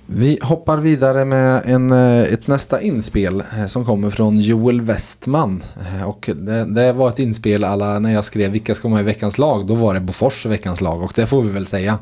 Vi 0.09 0.39
hoppar 0.41 0.77
vidare 0.77 1.25
med 1.25 1.61
en, 1.65 1.91
eh, 1.91 2.33
ett 2.33 2.47
nästa 2.47 2.81
inspel 2.81 3.43
eh, 3.57 3.65
som 3.65 3.85
kommer 3.85 4.09
från 4.09 4.39
Joel 4.39 4.81
Westman. 4.81 5.63
Eh, 5.79 6.09
och 6.09 6.29
det, 6.35 6.65
det 6.65 6.93
var 6.93 7.09
ett 7.09 7.19
inspel 7.19 7.63
alla 7.63 7.99
när 7.99 8.13
jag 8.13 8.25
skrev 8.25 8.51
vilka 8.51 8.75
ska 8.75 8.87
vara 8.87 8.99
i 8.99 9.03
veckans 9.03 9.37
lag. 9.37 9.67
Då 9.67 9.75
var 9.75 9.93
det 9.93 9.99
Bofors 9.99 10.45
veckans 10.45 10.81
lag 10.81 11.03
och 11.03 11.11
det 11.15 11.25
får 11.25 11.41
vi 11.41 11.49
väl 11.49 11.67
säga. 11.67 11.99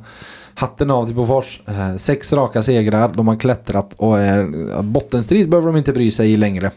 Hatten 0.54 0.92
av 0.92 1.06
till 1.06 1.16
Bofors. 1.16 1.62
Sex 1.98 2.34
raka 2.34 2.64
segrar. 2.64 3.14
De 3.14 3.28
har 3.28 3.36
klättrat 3.36 3.94
och 3.98 4.20
är, 4.20 4.82
bottenstrid 4.82 5.50
behöver 5.50 5.68
de 5.68 5.78
inte 5.78 5.94
bry 5.94 6.12
sig 6.12 6.34
i 6.34 6.38
längre. 6.38 6.72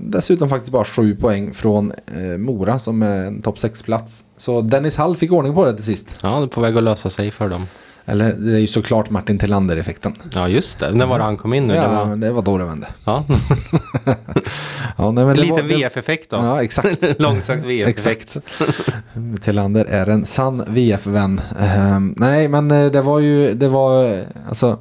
Dessutom 0.00 0.48
faktiskt 0.48 0.72
bara 0.72 0.84
sju 0.84 1.16
poäng 1.16 1.54
från 1.54 1.92
Mora 2.38 2.78
som 2.78 3.02
är 3.02 3.26
en 3.26 3.42
topp 3.42 3.58
6-plats. 3.58 4.24
Så 4.36 4.60
Dennis 4.60 4.96
Hall 4.96 5.16
fick 5.16 5.32
ordning 5.32 5.54
på 5.54 5.64
det 5.64 5.74
till 5.74 5.84
sist. 5.84 6.16
Ja, 6.22 6.38
det 6.38 6.44
är 6.44 6.46
på 6.46 6.60
väg 6.60 6.76
att 6.76 6.82
lösa 6.82 7.10
sig 7.10 7.30
för 7.30 7.48
dem. 7.48 7.66
Eller 8.08 8.32
det 8.32 8.52
är 8.52 8.58
ju 8.58 8.66
såklart 8.66 9.10
Martin 9.10 9.38
Tillander-effekten. 9.38 10.14
Ja 10.32 10.48
just 10.48 10.78
det, 10.78 10.92
när 10.92 11.06
var 11.06 11.18
det 11.18 11.24
han 11.24 11.36
kom 11.36 11.54
in 11.54 11.66
nu? 11.66 11.74
Ja, 11.74 11.82
det 11.82 12.08
var, 12.08 12.16
det 12.16 12.30
var 12.30 12.42
då 12.42 12.58
det 12.58 12.64
vände. 12.64 12.86
Ja. 13.04 13.24
ja, 14.96 15.10
nej, 15.10 15.24
en 15.24 15.36
liten 15.36 15.68
VF-effekt 15.68 16.30
då. 16.30 16.36
Ja, 16.36 16.62
exakt. 16.62 17.04
Långsökt 17.18 17.64
VF-effekt. 17.64 18.36
Tillander 19.40 19.84
är 19.84 20.08
en 20.08 20.26
sann 20.26 20.64
VF-vän. 20.68 21.40
Uh, 21.60 22.00
nej, 22.16 22.48
men 22.48 22.70
eh, 22.70 22.90
det 22.90 23.02
var 23.02 23.18
ju, 23.18 23.54
det 23.54 23.68
var, 23.68 24.24
alltså, 24.48 24.78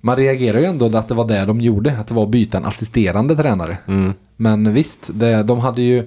man 0.00 0.16
reagerar 0.16 0.58
ju 0.58 0.64
ändå 0.64 0.96
att 0.96 1.08
det 1.08 1.14
var 1.14 1.28
det 1.28 1.44
de 1.44 1.60
gjorde, 1.60 1.98
att 1.98 2.06
det 2.06 2.14
var 2.14 2.24
att 2.24 2.30
byta 2.30 2.58
en 2.58 2.64
assisterande 2.64 3.36
tränare. 3.36 3.78
Mm. 3.86 4.12
Men 4.36 4.74
visst, 4.74 5.10
det, 5.14 5.42
de 5.42 5.60
hade 5.60 5.82
ju 5.82 5.98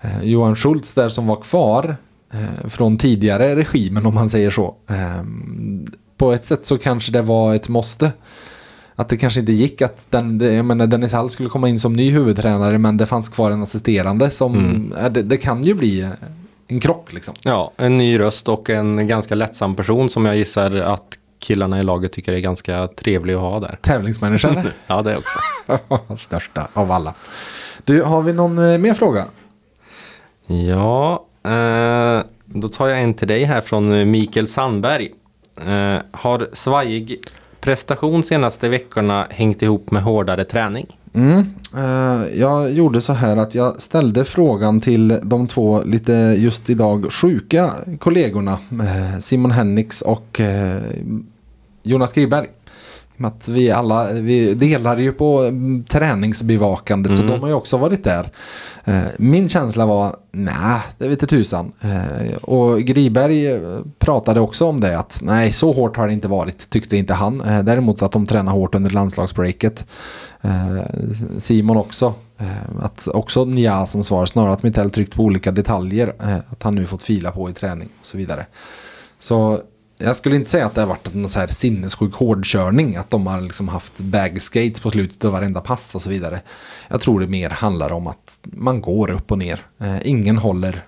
eh, 0.00 0.22
Johan 0.22 0.56
Schultz 0.56 0.94
där 0.94 1.08
som 1.08 1.26
var 1.26 1.36
kvar 1.36 1.84
eh, 1.88 1.94
från 2.64 2.98
tidigare 2.98 3.56
regimen 3.56 4.06
om 4.06 4.14
man 4.14 4.28
säger 4.28 4.50
så. 4.50 4.74
Eh, 4.88 5.24
på 6.16 6.32
ett 6.32 6.44
sätt 6.44 6.66
så 6.66 6.78
kanske 6.78 7.12
det 7.12 7.22
var 7.22 7.54
ett 7.54 7.68
måste. 7.68 8.12
Att 8.94 9.08
det 9.08 9.16
kanske 9.16 9.40
inte 9.40 9.52
gick 9.52 9.82
att 9.82 10.10
den, 10.10 10.40
jag 10.40 10.64
menar 10.64 10.86
Dennis 10.86 11.12
Hall 11.12 11.30
skulle 11.30 11.48
komma 11.48 11.68
in 11.68 11.78
som 11.78 11.92
ny 11.92 12.10
huvudtränare 12.10 12.78
men 12.78 12.96
det 12.96 13.06
fanns 13.06 13.28
kvar 13.28 13.50
en 13.50 13.62
assisterande 13.62 14.30
som, 14.30 14.54
mm. 14.54 14.92
eh, 14.92 15.12
det, 15.12 15.22
det, 15.22 15.36
kan 15.36 15.62
ju 15.62 15.74
bli 15.74 16.08
en 16.66 16.80
krock 16.80 17.12
liksom. 17.12 17.34
Ja, 17.44 17.72
en 17.76 17.98
ny 17.98 18.18
röst 18.18 18.48
och 18.48 18.70
en 18.70 19.06
ganska 19.06 19.34
lättsam 19.34 19.76
person 19.76 20.10
som 20.10 20.24
jag 20.24 20.36
gissar 20.36 20.76
att 20.76 21.18
killarna 21.38 21.80
i 21.80 21.82
laget 21.82 22.12
tycker 22.12 22.32
är 22.32 22.38
ganska 22.38 22.88
trevlig 22.88 23.34
att 23.34 23.40
ha 23.40 23.60
där. 23.60 23.78
Tävlingsmänniska 23.82 24.64
ja, 24.86 25.02
det 25.02 25.16
också. 25.16 25.38
Största 26.16 26.68
av 26.72 26.92
alla. 26.92 27.14
Du, 27.84 28.02
har 28.02 28.22
vi 28.22 28.32
någon 28.32 28.58
eh, 28.58 28.78
mer 28.78 28.94
fråga? 28.94 29.24
Ja, 30.46 31.26
Eh, 31.42 32.22
då 32.44 32.68
tar 32.68 32.88
jag 32.88 33.02
en 33.02 33.14
till 33.14 33.28
dig 33.28 33.44
här 33.44 33.60
från 33.60 33.92
eh, 33.92 34.04
Mikael 34.04 34.46
Sandberg. 34.46 35.10
Uh, 35.68 35.98
har 36.10 36.48
svajig 36.52 37.16
prestation 37.60 38.22
senaste 38.22 38.68
veckorna 38.68 39.26
hängt 39.30 39.62
ihop 39.62 39.90
med 39.90 40.02
hårdare 40.02 40.44
träning? 40.44 40.86
Mm. 41.14 41.44
Uh, 41.76 42.38
jag 42.40 42.72
gjorde 42.72 43.00
så 43.00 43.12
här 43.12 43.36
att 43.36 43.54
jag 43.54 43.80
ställde 43.82 44.24
frågan 44.24 44.80
till 44.80 45.20
de 45.22 45.48
två 45.48 45.82
lite 45.82 46.12
just 46.38 46.70
idag 46.70 47.12
sjuka 47.12 47.74
kollegorna 47.98 48.58
Simon 49.20 49.50
Hennix 49.50 50.02
och 50.02 50.40
uh, 50.40 50.82
Jonas 51.82 52.12
Griberg. 52.12 52.46
Att 53.24 53.48
vi 53.48 53.70
alla 53.70 54.12
vi 54.12 54.54
delar 54.54 54.96
ju 54.96 55.12
på 55.12 55.38
mm, 55.38 55.84
träningsbevakandet 55.84 57.12
mm. 57.12 57.28
så 57.28 57.34
de 57.34 57.40
har 57.40 57.48
ju 57.48 57.54
också 57.54 57.76
varit 57.76 58.04
där. 58.04 58.30
Eh, 58.84 59.02
min 59.18 59.48
känsla 59.48 59.86
var, 59.86 60.16
nej, 60.30 60.80
det 60.98 61.08
vet 61.08 61.28
tusan. 61.28 61.72
Eh, 61.80 62.36
och 62.36 62.80
Griberg 62.80 63.46
eh, 63.46 63.80
pratade 63.98 64.40
också 64.40 64.66
om 64.66 64.80
det, 64.80 64.98
att 64.98 65.20
nej, 65.22 65.52
så 65.52 65.72
hårt 65.72 65.96
har 65.96 66.06
det 66.06 66.12
inte 66.12 66.28
varit, 66.28 66.70
tyckte 66.70 66.96
inte 66.96 67.14
han. 67.14 67.38
Däremot 67.38 67.98
så 67.98 68.04
att 68.04 68.12
de 68.12 68.26
tränar 68.26 68.52
hårt 68.52 68.74
under 68.74 68.90
landslagsbreaket. 68.90 69.86
Simon 71.38 71.76
också. 71.76 72.14
Att 72.80 73.08
också 73.08 73.44
Nia 73.44 73.86
som 73.86 74.04
svar, 74.04 74.26
snarare 74.26 74.52
att 74.52 74.62
Mittell 74.62 74.90
tryckt 74.90 75.16
på 75.16 75.22
olika 75.22 75.50
detaljer. 75.52 76.12
Att 76.48 76.62
han 76.62 76.74
nu 76.74 76.86
fått 76.86 77.02
fila 77.02 77.30
på 77.30 77.50
i 77.50 77.52
träning 77.52 77.88
och 78.00 78.06
så 78.06 78.16
vidare. 78.16 78.46
Så 79.18 79.60
jag 80.00 80.16
skulle 80.16 80.36
inte 80.36 80.50
säga 80.50 80.66
att 80.66 80.74
det 80.74 80.80
har 80.80 80.88
varit 80.88 81.14
någon 81.14 81.28
så 81.28 81.38
här 81.38 81.46
sinnessjuk 81.46 82.14
hårdkörning. 82.14 82.96
Att 82.96 83.10
de 83.10 83.26
har 83.26 83.40
liksom 83.40 83.68
haft 83.68 84.00
bagskate 84.00 84.80
på 84.80 84.90
slutet 84.90 85.24
av 85.24 85.32
varenda 85.32 85.60
pass 85.60 85.94
och 85.94 86.02
så 86.02 86.10
vidare. 86.10 86.40
Jag 86.88 87.00
tror 87.00 87.20
det 87.20 87.26
mer 87.26 87.50
handlar 87.50 87.92
om 87.92 88.06
att 88.06 88.38
man 88.42 88.80
går 88.80 89.10
upp 89.10 89.32
och 89.32 89.38
ner. 89.38 89.60
Eh, 89.78 90.08
ingen 90.08 90.38
håller 90.38 90.84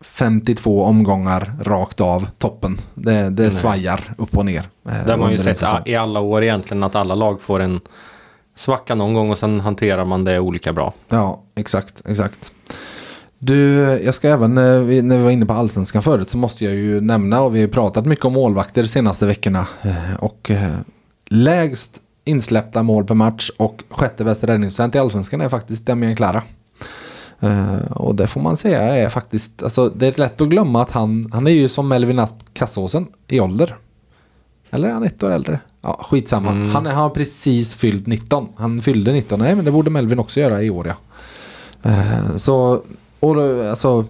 52 0.00 0.84
omgångar 0.84 1.52
rakt 1.60 2.00
av 2.00 2.26
toppen. 2.38 2.78
Det, 2.94 3.30
det 3.30 3.50
svajar 3.50 4.14
upp 4.18 4.36
och 4.36 4.46
ner. 4.46 4.68
Eh, 4.88 5.04
det 5.06 5.10
har 5.10 5.18
man 5.18 5.32
ju 5.32 5.38
sett 5.38 5.62
i 5.84 5.96
alla 5.96 6.20
år 6.20 6.42
egentligen 6.42 6.82
att 6.82 6.94
alla 6.94 7.14
lag 7.14 7.42
får 7.42 7.60
en 7.60 7.80
svacka 8.56 8.94
någon 8.94 9.14
gång 9.14 9.30
och 9.30 9.38
sen 9.38 9.60
hanterar 9.60 10.04
man 10.04 10.24
det 10.24 10.38
olika 10.38 10.72
bra. 10.72 10.92
Ja, 11.08 11.42
exakt, 11.54 12.02
exakt. 12.06 12.52
Du, 13.44 13.74
jag 14.04 14.14
ska 14.14 14.28
även, 14.28 14.58
eh, 14.58 15.02
när 15.02 15.16
vi 15.18 15.22
var 15.22 15.30
inne 15.30 15.46
på 15.46 15.52
allsvenskan 15.52 16.02
förut 16.02 16.28
så 16.28 16.38
måste 16.38 16.64
jag 16.64 16.74
ju 16.74 17.00
nämna 17.00 17.40
och 17.42 17.56
vi 17.56 17.60
har 17.60 17.68
pratat 17.68 18.06
mycket 18.06 18.24
om 18.24 18.32
målvakter 18.32 18.82
de 18.82 18.88
senaste 18.88 19.26
veckorna. 19.26 19.66
eh, 19.82 20.14
Och 20.18 20.50
eh, 20.50 20.74
lägst 21.26 22.00
insläppta 22.24 22.82
mål 22.82 23.04
per 23.04 23.14
match 23.14 23.50
och 23.56 23.82
sjätte 23.90 24.24
bästa 24.24 24.46
räddningsprocent 24.46 24.94
i 24.94 24.98
allsvenskan 24.98 25.40
är 25.40 25.48
faktiskt 25.48 25.86
Damian 25.86 26.16
Klara. 26.16 26.42
Och 27.90 28.14
det 28.14 28.26
får 28.26 28.40
man 28.40 28.56
säga 28.56 28.80
är 28.80 29.08
faktiskt, 29.08 29.62
alltså 29.62 29.88
det 29.88 30.06
är 30.06 30.18
lätt 30.18 30.40
att 30.40 30.48
glömma 30.48 30.82
att 30.82 30.90
han, 30.90 31.30
han 31.32 31.46
är 31.46 31.50
ju 31.50 31.68
som 31.68 31.88
Melvin 31.88 32.18
Asp 32.18 32.36
Kassåsen 32.52 33.06
i 33.28 33.40
ålder. 33.40 33.76
Eller 34.70 34.88
är 34.88 34.92
han 34.92 35.04
ett 35.04 35.22
år 35.22 35.30
äldre? 35.30 35.60
Ja, 35.80 36.00
skitsamma. 36.10 36.50
Han, 36.50 36.86
är, 36.86 36.90
han 36.90 37.02
har 37.02 37.10
precis 37.10 37.74
fyllt 37.74 38.06
19. 38.06 38.48
Han 38.56 38.78
fyllde 38.80 39.12
19. 39.12 39.38
Nej, 39.38 39.54
men 39.54 39.64
det 39.64 39.70
borde 39.70 39.90
Melvin 39.90 40.18
också 40.18 40.40
göra 40.40 40.62
i 40.62 40.70
år, 40.70 40.86
ja. 40.86 40.94
Så, 42.36 42.82
och 43.22 43.66
alltså, 43.70 44.04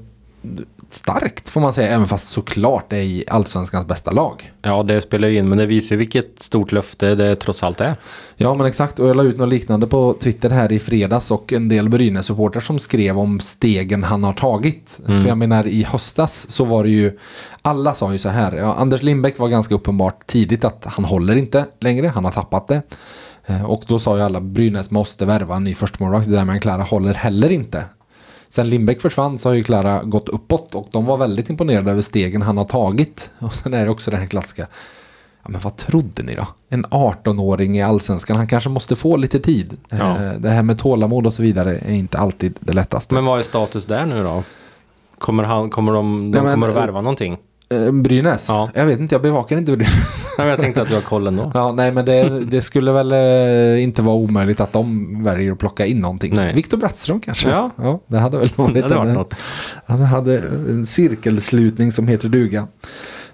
starkt 0.89 1.49
får 1.49 1.61
man 1.61 1.73
säga, 1.73 1.89
även 1.89 2.09
fast 2.09 2.29
såklart 2.29 2.91
det 2.91 2.97
är 2.97 3.03
i 3.03 3.25
allsvenskans 3.29 3.87
bästa 3.87 4.11
lag. 4.11 4.53
Ja, 4.63 4.83
det 4.83 5.03
spelar 5.03 5.29
ju 5.29 5.37
in, 5.37 5.49
men 5.49 5.59
det 5.59 5.67
visar 5.67 5.95
ju 5.95 5.99
vilket 5.99 6.43
stort 6.43 6.73
löfte 6.73 7.15
det 7.15 7.37
trots 7.37 7.63
allt 7.63 7.81
är. 7.81 7.95
Ja 8.37 8.55
men 8.55 8.67
exakt 8.67 8.99
och 8.99 9.09
jag 9.09 9.17
la 9.17 9.23
ut 9.23 9.39
något 9.39 9.49
liknande 9.49 9.87
på 9.87 10.17
Twitter 10.21 10.51
här 10.51 10.73
i 10.73 10.79
fredags 10.79 11.31
och 11.31 11.53
en 11.53 11.69
del 11.69 11.89
Brynäs-supportrar 11.89 12.61
som 12.61 12.79
skrev 12.79 13.19
om 13.19 13.41
stegen 13.41 14.05
han 14.05 14.25
har 14.25 14.33
tagit. 14.33 15.01
För 15.07 15.27
jag 15.29 15.39
menar 15.39 15.67
i 15.67 15.83
höstas 15.83 16.51
så 16.51 16.65
var 16.65 16.85
det 16.85 16.91
ju, 16.91 17.19
alla 17.63 17.95
sa 17.95 18.13
ju 18.13 18.19
så 18.19 18.29
här, 18.29 18.53
ja, 18.57 18.75
Anders 18.75 19.03
Lindbäck 19.03 19.39
var 19.39 19.49
ganska 19.49 19.75
uppenbart 19.75 20.27
tidigt 20.27 20.65
att 20.65 20.85
han 20.85 21.05
håller 21.05 21.37
inte 21.37 21.67
längre, 21.81 22.09
han 22.09 22.25
har 22.25 22.33
tappat 22.33 22.69
det. 22.69 22.83
Eh, 23.47 23.65
Och 23.65 23.85
då 23.87 23.99
sa 23.99 24.17
ju 24.17 24.23
alla 24.23 24.41
Brynäs 24.41 24.91
måste 24.91 25.27
värva 25.27 25.57
en 25.57 25.65
ny 25.65 25.75
förstemålvakt, 25.75 26.29
det 26.29 26.35
där 26.35 26.45
med 26.45 26.63
Klara 26.63 26.83
håller 26.83 27.15
heller 27.15 27.51
inte. 27.53 27.85
Sen 28.53 28.69
Lindbäck 28.69 29.01
försvann 29.01 29.39
så 29.39 29.49
har 29.49 29.55
ju 29.55 29.65
Klara 29.65 30.03
gått 30.03 30.29
uppåt 30.29 30.75
och 30.75 30.89
de 30.91 31.05
var 31.07 31.17
väldigt 31.17 31.51
imponerade 31.51 31.91
över 31.91 32.03
stegen 32.03 32.43
han 32.43 32.59
har 32.59 32.65
tagit. 32.65 33.31
Och 33.39 33.55
sen 33.55 33.75
är 33.75 33.85
det 33.85 33.91
också 33.91 34.11
den 34.11 34.21
här 34.21 34.27
klassiska, 34.27 34.67
ja 35.43 35.49
men 35.51 35.61
vad 35.61 35.77
trodde 35.77 36.23
ni 36.23 36.35
då? 36.35 36.47
En 36.69 36.85
18-åring 36.85 37.79
i 37.79 37.83
allsvenskan, 37.83 38.37
han 38.37 38.47
kanske 38.47 38.71
måste 38.71 38.97
få 38.97 39.17
lite 39.17 39.41
tid. 39.41 39.77
Ja. 39.89 39.97
Eh, 40.23 40.33
Det 40.39 40.49
här 40.49 40.63
med 40.63 40.79
tålamod 40.79 41.27
och 41.27 41.35
så 41.35 41.43
vidare 41.43 41.77
är 41.77 41.95
inte 41.95 42.19
alltid 42.19 42.57
det 42.61 42.73
lättaste. 42.73 43.15
Men 43.15 43.25
vad 43.25 43.39
är 43.39 43.43
status 43.43 43.85
där 43.85 44.07
nu 44.07 44.23
då? 44.23 44.43
Kommer, 45.19 45.45
han, 45.45 45.71
kommer 45.71 45.93
de, 45.93 46.31
de 46.33 46.37
Ja, 46.39 46.43
men, 46.43 46.55
kommer 46.55 46.69
att 46.69 46.75
eh, 46.77 46.81
värva 46.81 47.01
någonting? 47.01 47.39
Eh, 47.87 47.93
Brynäs? 47.93 48.47
Ja. 48.49 48.71
Jag 48.75 48.87
vet 48.87 49.01
inte, 49.01 49.15
jag 49.15 49.23
bevakar 49.23 49.57
inte 49.59 49.73
Brynäs. 49.73 50.27
Nej, 50.39 50.49
jag 50.49 50.59
tänkte 50.61 50.83
att 50.83 50.89
du 50.89 50.95
har 50.95 51.01
koll 51.01 51.27
ändå. 51.27 51.51
Ja, 51.55 51.73
nej 51.73 51.93
men 51.93 52.05
det, 52.05 52.41
det 52.45 52.63
skulle 52.63 52.93
väl 52.93 53.13
eh, 53.13 53.83
inte 53.83 54.03
vara 54.03 54.17
omöjligt 54.17 54.61
att 54.61 54.73
de 54.73 55.23
väljer 55.25 55.53
att 55.53 55.59
plocka 55.59 55.87
in 55.87 56.01
någonting. 56.01 56.35
Nej. 56.37 56.55
Viktor 56.55 56.77
Brattström 56.77 57.21
kanske? 57.21 57.49
Ja. 57.49 58.01
det 58.07 58.19
hade 58.19 58.39
väl 58.39 58.53
varit, 58.57 58.75
Det 58.75 58.83
hade 58.83 58.95
varit 58.95 59.09
en- 59.09 59.15
något. 59.15 59.35
Han 59.87 60.03
hade 60.03 60.39
en 60.69 60.87
cirkelslutning 60.87 61.93
som 61.93 62.09
heter 62.09 62.29
duga. 62.29 62.67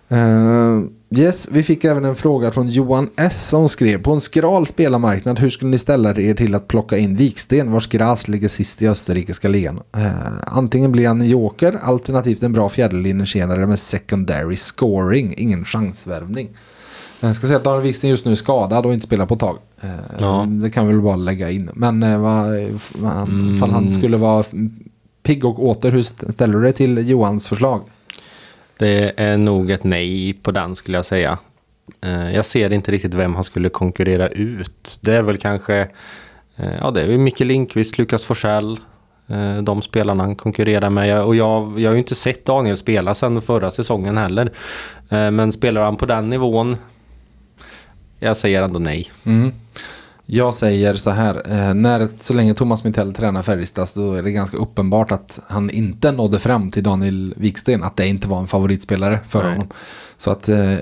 Eh, 0.08 0.78
yes, 1.10 1.48
vi 1.52 1.62
fick 1.62 1.84
även 1.84 2.04
en 2.04 2.14
fråga 2.14 2.50
från 2.50 2.68
Johan 2.68 3.08
S 3.16 3.48
som 3.48 3.68
skrev 3.68 4.02
på 4.02 4.12
en 4.12 4.20
skral 4.20 4.66
spelarmarknad 4.66 5.38
hur 5.38 5.50
skulle 5.50 5.70
ni 5.70 5.78
ställa 5.78 6.10
er 6.20 6.34
till 6.34 6.54
att 6.54 6.68
plocka 6.68 6.96
in 6.98 7.16
Viksten 7.16 7.72
vars 7.72 7.86
gräs 7.88 8.28
ligger 8.28 8.48
sist 8.48 8.82
i 8.82 8.88
österrikiska 8.88 9.48
ligan? 9.48 9.80
Eh, 9.96 10.10
antingen 10.46 10.92
blir 10.92 11.06
han 11.08 11.20
en 11.20 11.28
joker 11.28 11.78
alternativt 11.82 12.42
en 12.42 12.52
bra 12.52 12.68
fjärdelinjetjänare 12.68 13.66
med 13.66 13.78
secondary 13.78 14.56
scoring, 14.56 15.34
ingen 15.36 15.64
chansvärvning. 15.64 16.48
Jag 17.20 17.36
ska 17.36 17.46
säga 17.46 17.56
att 17.56 17.64
Daniel 17.64 17.82
Wiksten 17.82 18.10
just 18.10 18.24
nu 18.24 18.30
är 18.32 18.36
skadad 18.36 18.86
och 18.86 18.92
inte 18.92 19.06
spelar 19.06 19.26
på 19.26 19.34
ett 19.34 19.40
tag. 19.40 19.58
Eh, 19.80 19.88
Ja. 20.20 20.46
Det 20.48 20.70
kan 20.70 20.86
vi 20.86 20.92
väl 20.92 21.02
bara 21.02 21.16
lägga 21.16 21.50
in. 21.50 21.70
Men 21.74 22.02
eh, 22.02 22.18
vad 22.18 22.32
han, 23.12 23.28
Mm. 23.28 23.70
han 23.70 23.90
skulle 23.90 24.16
vara 24.16 24.44
pigg 25.22 25.44
och 25.44 25.64
åter, 25.66 25.90
hur 25.92 26.02
ställer 26.32 26.54
du 26.54 26.62
dig 26.62 26.72
till 26.72 27.08
Johans 27.10 27.48
förslag? 27.48 27.80
Det 28.78 29.12
är 29.20 29.36
nog 29.36 29.70
ett 29.70 29.84
nej 29.84 30.32
på 30.42 30.50
den 30.50 30.76
skulle 30.76 30.98
jag 30.98 31.06
säga. 31.06 31.38
Eh, 32.00 32.34
jag 32.34 32.44
ser 32.44 32.72
inte 32.72 32.90
riktigt 32.92 33.14
vem 33.14 33.34
han 33.34 33.44
skulle 33.44 33.68
konkurrera 33.68 34.28
ut. 34.28 34.98
Det 35.02 35.16
är 35.16 35.22
väl 35.22 35.38
kanske, 35.38 35.76
eh, 36.56 36.74
ja 36.80 36.90
det 36.90 37.02
är 37.02 37.18
Micke 37.18 37.40
Lindqvist, 37.40 37.98
Lukas 37.98 38.24
Forsell, 38.24 38.80
eh, 39.28 39.56
de 39.56 39.82
spelarna 39.82 40.22
han 40.24 40.36
konkurrerar 40.36 40.90
med. 40.90 41.08
Jag- 41.08 41.26
Och 41.26 41.36
jag, 41.36 41.80
jag 41.80 41.90
har 41.90 41.94
ju 41.94 41.98
inte 41.98 42.14
sett 42.14 42.44
Daniel 42.44 42.76
spela 42.76 43.14
sedan 43.14 43.42
förra 43.42 43.70
säsongen 43.70 44.16
heller. 44.18 44.52
Men 45.10 45.52
spelar 45.52 45.82
han 45.84 45.96
på 45.96 46.06
den 46.06 46.30
nivån, 46.30 46.76
jag 48.18 48.36
säger 48.36 48.62
ändå 48.62 48.78
nej. 48.78 49.10
Mm. 49.26 49.52
Jag 50.30 50.54
säger 50.54 50.94
så 50.94 51.10
här, 51.10 51.34
eh, 51.34 51.74
när, 51.74 52.08
så 52.20 52.34
länge 52.34 52.54
Thomas 52.54 52.84
Mittell 52.84 53.14
tränar 53.14 53.42
Färjestad 53.42 53.88
så 53.88 54.12
är 54.12 54.22
det 54.22 54.32
ganska 54.32 54.56
uppenbart 54.56 55.12
att 55.12 55.40
han 55.48 55.70
inte 55.70 56.12
nådde 56.12 56.38
fram 56.38 56.70
till 56.70 56.82
Daniel 56.82 57.34
Wiksten, 57.36 57.82
att 57.82 57.96
det 57.96 58.06
inte 58.06 58.28
var 58.28 58.38
en 58.38 58.46
favoritspelare 58.46 59.20
för 59.28 59.42
Nej. 59.42 59.52
honom. 59.52 59.68
Så 60.18 60.30
att 60.30 60.48
eh, 60.48 60.74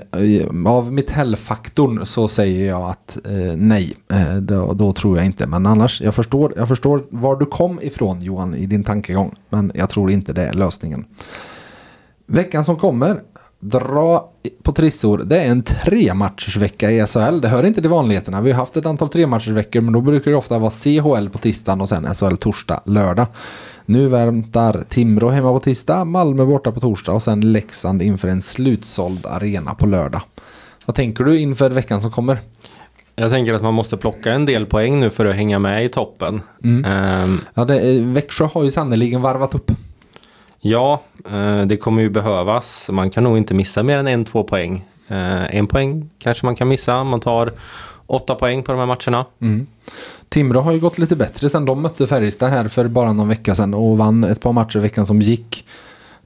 av 0.65 0.93
Mittell-faktorn 0.93 2.05
så 2.05 2.27
säger 2.27 2.67
jag 2.67 2.89
att 2.89 3.17
eh, 3.25 3.55
nej, 3.57 3.93
då, 4.41 4.73
då 4.73 4.93
tror 4.93 5.17
jag 5.17 5.25
inte. 5.25 5.47
Men 5.47 5.65
annars, 5.65 6.01
jag 6.01 6.15
förstår, 6.15 6.53
jag 6.57 6.67
förstår 6.67 7.03
var 7.09 7.35
du 7.35 7.45
kom 7.45 7.81
ifrån 7.81 8.21
Johan 8.21 8.55
i 8.55 8.65
din 8.65 8.83
tankegång, 8.83 9.35
men 9.49 9.71
jag 9.75 9.89
tror 9.89 10.11
inte 10.11 10.33
det 10.33 10.47
är 10.47 10.53
lösningen. 10.53 11.05
Veckan 12.25 12.65
som 12.65 12.75
kommer, 12.75 13.21
dra 13.59 14.29
på 14.63 14.71
trissor. 14.71 15.17
Det 15.25 15.37
är 15.43 15.49
en 15.49 15.63
trematchersvecka 15.63 16.91
i 16.91 17.05
SHL. 17.07 17.41
Det 17.41 17.47
hör 17.47 17.65
inte 17.65 17.81
till 17.81 17.89
vanligheterna. 17.89 18.41
Vi 18.41 18.51
har 18.51 18.59
haft 18.59 18.77
ett 18.77 18.85
antal 18.85 19.09
trematchersveckor 19.09 19.81
men 19.81 19.93
då 19.93 20.01
brukar 20.01 20.31
det 20.31 20.37
ofta 20.37 20.59
vara 20.59 20.71
CHL 20.71 21.29
på 21.29 21.37
tisdagen 21.37 21.81
och 21.81 21.89
sen 21.89 22.15
SHL 22.15 22.35
torsdag, 22.35 22.81
lördag. 22.85 23.27
Nu 23.85 24.07
väntar 24.07 24.83
Timrå 24.89 25.29
hemma 25.29 25.53
på 25.53 25.59
tisdag, 25.59 26.05
Malmö 26.05 26.45
borta 26.45 26.71
på 26.71 26.79
torsdag 26.79 27.11
och 27.11 27.23
sen 27.23 27.51
Leksand 27.51 28.01
inför 28.01 28.27
en 28.27 28.41
slutsåld 28.41 29.25
arena 29.25 29.73
på 29.73 29.85
lördag. 29.85 30.21
Vad 30.85 30.95
tänker 30.95 31.23
du 31.23 31.39
inför 31.39 31.69
veckan 31.69 32.01
som 32.01 32.11
kommer? 32.11 32.39
Jag 33.15 33.31
tänker 33.31 33.53
att 33.53 33.61
man 33.61 33.73
måste 33.73 33.97
plocka 33.97 34.31
en 34.31 34.45
del 34.45 34.65
poäng 34.65 34.99
nu 34.99 35.09
för 35.09 35.25
att 35.25 35.35
hänga 35.35 35.59
med 35.59 35.85
i 35.85 35.89
toppen. 35.89 36.41
Ehm, 36.63 37.39
Ja, 37.53 37.65
det, 37.65 37.99
Växjö 38.01 38.49
har 38.53 38.63
ju 38.63 38.71
sannerligen 38.71 39.21
varvat 39.21 39.55
upp. 39.55 39.71
Ja, 40.59 41.01
eh, 41.31 41.61
det 41.61 41.77
kommer 41.77 42.01
ju 42.01 42.09
behövas. 42.09 42.89
Man 42.91 43.09
kan 43.09 43.23
nog 43.23 43.37
inte 43.37 43.53
missa 43.53 43.83
mer 43.83 43.97
än 43.97 44.07
en, 44.07 44.25
två 44.25 44.43
poäng. 44.43 44.85
Eh, 45.07 45.55
En 45.55 45.67
poäng 45.67 46.09
kanske 46.19 46.45
man 46.45 46.55
kan 46.55 46.67
missa. 46.67 47.03
Man 47.03 47.19
tar 47.19 47.53
åtta 48.05 48.35
poäng 48.35 48.63
på 48.63 48.71
de 48.71 48.77
här 48.79 48.85
matcherna. 48.85 49.25
Timrå 50.29 50.61
har 50.61 50.71
ju 50.71 50.79
gått 50.79 50.97
lite 50.97 51.15
bättre 51.15 51.49
sen 51.49 51.65
de 51.65 51.81
mötte 51.81 52.07
Färjestad 52.07 52.49
här 52.49 52.67
för 52.67 52.87
bara 52.87 53.13
någon 53.13 53.27
vecka 53.29 53.55
sedan 53.55 53.73
och 53.73 53.97
vann 53.97 54.23
ett 54.23 54.41
par 54.41 54.53
matcher 54.53 54.77
i 54.77 54.81
veckan 54.81 55.05
som 55.05 55.21
gick. 55.21 55.65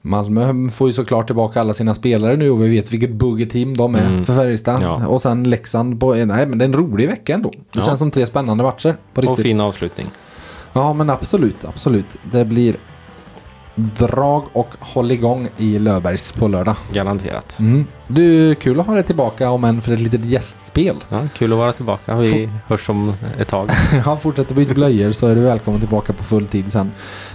Malmö 0.04 0.70
får 0.70 0.86
ju 0.86 0.92
såklart 0.92 1.26
tillbaka 1.26 1.60
alla 1.60 1.74
sina 1.74 1.94
spelare 1.94 2.36
nu 2.36 2.50
och 2.50 2.62
vi 2.64 2.68
vet 2.68 2.92
vilket 2.92 3.10
buggeteam 3.10 3.76
de 3.76 3.94
är 3.94 4.06
Mm. 4.06 4.24
för 4.24 4.34
Färjestad. 4.34 4.82
Ja. 4.82 5.06
Och 5.06 5.22
sen 5.22 5.44
Leksand 5.44 6.00
på, 6.00 6.14
nej 6.14 6.46
men 6.46 6.58
det 6.58 6.64
är 6.64 6.66
en 6.68 6.72
rolig 6.74 7.08
vecka 7.08 7.34
ändå. 7.34 7.50
Det 7.50 7.78
Ja. 7.78 7.84
känns 7.84 7.98
som 7.98 8.10
tre 8.10 8.26
spännande 8.26 8.64
matcher. 8.64 8.96
På 9.14 9.20
Och 9.22 9.28
riktigt. 9.28 9.42
fin 9.46 9.60
avslutning. 9.60 10.06
Ja 10.72 10.92
men 10.92 11.10
absolut, 11.10 11.64
absolut. 11.64 12.06
Det 12.32 12.44
blir 12.44 12.74
drag 13.74 14.44
och 14.52 14.68
håll 14.80 15.10
igång 15.10 15.48
i 15.56 15.78
Löfbergs 15.78 16.32
på 16.32 16.48
lördag. 16.48 16.76
Garanterat. 16.92 17.58
Mm. 17.58 17.86
Du, 18.06 18.54
kul 18.54 18.80
att 18.80 18.86
ha 18.86 18.94
dig 18.94 19.02
tillbaka 19.02 19.50
om 19.50 19.64
än 19.64 19.80
för 19.80 19.92
ett 19.92 20.00
litet 20.00 20.24
gästspel. 20.24 20.96
Ja, 21.08 21.20
kul 21.38 21.52
att 21.52 21.58
vara 21.58 21.72
tillbaka. 21.72 22.16
Vi 22.16 22.50
hörs 22.66 22.88
om 22.88 23.14
ett 23.38 23.48
tag. 23.48 23.70
Ja, 24.04 24.16
fortsätter 24.16 24.54
byta 24.54 24.74
blöjor 24.74 25.12
så 25.12 25.26
är 25.26 25.34
du 25.34 25.40
välkommen 25.40 25.80
tillbaka 25.80 26.12
på 26.12 26.24
full 26.24 26.46
tid 26.46 26.72
sen. 26.72 26.92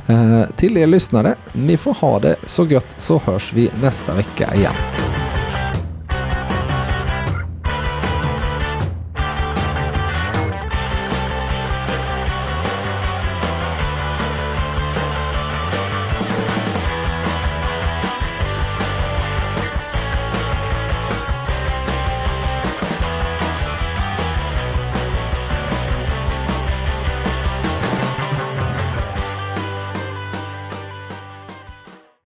Eh, 0.08 0.44
till 0.56 0.78
er 0.78 0.88
lyssnare, 0.88 1.36
ni 1.54 1.78
får 1.78 1.94
ha 1.94 2.20
det 2.20 2.36
så 2.46 2.66
gött 2.66 2.96
så 2.98 3.22
hörs 3.26 3.54
vi 3.54 3.70
nästa 3.82 4.14
vecka 4.14 4.56
igen. 4.56 4.74